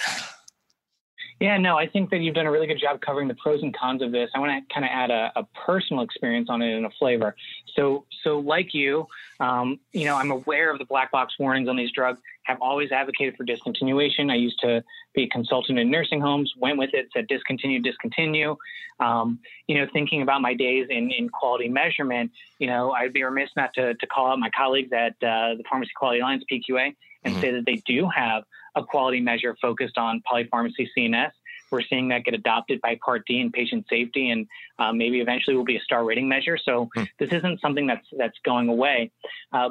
Yeah, 1.39 1.57
no, 1.57 1.77
I 1.77 1.87
think 1.87 2.11
that 2.11 2.21
you've 2.21 2.33
done 2.33 2.45
a 2.45 2.51
really 2.51 2.67
good 2.67 2.79
job 2.79 3.01
covering 3.01 3.27
the 3.27 3.35
pros 3.35 3.61
and 3.61 3.75
cons 3.75 4.01
of 4.01 4.13
this. 4.13 4.29
I 4.33 4.39
want 4.39 4.51
to 4.51 4.73
kind 4.73 4.85
of 4.85 4.91
add 4.93 5.11
a, 5.11 5.33
a, 5.35 5.43
personal 5.65 6.01
experience 6.01 6.49
on 6.49 6.61
it 6.61 6.73
and 6.73 6.85
a 6.85 6.89
flavor. 6.91 7.35
So, 7.75 8.05
so 8.23 8.39
like 8.39 8.73
you, 8.73 9.07
um, 9.41 9.79
you 9.91 10.05
know, 10.05 10.15
I'm 10.15 10.31
aware 10.31 10.71
of 10.71 10.79
the 10.79 10.85
black 10.85 11.11
box 11.11 11.33
warnings 11.37 11.67
on 11.67 11.75
these 11.75 11.91
drugs. 11.91 12.21
Have 12.43 12.61
always 12.61 12.91
advocated 12.93 13.35
for 13.35 13.43
discontinuation. 13.43 14.31
I 14.31 14.35
used 14.35 14.59
to 14.61 14.81
be 15.13 15.23
a 15.23 15.27
consultant 15.27 15.77
in 15.77 15.91
nursing 15.91 16.21
homes. 16.21 16.53
Went 16.57 16.77
with 16.77 16.91
it, 16.93 17.09
said 17.13 17.27
discontinue, 17.27 17.81
discontinue. 17.81 18.55
Um, 19.01 19.39
you 19.67 19.77
know, 19.77 19.87
thinking 19.91 20.21
about 20.21 20.41
my 20.41 20.53
days 20.53 20.87
in, 20.89 21.11
in 21.11 21.27
quality 21.27 21.67
measurement, 21.67 22.31
you 22.59 22.67
know, 22.67 22.91
I'd 22.91 23.11
be 23.11 23.23
remiss 23.23 23.49
not 23.57 23.73
to, 23.73 23.93
to 23.93 24.07
call 24.07 24.31
out 24.31 24.39
my 24.39 24.51
colleagues 24.55 24.93
at 24.93 25.13
uh, 25.21 25.55
the 25.55 25.63
Pharmacy 25.69 25.91
Quality 25.97 26.21
Alliance 26.21 26.45
(PQA) 26.49 26.95
and 27.25 27.33
mm-hmm. 27.33 27.41
say 27.41 27.51
that 27.51 27.65
they 27.65 27.81
do 27.85 28.07
have 28.15 28.43
a 28.75 28.83
quality 28.83 29.19
measure 29.19 29.55
focused 29.61 29.97
on 29.97 30.21
polypharmacy 30.31 30.87
CNS. 30.97 31.31
We're 31.71 31.81
seeing 31.81 32.09
that 32.09 32.23
get 32.23 32.33
adopted 32.33 32.79
by 32.81 32.97
Part 33.03 33.25
D 33.25 33.41
and 33.41 33.51
patient 33.51 33.85
safety, 33.89 34.29
and 34.29 34.47
uh, 34.77 34.93
maybe 34.93 35.19
eventually 35.19 35.55
will 35.55 35.65
be 35.65 35.77
a 35.77 35.81
star 35.81 36.05
rating 36.05 36.27
measure. 36.27 36.57
So 36.57 36.89
mm. 36.95 37.07
this 37.17 37.31
isn't 37.31 37.59
something 37.59 37.87
that's 37.87 38.05
that's 38.17 38.37
going 38.43 38.69
away. 38.69 39.11
Uh, 39.51 39.69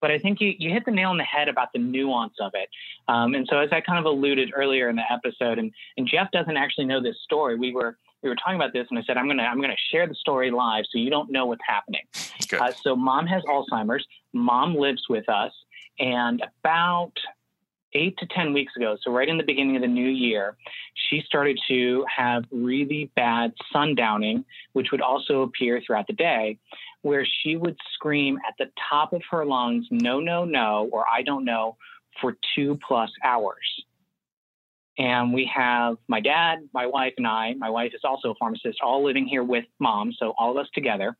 but 0.00 0.10
I 0.10 0.18
think 0.18 0.40
you, 0.40 0.54
you 0.58 0.70
hit 0.70 0.84
the 0.84 0.90
nail 0.90 1.10
on 1.10 1.16
the 1.16 1.24
head 1.24 1.48
about 1.48 1.68
the 1.72 1.78
nuance 1.78 2.34
of 2.40 2.52
it. 2.54 2.68
Um, 3.08 3.34
and 3.34 3.46
so, 3.50 3.58
as 3.58 3.70
I 3.72 3.80
kind 3.80 3.98
of 3.98 4.04
alluded 4.04 4.52
earlier 4.54 4.88
in 4.88 4.96
the 4.96 5.10
episode, 5.10 5.58
and, 5.58 5.72
and 5.96 6.06
Jeff 6.06 6.30
doesn't 6.32 6.56
actually 6.56 6.84
know 6.84 7.02
this 7.02 7.16
story. 7.24 7.56
We 7.56 7.72
were 7.72 7.96
we 8.22 8.28
were 8.28 8.36
talking 8.36 8.56
about 8.56 8.72
this, 8.72 8.86
and 8.90 8.98
I 8.98 9.02
said 9.02 9.16
I'm 9.16 9.26
gonna 9.26 9.44
I'm 9.44 9.60
gonna 9.60 9.74
share 9.90 10.06
the 10.06 10.14
story 10.14 10.50
live, 10.50 10.84
so 10.90 10.98
you 10.98 11.10
don't 11.10 11.30
know 11.30 11.46
what's 11.46 11.62
happening. 11.66 12.02
Uh, 12.58 12.72
so, 12.72 12.94
mom 12.94 13.26
has 13.26 13.42
Alzheimer's. 13.44 14.06
Mom 14.32 14.74
lives 14.74 15.02
with 15.08 15.28
us, 15.28 15.52
and 15.98 16.42
about 16.60 17.12
eight 17.96 18.16
to 18.18 18.26
10 18.26 18.52
weeks 18.52 18.74
ago, 18.76 18.96
so 19.02 19.10
right 19.10 19.28
in 19.28 19.38
the 19.38 19.44
beginning 19.44 19.76
of 19.76 19.82
the 19.82 19.88
new 19.88 20.08
year, 20.08 20.56
she 21.08 21.22
started 21.26 21.58
to 21.68 22.04
have 22.14 22.44
really 22.50 23.10
bad 23.16 23.52
sundowning, 23.74 24.44
which 24.74 24.88
would 24.92 25.00
also 25.00 25.42
appear 25.42 25.80
throughout 25.84 26.06
the 26.06 26.12
day, 26.12 26.58
where 27.02 27.26
she 27.42 27.56
would 27.56 27.76
scream 27.94 28.38
at 28.46 28.54
the 28.58 28.70
top 28.90 29.12
of 29.12 29.22
her 29.30 29.44
lungs, 29.44 29.86
no, 29.90 30.20
no, 30.20 30.44
no, 30.44 30.88
or 30.92 31.04
I 31.12 31.22
don't 31.22 31.44
know, 31.44 31.76
for 32.20 32.36
two 32.54 32.78
plus 32.86 33.10
hours. 33.24 33.84
And 34.98 35.32
we 35.32 35.50
have 35.54 35.96
my 36.08 36.20
dad, 36.20 36.60
my 36.72 36.86
wife, 36.86 37.12
and 37.18 37.26
I. 37.26 37.54
My 37.54 37.68
wife 37.68 37.92
is 37.94 38.00
also 38.02 38.30
a 38.30 38.34
pharmacist, 38.36 38.78
all 38.82 39.04
living 39.04 39.26
here 39.26 39.44
with 39.44 39.64
mom, 39.78 40.12
so 40.18 40.32
all 40.38 40.52
of 40.52 40.56
us 40.56 40.68
together. 40.74 41.16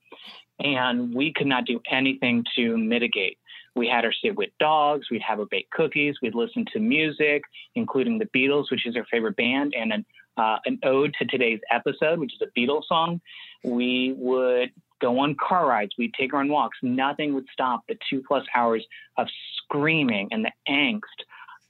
And 0.59 1.14
we 1.14 1.33
could 1.33 1.47
not 1.47 1.66
do 1.66 1.81
anything 1.90 2.45
to 2.57 2.77
mitigate 2.77 3.38
We 3.75 3.88
had 3.88 4.05
her 4.05 4.12
sit 4.25 4.37
with 4.37 4.51
dogs. 4.59 5.09
We'd 5.11 5.23
have 5.23 5.38
her 5.38 5.45
bake 5.45 5.69
cookies. 5.71 6.16
We'd 6.23 6.35
listen 6.35 6.64
to 6.73 6.81
music, 6.81 7.42
including 7.75 8.19
the 8.19 8.27
Beatles, 8.27 8.71
which 8.71 8.87
is 8.87 8.97
her 8.97 9.07
favorite 9.11 9.37
band, 9.37 9.75
and 9.79 9.92
an, 9.92 10.07
uh, 10.38 10.59
an 10.64 10.79
ode 10.83 11.14
to 11.19 11.27
today's 11.27 11.61
episode, 11.71 12.19
which 12.19 12.33
is 12.35 12.40
a 12.42 12.59
Beatles 12.59 12.85
song. 12.88 13.21
We 13.64 14.14
would 14.16 14.71
go 15.01 15.19
on 15.19 15.37
car 15.37 15.66
rides. 15.69 15.92
We'd 15.99 16.14
take 16.14 16.33
her 16.33 16.38
on 16.38 16.49
walks. 16.49 16.79
Nothing 16.83 17.35
would 17.35 17.47
stop 17.53 17.83
the 17.87 17.99
two 18.09 18.23
plus 18.27 18.47
hours 18.55 18.87
of 19.19 19.27
screaming 19.59 20.29
and 20.31 20.45
the 20.45 20.53
angst 20.69 21.01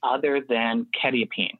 other 0.01 0.41
than 0.47 0.87
quetiapine 1.03 1.57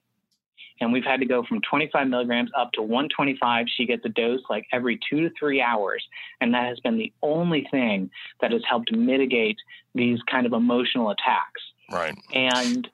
and 0.79 0.93
we've 0.93 1.03
had 1.03 1.19
to 1.19 1.25
go 1.25 1.43
from 1.43 1.61
25 1.61 2.07
milligrams 2.07 2.51
up 2.57 2.71
to 2.73 2.81
125. 2.81 3.65
She 3.75 3.85
gets 3.85 4.05
a 4.05 4.09
dose 4.09 4.41
like 4.49 4.65
every 4.71 4.99
two 5.09 5.21
to 5.21 5.29
three 5.39 5.61
hours. 5.61 6.03
And 6.41 6.53
that 6.53 6.67
has 6.67 6.79
been 6.79 6.97
the 6.97 7.11
only 7.21 7.67
thing 7.71 8.09
that 8.41 8.51
has 8.51 8.61
helped 8.69 8.91
mitigate 8.91 9.57
these 9.95 10.19
kind 10.29 10.45
of 10.45 10.53
emotional 10.53 11.09
attacks. 11.09 11.61
Right. 11.91 12.17
And 12.33 12.87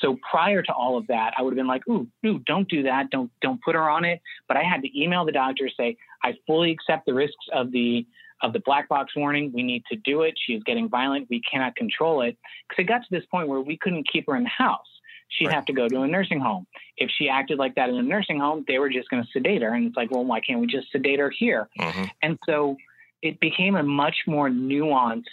so 0.00 0.18
prior 0.30 0.62
to 0.62 0.72
all 0.72 0.96
of 0.96 1.06
that, 1.08 1.34
I 1.36 1.42
would 1.42 1.52
have 1.52 1.56
been 1.56 1.66
like, 1.66 1.86
ooh, 1.88 2.06
ooh, 2.26 2.38
don't 2.40 2.68
do 2.68 2.82
that. 2.84 3.10
Don't 3.10 3.30
don't 3.40 3.60
put 3.62 3.74
her 3.74 3.88
on 3.88 4.04
it. 4.04 4.20
But 4.48 4.56
I 4.56 4.62
had 4.62 4.82
to 4.82 5.00
email 5.00 5.24
the 5.24 5.32
doctor 5.32 5.68
say, 5.76 5.96
I 6.22 6.34
fully 6.46 6.70
accept 6.70 7.06
the 7.06 7.14
risks 7.14 7.46
of 7.52 7.70
the 7.70 8.06
of 8.42 8.54
the 8.54 8.60
black 8.60 8.88
box 8.88 9.14
warning. 9.14 9.52
We 9.54 9.62
need 9.62 9.84
to 9.90 9.96
do 9.96 10.22
it. 10.22 10.34
She 10.46 10.54
is 10.54 10.62
getting 10.64 10.88
violent. 10.88 11.28
We 11.28 11.42
cannot 11.42 11.76
control 11.76 12.22
it. 12.22 12.38
Because 12.68 12.82
it 12.82 12.88
got 12.88 13.02
to 13.02 13.08
this 13.10 13.26
point 13.30 13.48
where 13.48 13.60
we 13.60 13.76
couldn't 13.76 14.08
keep 14.10 14.26
her 14.28 14.36
in 14.36 14.44
the 14.44 14.48
house 14.48 14.86
she'd 15.30 15.46
right. 15.46 15.54
have 15.54 15.64
to 15.66 15.72
go 15.72 15.88
to 15.88 16.02
a 16.02 16.06
nursing 16.06 16.40
home. 16.40 16.66
If 16.96 17.10
she 17.16 17.28
acted 17.28 17.58
like 17.58 17.74
that 17.76 17.88
in 17.88 17.96
a 17.96 18.02
nursing 18.02 18.38
home, 18.38 18.64
they 18.68 18.78
were 18.78 18.90
just 18.90 19.08
going 19.08 19.22
to 19.22 19.28
sedate 19.32 19.62
her. 19.62 19.72
And 19.74 19.86
it's 19.86 19.96
like, 19.96 20.10
well, 20.10 20.24
why 20.24 20.40
can't 20.40 20.60
we 20.60 20.66
just 20.66 20.92
sedate 20.92 21.18
her 21.18 21.30
here? 21.30 21.68
Mm-hmm. 21.78 22.04
And 22.22 22.38
so 22.46 22.76
it 23.22 23.40
became 23.40 23.76
a 23.76 23.82
much 23.82 24.16
more 24.26 24.48
nuanced 24.48 25.24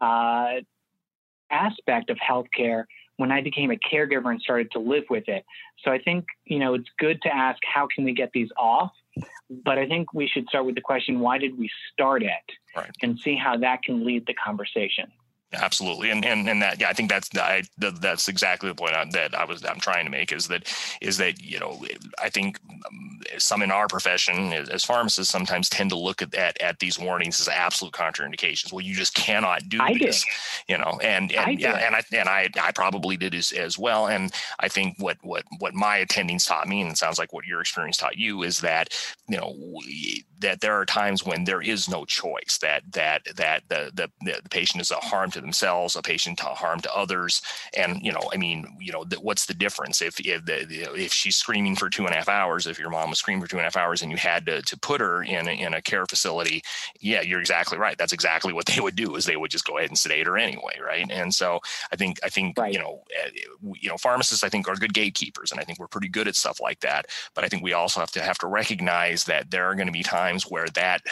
uh, 0.00 0.60
aspect 1.50 2.10
of 2.10 2.16
healthcare 2.18 2.84
when 3.16 3.30
I 3.30 3.42
became 3.42 3.70
a 3.70 3.76
caregiver 3.76 4.30
and 4.30 4.40
started 4.40 4.70
to 4.72 4.78
live 4.78 5.04
with 5.10 5.28
it. 5.28 5.44
So 5.84 5.90
I 5.90 5.98
think, 5.98 6.24
you 6.44 6.58
know, 6.58 6.74
it's 6.74 6.88
good 6.98 7.20
to 7.22 7.34
ask 7.34 7.58
how 7.62 7.86
can 7.94 8.04
we 8.04 8.14
get 8.14 8.30
these 8.32 8.48
off? 8.56 8.92
But 9.50 9.78
I 9.78 9.86
think 9.86 10.14
we 10.14 10.26
should 10.26 10.48
start 10.48 10.64
with 10.64 10.74
the 10.74 10.80
question, 10.80 11.20
why 11.20 11.38
did 11.38 11.58
we 11.58 11.70
start 11.92 12.22
it? 12.22 12.30
Right. 12.74 12.90
And 13.02 13.20
see 13.20 13.36
how 13.36 13.58
that 13.58 13.82
can 13.82 14.04
lead 14.04 14.26
the 14.26 14.34
conversation. 14.34 15.12
Absolutely, 15.54 16.10
and 16.10 16.24
and 16.24 16.48
and 16.48 16.62
that 16.62 16.80
yeah, 16.80 16.88
I 16.88 16.94
think 16.94 17.10
that's 17.10 17.28
I, 17.36 17.62
that's 17.76 18.26
exactly 18.28 18.70
the 18.70 18.74
point 18.74 18.94
that 19.12 19.34
I 19.34 19.44
was 19.44 19.62
I'm 19.64 19.80
trying 19.80 20.06
to 20.06 20.10
make 20.10 20.32
is 20.32 20.48
that 20.48 20.72
is 21.02 21.18
that 21.18 21.42
you 21.42 21.58
know 21.58 21.84
I 22.22 22.30
think 22.30 22.58
um, 22.70 23.20
some 23.36 23.60
in 23.60 23.70
our 23.70 23.86
profession 23.86 24.52
as 24.54 24.82
pharmacists 24.84 25.30
sometimes 25.30 25.68
tend 25.68 25.90
to 25.90 25.98
look 25.98 26.22
at 26.22 26.34
at, 26.34 26.60
at 26.62 26.78
these 26.78 26.98
warnings 26.98 27.38
as 27.38 27.48
absolute 27.48 27.92
contraindications. 27.92 28.72
Well, 28.72 28.80
you 28.80 28.94
just 28.94 29.14
cannot 29.14 29.68
do 29.68 29.78
I 29.80 29.98
this, 29.98 30.24
did. 30.24 30.32
you 30.68 30.78
know, 30.78 30.98
and 31.02 31.30
and 31.32 31.40
I 31.40 31.50
yeah, 31.50 31.74
and 31.74 31.96
I 31.96 32.02
and 32.12 32.28
I 32.30 32.48
I 32.60 32.72
probably 32.72 33.18
did 33.18 33.34
as 33.34 33.52
as 33.52 33.78
well. 33.78 34.06
And 34.06 34.32
I 34.60 34.68
think 34.68 34.96
what 34.98 35.18
what 35.22 35.44
what 35.58 35.74
my 35.74 36.02
attendings 36.02 36.48
taught 36.48 36.66
me, 36.66 36.80
and 36.80 36.90
it 36.90 36.96
sounds 36.96 37.18
like 37.18 37.34
what 37.34 37.44
your 37.44 37.60
experience 37.60 37.98
taught 37.98 38.16
you, 38.16 38.42
is 38.42 38.60
that 38.60 38.88
you 39.28 39.36
know 39.36 39.54
that 40.42 40.60
there 40.60 40.74
are 40.74 40.84
times 40.84 41.24
when 41.24 41.44
there 41.44 41.62
is 41.62 41.88
no 41.88 42.04
choice 42.04 42.58
that 42.60 42.82
that 42.92 43.22
that 43.36 43.62
the 43.68 43.90
the, 43.94 44.10
the 44.20 44.48
patient 44.50 44.80
is 44.80 44.90
a 44.90 44.96
harm 44.96 45.30
to 45.30 45.40
themselves, 45.40 45.96
a 45.96 46.02
patient 46.02 46.38
to 46.38 46.44
harm 46.44 46.80
to 46.80 46.94
others. 46.94 47.42
And, 47.76 48.02
you 48.02 48.12
know, 48.12 48.30
I 48.32 48.36
mean, 48.36 48.76
you 48.80 48.92
know, 48.92 49.04
what's 49.20 49.46
the 49.46 49.54
difference 49.54 50.02
if, 50.02 50.20
if, 50.20 50.44
the, 50.44 50.66
if 50.94 51.12
she's 51.12 51.36
screaming 51.36 51.76
for 51.76 51.90
two 51.90 52.04
and 52.04 52.14
a 52.14 52.16
half 52.16 52.28
hours, 52.28 52.66
if 52.66 52.78
your 52.78 52.90
mom 52.90 53.10
was 53.10 53.18
screaming 53.18 53.42
for 53.42 53.48
two 53.48 53.56
and 53.56 53.62
a 53.62 53.64
half 53.64 53.76
hours 53.76 54.02
and 54.02 54.10
you 54.10 54.16
had 54.16 54.46
to, 54.46 54.62
to 54.62 54.78
put 54.78 55.00
her 55.00 55.22
in 55.22 55.48
a, 55.48 55.52
in 55.52 55.74
a 55.74 55.82
care 55.82 56.06
facility, 56.06 56.62
yeah, 57.00 57.20
you're 57.20 57.40
exactly 57.40 57.78
right. 57.78 57.98
That's 57.98 58.12
exactly 58.12 58.52
what 58.52 58.66
they 58.66 58.80
would 58.80 58.96
do 58.96 59.16
is 59.16 59.24
they 59.24 59.36
would 59.36 59.50
just 59.50 59.66
go 59.66 59.78
ahead 59.78 59.90
and 59.90 59.98
sedate 59.98 60.26
her 60.26 60.38
anyway. 60.38 60.78
Right. 60.84 61.06
And 61.10 61.34
so 61.34 61.60
I 61.92 61.96
think, 61.96 62.18
I 62.24 62.28
think, 62.28 62.58
right. 62.58 62.72
you 62.72 62.78
know, 62.78 63.02
eh, 63.16 63.30
you 63.80 63.88
know, 63.88 63.96
pharmacists, 63.96 64.44
I 64.44 64.48
think 64.48 64.68
are 64.68 64.76
good 64.76 64.94
gatekeepers 64.94 65.52
and 65.52 65.60
I 65.60 65.64
think 65.64 65.78
we're 65.78 65.86
pretty 65.88 66.08
good 66.08 66.28
at 66.28 66.36
stuff 66.36 66.60
like 66.60 66.80
that. 66.80 67.06
But 67.34 67.44
I 67.44 67.48
think 67.48 67.62
we 67.62 67.72
also 67.72 68.00
have 68.00 68.10
to 68.12 68.22
have 68.22 68.38
to 68.38 68.46
recognize 68.46 69.24
that 69.24 69.50
there 69.50 69.66
are 69.66 69.74
going 69.74 69.86
to 69.86 69.92
be 69.92 70.02
times 70.02 70.31
where 70.40 70.66
that 70.74 71.02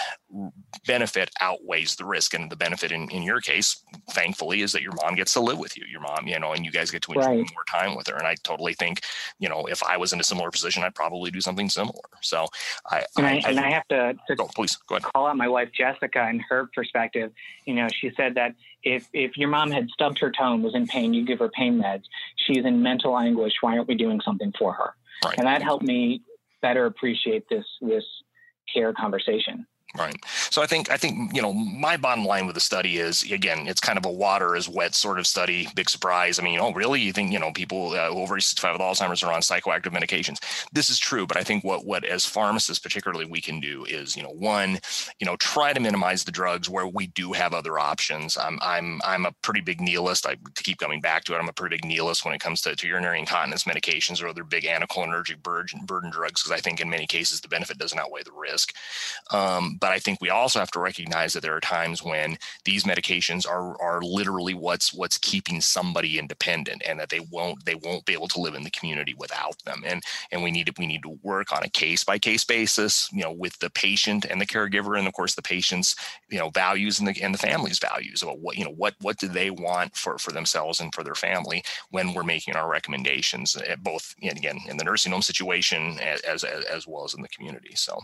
benefit 0.87 1.31
outweighs 1.41 1.97
the 1.97 2.05
risk. 2.05 2.35
And 2.35 2.51
the 2.51 2.57
benefit 2.57 2.93
in, 2.93 3.11
in 3.11 3.23
your 3.23 3.41
case, 3.41 3.83
thankfully, 4.11 4.63
is 4.63 4.73
that 4.73 4.83
your 4.83 4.93
mom 4.93 5.15
gets 5.15 5.33
to 5.35 5.41
live 5.41 5.59
with 5.59 5.77
you, 5.77 5.85
your 5.91 6.01
mom, 6.01 6.27
you 6.27 6.39
know, 6.39 6.53
and 6.53 6.65
you 6.65 6.71
guys 6.71 6.91
get 6.91 7.03
to 7.03 7.13
enjoy 7.13 7.27
right. 7.27 7.37
more 7.37 7.65
time 7.69 7.97
with 7.97 8.07
her. 8.09 8.17
And 8.17 8.27
I 8.27 8.35
totally 8.43 8.75
think, 8.75 9.01
you 9.39 9.49
know, 9.49 9.67
if 9.67 9.83
I 9.83 9.97
was 9.97 10.13
in 10.13 10.21
a 10.21 10.25
similar 10.25 10.51
position, 10.51 10.83
I'd 10.83 10.95
probably 10.95 11.31
do 11.31 11.41
something 11.41 11.69
similar. 11.69 12.01
So 12.23 12.47
I, 12.91 13.05
and 13.17 13.27
I, 13.27 13.31
I, 13.31 13.43
and 13.49 13.61
I 13.61 13.71
have 13.71 13.89
to, 13.89 14.15
to 14.29 14.37
oh, 14.43 14.49
please 14.55 14.77
go 14.89 14.97
ahead. 14.97 15.11
call 15.13 15.27
out 15.27 15.37
my 15.37 15.49
wife, 15.49 15.71
Jessica, 15.73 16.21
and 16.21 16.41
her 16.49 16.69
perspective. 16.75 17.33
You 17.67 17.75
know, 17.75 17.89
she 17.93 18.13
said 18.17 18.35
that 18.35 18.55
if, 18.83 19.09
if 19.13 19.37
your 19.37 19.49
mom 19.49 19.71
had 19.71 19.89
stubbed 19.91 20.19
her 20.21 20.31
toe 20.31 20.55
and 20.55 20.63
was 20.63 20.75
in 20.75 20.87
pain, 20.87 21.13
you 21.13 21.25
give 21.25 21.39
her 21.41 21.51
pain 21.51 21.81
meds. 21.81 22.05
She's 22.37 22.65
in 22.65 22.83
mental 22.83 23.19
anguish. 23.19 23.55
Why 23.61 23.77
aren't 23.77 23.89
we 23.89 23.95
doing 23.95 24.21
something 24.25 24.53
for 24.59 24.73
her? 24.73 24.95
Right. 25.25 25.37
And 25.39 25.47
that 25.47 25.63
helped 25.63 25.85
me 25.85 26.23
better 26.63 26.87
appreciate 26.87 27.49
this, 27.49 27.67
this 27.81 28.05
care 28.73 28.93
conversation. 28.93 29.67
Right. 29.99 30.17
So 30.51 30.63
I 30.63 30.67
think 30.67 30.89
I 30.89 30.97
think 30.97 31.35
you 31.35 31.43
know 31.43 31.53
my 31.53 31.97
bottom 31.97 32.25
line 32.25 32.47
with 32.47 32.55
the 32.55 32.61
study 32.61 32.99
is 32.99 33.25
again 33.25 33.67
it's 33.67 33.81
kind 33.81 33.99
of 33.99 34.07
a 34.07 34.11
water 34.11 34.55
is 34.55 34.69
wet 34.69 34.95
sort 34.95 35.19
of 35.19 35.27
study. 35.27 35.67
Big 35.75 35.91
surprise. 35.91 36.39
I 36.39 36.45
mean, 36.45 36.61
oh 36.61 36.73
really? 36.73 37.01
You 37.01 37.13
think 37.13 37.33
you 37.33 37.41
know 37.41 37.51
people 37.51 37.91
uh, 37.91 38.09
over 38.09 38.39
65 38.39 38.75
with 38.75 38.81
Alzheimer's 38.81 39.25
are 39.25 39.33
on 39.33 39.41
psychoactive 39.41 39.93
medications? 39.93 40.39
This 40.73 40.91
is 40.91 40.99
true, 41.01 41.27
but 41.27 41.37
I 41.37 41.43
think 41.43 41.65
what 41.65 41.85
what 41.85 42.05
as 42.05 42.25
pharmacists 42.25 42.81
particularly 42.81 43.25
we 43.25 43.41
can 43.41 43.59
do 43.59 43.85
is 43.85 44.17
you 44.17 44.23
know 44.23 44.31
one 44.31 44.79
you 45.19 45.27
know 45.27 45.35
try 45.37 45.73
to 45.73 45.81
minimize 45.81 46.23
the 46.23 46.31
drugs 46.31 46.71
where 46.71 46.87
we 46.87 47.09
do 47.09 47.33
have 47.33 47.53
other 47.53 47.81
options. 47.81 48.37
I'm 48.37 48.61
I'm 48.63 49.01
I'm 49.05 49.27
a 49.27 49.33
pretty 49.43 49.61
big 49.61 49.81
nihilist. 49.81 50.25
I 50.25 50.37
to 50.55 50.63
keep 50.63 50.79
coming 50.79 51.01
back 51.01 51.25
to 51.25 51.35
it. 51.35 51.39
I'm 51.39 51.49
a 51.49 51.53
pretty 51.53 51.75
big 51.75 51.85
nihilist 51.85 52.25
when 52.25 52.33
it 52.35 52.41
comes 52.41 52.61
to, 52.63 52.77
to 52.77 52.87
urinary 52.87 53.19
incontinence 53.19 53.65
medications 53.65 54.23
or 54.23 54.29
other 54.29 54.45
big 54.45 54.63
anticholinergic 54.63 55.43
burden 55.43 55.85
burden 55.85 56.11
drugs 56.11 56.45
because 56.45 56.57
I 56.57 56.61
think 56.61 56.81
in 56.81 56.89
many 56.89 57.09
cases 57.09 57.41
the 57.41 57.49
benefit 57.49 57.79
doesn't 57.79 57.99
outweigh 57.99 58.23
the 58.23 58.31
risk. 58.33 58.73
Um, 59.33 59.79
but 59.81 59.91
I 59.91 59.99
think 59.99 60.21
we 60.21 60.31
also 60.31 60.59
have 60.59 60.71
to 60.73 60.81
recognize 60.81 61.33
that 61.33 61.43
there 61.43 61.57
are 61.57 61.61
times 61.61 62.03
when 62.03 62.37
these 62.65 62.85
medications 62.85 63.49
are 63.49 63.81
are 63.81 64.03
literally 64.03 64.55
what's 64.55 64.93
what's 64.93 65.19
keeping 65.19 65.61
somebody 65.61 66.19
independent, 66.19 66.83
and 66.87 66.99
that 67.01 67.09
they 67.09 67.21
won't 67.21 67.65
they 67.65 67.75
won't 67.75 68.05
be 68.05 68.13
able 68.13 68.29
to 68.29 68.41
live 68.41 68.55
in 68.55 68.63
the 68.63 68.71
community 68.71 69.15
without 69.19 69.57
them. 69.65 69.83
And 69.87 70.03
and 70.31 70.43
we 70.43 70.51
need 70.51 70.67
to 70.67 70.73
we 70.79 70.87
need 70.87 71.03
to 71.03 71.19
work 71.23 71.53
on 71.53 71.63
a 71.63 71.69
case 71.69 72.05
by 72.05 72.19
case 72.19 72.45
basis, 72.45 73.09
you 73.13 73.23
know, 73.23 73.33
with 73.33 73.59
the 73.59 73.71
patient 73.71 74.27
and 74.29 74.41
the 74.41 74.47
caregiver, 74.47 74.99
and 74.99 75.09
of 75.09 75.15
course 75.15 75.35
the 75.35 75.43
patient's 75.43 75.97
you 76.29 76.39
know 76.39 76.51
values 76.51 76.99
and 76.99 77.09
the 77.09 77.23
and 77.23 77.35
the 77.35 77.39
family's 77.39 77.79
values 77.79 78.23
about 78.23 78.39
what 78.41 78.57
you 78.57 78.65
know 78.65 78.73
what 78.73 78.95
what 79.01 79.19
do 79.19 79.29
they 79.29 79.51
want 79.51 79.97
for 79.97 80.19
for 80.19 80.33
themselves 80.33 80.81
and 80.81 80.95
for 80.95 81.03
their 81.03 81.15
family 81.15 81.63
when 81.91 82.13
we're 82.13 82.23
making 82.23 82.57
our 82.57 82.71
recommendations, 82.71 83.57
eh, 83.67 83.77
both 83.77 84.15
and 84.23 84.37
again 84.37 84.59
in 84.69 84.77
the 84.77 84.85
nursing 84.85 85.13
home 85.13 85.23
situation 85.23 85.99
as 86.01 86.45
as, 86.45 86.65
as 86.65 86.87
well 86.87 87.05
as 87.05 87.15
in 87.15 87.23
the 87.23 87.29
community. 87.29 87.75
So, 87.75 87.99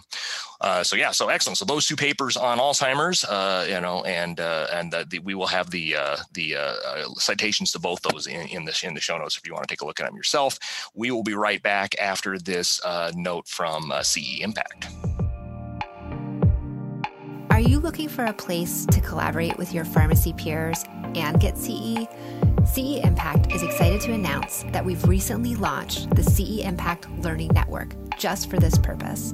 uh, 0.61 0.83
so 0.83 0.97
yeah, 0.97 1.11
so 1.11 1.29
excellent. 1.29 1.59
So 1.59 1.65
those 1.66 1.87
two 1.87 1.96
papers 1.96 2.37
on 2.37 2.59
Alzheimer's, 2.59 3.24
uh, 3.24 3.66
you 3.68 3.81
know, 3.81 4.02
and 4.05 4.40
uh, 4.40 4.66
and 4.72 4.92
the, 4.92 5.07
the, 5.09 5.18
we 5.18 5.35
will 5.35 5.46
have 5.46 5.70
the 5.70 5.96
uh, 5.96 6.16
the 6.33 6.57
uh, 6.57 6.74
uh, 6.87 7.09
citations 7.14 7.72
to 7.72 7.79
both 7.79 8.00
those 8.02 8.26
in, 8.26 8.46
in 8.48 8.64
the 8.64 8.81
in 8.85 8.94
the 8.94 9.00
show 9.00 9.18
notes 9.18 9.37
if 9.37 9.46
you 9.46 9.52
want 9.52 9.66
to 9.66 9.72
take 9.72 9.83
a 9.83 9.87
look 9.87 10.00
at 10.00 10.07
them 10.07 10.16
yourself. 10.16 10.90
We 10.94 11.11
will 11.11 11.22
be 11.22 11.35
right 11.35 11.62
back 11.62 11.94
after 12.00 12.38
this 12.38 12.81
note 13.14 13.48
from 13.48 13.92
CE 14.02 14.40
Impact. 14.40 14.88
Are 17.50 17.61
you 17.61 17.79
looking 17.79 18.09
for 18.09 18.26
a 18.26 18.35
place 18.35 18.85
to 18.87 19.00
collaborate 19.00 19.57
with 19.57 19.72
your 19.72 19.87
pharmacy 19.87 20.35
peers 20.35 20.85
and 21.14 21.40
get 21.40 21.57
CE? 21.57 22.07
CE 22.66 23.00
Impact 23.02 23.50
is 23.52 23.62
excited 23.62 24.00
to 24.02 24.12
announce 24.12 24.64
that 24.72 24.85
we've 24.85 25.02
recently 25.09 25.55
launched 25.55 26.14
the 26.14 26.22
CE 26.22 26.62
Impact 26.64 27.09
Learning 27.20 27.50
Network 27.55 27.94
just 28.18 28.50
for 28.50 28.59
this 28.59 28.76
purpose. 28.76 29.33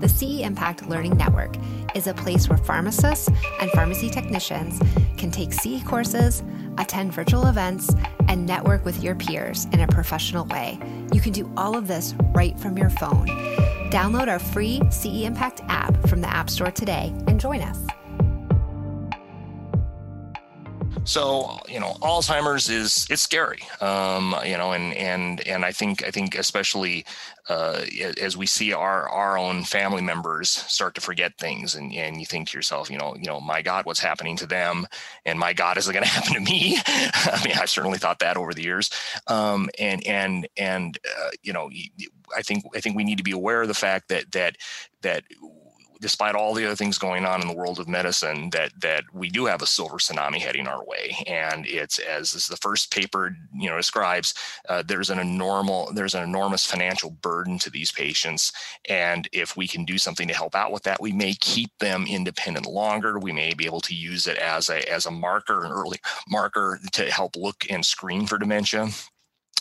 The 0.00 0.08
CE 0.08 0.40
Impact 0.40 0.86
Learning 0.88 1.16
Network 1.16 1.56
is 1.94 2.06
a 2.06 2.14
place 2.14 2.48
where 2.48 2.58
pharmacists 2.58 3.28
and 3.60 3.70
pharmacy 3.70 4.10
technicians 4.10 4.78
can 5.16 5.30
take 5.30 5.52
CE 5.52 5.82
courses, 5.84 6.42
attend 6.78 7.12
virtual 7.12 7.46
events, 7.46 7.94
and 8.28 8.44
network 8.44 8.84
with 8.84 9.02
your 9.02 9.14
peers 9.14 9.66
in 9.66 9.80
a 9.80 9.86
professional 9.86 10.44
way. 10.46 10.78
You 11.12 11.20
can 11.20 11.32
do 11.32 11.50
all 11.56 11.76
of 11.76 11.86
this 11.86 12.14
right 12.34 12.58
from 12.58 12.76
your 12.76 12.90
phone. 12.90 13.28
Download 13.90 14.28
our 14.28 14.38
free 14.38 14.80
CE 14.90 15.22
Impact 15.24 15.62
app 15.68 15.94
from 16.08 16.20
the 16.20 16.28
App 16.28 16.50
Store 16.50 16.70
today 16.70 17.12
and 17.26 17.40
join 17.40 17.62
us. 17.62 17.78
So 21.04 21.58
you 21.68 21.78
know, 21.78 21.96
Alzheimer's 22.00 22.70
is 22.70 23.06
it's 23.10 23.20
scary. 23.20 23.60
Um, 23.82 24.34
you 24.44 24.56
know, 24.56 24.72
and 24.72 24.94
and 24.94 25.46
and 25.46 25.64
I 25.64 25.70
think 25.70 26.02
I 26.02 26.10
think 26.10 26.34
especially 26.34 27.04
uh, 27.50 27.84
as 28.20 28.38
we 28.38 28.46
see 28.46 28.72
our 28.72 29.06
our 29.10 29.36
own 29.36 29.64
family 29.64 30.00
members 30.00 30.48
start 30.48 30.94
to 30.94 31.02
forget 31.02 31.36
things, 31.36 31.74
and 31.74 31.92
and 31.92 32.20
you 32.20 32.26
think 32.26 32.48
to 32.48 32.58
yourself, 32.58 32.90
you 32.90 32.96
know, 32.96 33.14
you 33.16 33.26
know, 33.26 33.38
my 33.38 33.60
God, 33.60 33.84
what's 33.84 34.00
happening 34.00 34.34
to 34.38 34.46
them, 34.46 34.86
and 35.26 35.38
my 35.38 35.52
God, 35.52 35.76
is 35.76 35.86
it 35.86 35.92
going 35.92 36.04
to 36.04 36.10
happen 36.10 36.32
to 36.34 36.40
me? 36.40 36.78
I 36.86 37.42
mean, 37.44 37.54
I've 37.58 37.70
certainly 37.70 37.98
thought 37.98 38.20
that 38.20 38.38
over 38.38 38.54
the 38.54 38.62
years, 38.62 38.88
um, 39.26 39.68
and 39.78 40.06
and 40.06 40.48
and 40.56 40.98
uh, 41.06 41.30
you 41.42 41.52
know, 41.52 41.70
I 42.34 42.40
think 42.40 42.64
I 42.74 42.80
think 42.80 42.96
we 42.96 43.04
need 43.04 43.18
to 43.18 43.24
be 43.24 43.32
aware 43.32 43.60
of 43.60 43.68
the 43.68 43.74
fact 43.74 44.08
that 44.08 44.32
that 44.32 44.56
that 45.02 45.24
despite 46.04 46.34
all 46.34 46.52
the 46.52 46.66
other 46.66 46.76
things 46.76 46.98
going 46.98 47.24
on 47.24 47.40
in 47.40 47.48
the 47.48 47.54
world 47.54 47.80
of 47.80 47.88
medicine, 47.88 48.50
that 48.50 48.70
that 48.78 49.04
we 49.14 49.30
do 49.30 49.46
have 49.46 49.62
a 49.62 49.66
silver 49.66 49.96
tsunami 49.96 50.38
heading 50.38 50.66
our 50.66 50.84
way, 50.84 51.16
and 51.26 51.64
it's 51.66 51.98
as, 51.98 52.34
as 52.34 52.46
the 52.46 52.58
first 52.58 52.92
paper 52.92 53.34
you 53.54 53.70
know 53.70 53.78
describes, 53.78 54.34
uh, 54.68 54.82
there's 54.86 55.08
an 55.08 55.18
enormous 55.18 55.88
there's 55.94 56.14
an 56.14 56.22
enormous 56.22 56.66
financial 56.66 57.08
burden 57.08 57.58
to 57.58 57.70
these 57.70 57.90
patients, 57.90 58.52
and 58.86 59.30
if 59.32 59.56
we 59.56 59.66
can 59.66 59.86
do 59.86 59.96
something 59.96 60.28
to 60.28 60.34
help 60.34 60.54
out 60.54 60.72
with 60.72 60.82
that, 60.82 61.00
we 61.00 61.10
may 61.10 61.32
keep 61.40 61.70
them 61.80 62.04
independent 62.06 62.66
longer. 62.66 63.18
We 63.18 63.32
may 63.32 63.54
be 63.54 63.64
able 63.64 63.80
to 63.80 63.94
use 63.94 64.26
it 64.26 64.36
as 64.36 64.68
a 64.68 64.86
as 64.92 65.06
a 65.06 65.10
marker, 65.10 65.64
an 65.64 65.72
early 65.72 66.00
marker 66.28 66.80
to 66.92 67.10
help 67.10 67.34
look 67.34 67.64
and 67.70 67.82
screen 67.82 68.26
for 68.26 68.36
dementia 68.36 68.90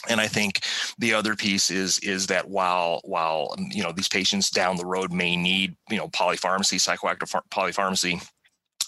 and 0.09 0.19
i 0.19 0.27
think 0.27 0.61
the 0.97 1.13
other 1.13 1.35
piece 1.35 1.71
is 1.71 1.97
is 1.99 2.27
that 2.27 2.49
while 2.49 3.01
while 3.03 3.55
you 3.71 3.83
know 3.83 3.91
these 3.91 4.07
patients 4.07 4.49
down 4.49 4.75
the 4.75 4.85
road 4.85 5.11
may 5.11 5.35
need 5.35 5.75
you 5.89 5.97
know 5.97 6.07
polypharmacy 6.09 6.77
psychoactive 6.77 7.41
polypharmacy 7.51 8.21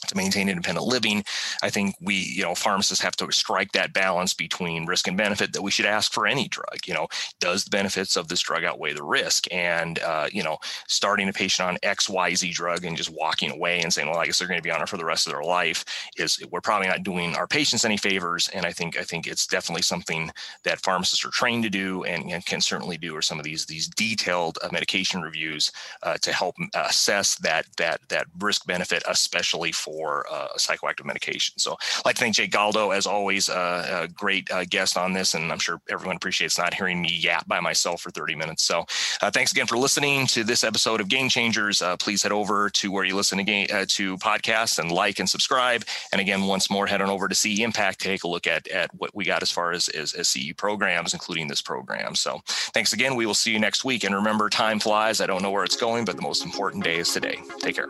to 0.08 0.18
maintain 0.18 0.50
independent 0.50 0.86
living. 0.86 1.24
I 1.64 1.70
think 1.70 1.96
we, 2.02 2.16
you 2.16 2.44
know, 2.44 2.56
pharmacists 2.56 3.04
have 3.04 3.16
to 3.18 3.32
strike 3.32 3.72
that 3.74 3.94
balance 3.94 4.34
between 4.34 4.86
risk 4.86 5.08
and 5.08 5.18
benefit 5.18 5.54
that 5.54 5.62
we 5.62 5.72
should 5.72 5.86
ask 5.86 6.12
for 6.12 6.28
any 6.28 6.48
drug. 6.48 6.80
You 6.86 6.94
know, 6.94 7.08
does 7.40 7.64
the 7.64 7.70
benefits 7.70 8.16
of 8.16 8.28
this 8.28 8.42
drug 8.42 8.64
outweigh 8.64 8.94
the 8.94 9.04
risk? 9.04 9.46
And, 9.52 10.00
uh, 10.00 10.28
you 10.32 10.44
know, 10.44 10.58
starting 10.88 11.30
a 11.30 11.34
patient 11.34 11.68
on 11.68 11.78
X, 11.84 12.10
Y, 12.10 12.34
Z 12.36 12.52
drug 12.52 12.86
and 12.86 12.98
just 12.98 13.10
walking 13.10 13.52
away 13.52 13.82
and 13.82 13.94
saying, 13.94 14.10
well, 14.10 14.20
I 14.20 14.26
guess 14.26 14.40
they're 14.40 14.48
going 14.48 14.60
to 14.60 14.64
be 14.64 14.72
on 14.72 14.82
it 14.82 14.90
for 14.90 14.98
the 14.98 15.06
rest 15.06 15.28
of 15.28 15.34
their 15.34 15.44
life 15.44 15.86
is 16.18 16.40
we're 16.52 16.62
probably 16.62 16.88
not 16.88 17.04
doing 17.04 17.36
our 17.36 17.48
patients 17.48 17.86
any 17.86 17.98
favors. 17.98 18.50
And 18.50 18.66
I 18.66 18.72
think, 18.72 18.98
I 18.98 19.04
think 19.04 19.28
it's 19.28 19.48
definitely 19.48 19.82
something 19.82 20.32
that 20.64 20.82
pharmacists 20.82 21.26
are 21.26 21.32
trained 21.32 21.64
to 21.64 21.70
do 21.70 22.04
and, 22.04 22.32
and 22.32 22.46
can 22.46 22.62
certainly 22.62 22.98
do, 22.98 23.16
or 23.16 23.22
some 23.22 23.40
of 23.40 23.46
these, 23.46 23.66
these 23.66 23.88
detailed 23.88 24.58
uh, 24.64 24.70
medication 24.72 25.22
reviews 25.22 25.72
uh, 26.04 26.18
to 26.22 26.32
help 26.32 26.56
assess 26.74 27.36
that, 27.36 27.66
that, 27.78 28.00
that 28.10 28.28
risk 28.40 28.66
benefit, 28.66 29.04
especially 29.08 29.72
for 29.72 29.95
for 29.96 30.26
uh, 30.30 30.50
psychoactive 30.58 31.06
medication. 31.06 31.58
So 31.58 31.74
I'd 31.74 32.06
like 32.06 32.16
to 32.16 32.22
thank 32.22 32.36
Jake 32.36 32.52
Galdo, 32.52 32.92
as 32.92 33.06
always, 33.08 33.50
uh, 33.50 34.04
a 34.04 34.08
great 34.10 34.52
uh, 34.52 34.66
guest 34.66 34.98
on 34.98 35.14
this, 35.14 35.34
and 35.34 35.52
I'm 35.52 35.60
sure 35.60 35.82
everyone 35.90 36.18
appreciates 36.18 36.58
not 36.58 36.74
hearing 36.74 37.02
me 37.02 37.16
yap 37.16 37.48
by 37.48 37.60
myself 37.60 38.02
for 38.02 38.12
30 38.12 38.36
minutes. 38.36 38.64
So 38.64 38.86
uh, 39.22 39.32
thanks 39.32 39.52
again 39.52 39.68
for 39.68 39.78
listening 39.78 40.28
to 40.28 40.44
this 40.44 40.64
episode 40.64 41.00
of 41.00 41.08
Game 41.08 41.30
Changers. 41.30 41.82
Uh, 41.82 41.96
please 41.98 42.22
head 42.24 42.34
over 42.34 42.70
to 42.72 42.92
where 42.92 43.06
you 43.06 43.16
listen 43.16 43.38
to, 43.38 43.44
game, 43.44 43.68
uh, 43.72 43.86
to 43.90 44.18
podcasts 44.18 44.80
and 44.80 44.92
like 44.92 45.20
and 45.20 45.30
subscribe. 45.30 45.84
And 46.12 46.20
again, 46.20 46.44
once 46.44 46.70
more, 46.70 46.88
head 46.88 47.02
on 47.02 47.10
over 47.10 47.28
to 47.28 47.36
CE 47.36 47.60
Impact 47.60 48.00
to 48.02 48.08
take 48.08 48.24
a 48.24 48.28
look 48.28 48.48
at, 48.48 48.68
at 48.68 48.94
what 48.96 49.16
we 49.16 49.24
got 49.24 49.42
as 49.42 49.52
far 49.52 49.72
as, 49.72 49.88
as, 49.90 50.14
as 50.14 50.28
CE 50.28 50.52
programs, 50.58 51.14
including 51.14 51.48
this 51.48 51.62
program. 51.62 52.16
So 52.16 52.42
thanks 52.74 52.92
again. 52.92 53.16
We 53.16 53.26
will 53.26 53.34
see 53.34 53.52
you 53.52 53.60
next 53.60 53.86
week. 53.86 54.04
And 54.04 54.14
remember, 54.14 54.50
time 54.50 54.80
flies. 54.80 55.22
I 55.22 55.26
don't 55.26 55.42
know 55.42 55.52
where 55.52 55.64
it's 55.64 55.78
going, 55.78 56.06
but 56.06 56.16
the 56.18 56.22
most 56.22 56.44
important 56.44 56.84
day 56.84 56.98
is 56.98 57.14
today. 57.14 57.40
Take 57.60 57.76
care. 57.76 57.88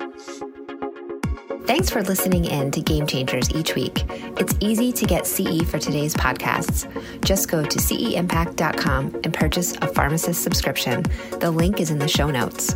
Thanks 1.66 1.90
for 1.90 2.04
listening 2.04 2.46
in 2.46 2.70
to 2.72 2.82
Game 2.82 3.08
Changers 3.08 3.52
each 3.56 3.74
week. 3.74 4.06
It's 4.38 4.54
easy 4.60 4.92
to 4.92 5.06
get 5.06 5.26
CE 5.26 5.64
for 5.64 5.80
today's 5.80 6.14
podcasts. 6.14 6.86
Just 7.26 7.50
go 7.50 7.64
to 7.64 7.80
ceimpact.com 7.80 9.22
and 9.24 9.34
purchase 9.34 9.76
a 9.82 9.88
pharmacist 9.88 10.44
subscription. 10.44 11.04
The 11.40 11.50
link 11.50 11.80
is 11.80 11.90
in 11.90 11.98
the 11.98 12.08
show 12.08 12.30
notes. 12.30 12.76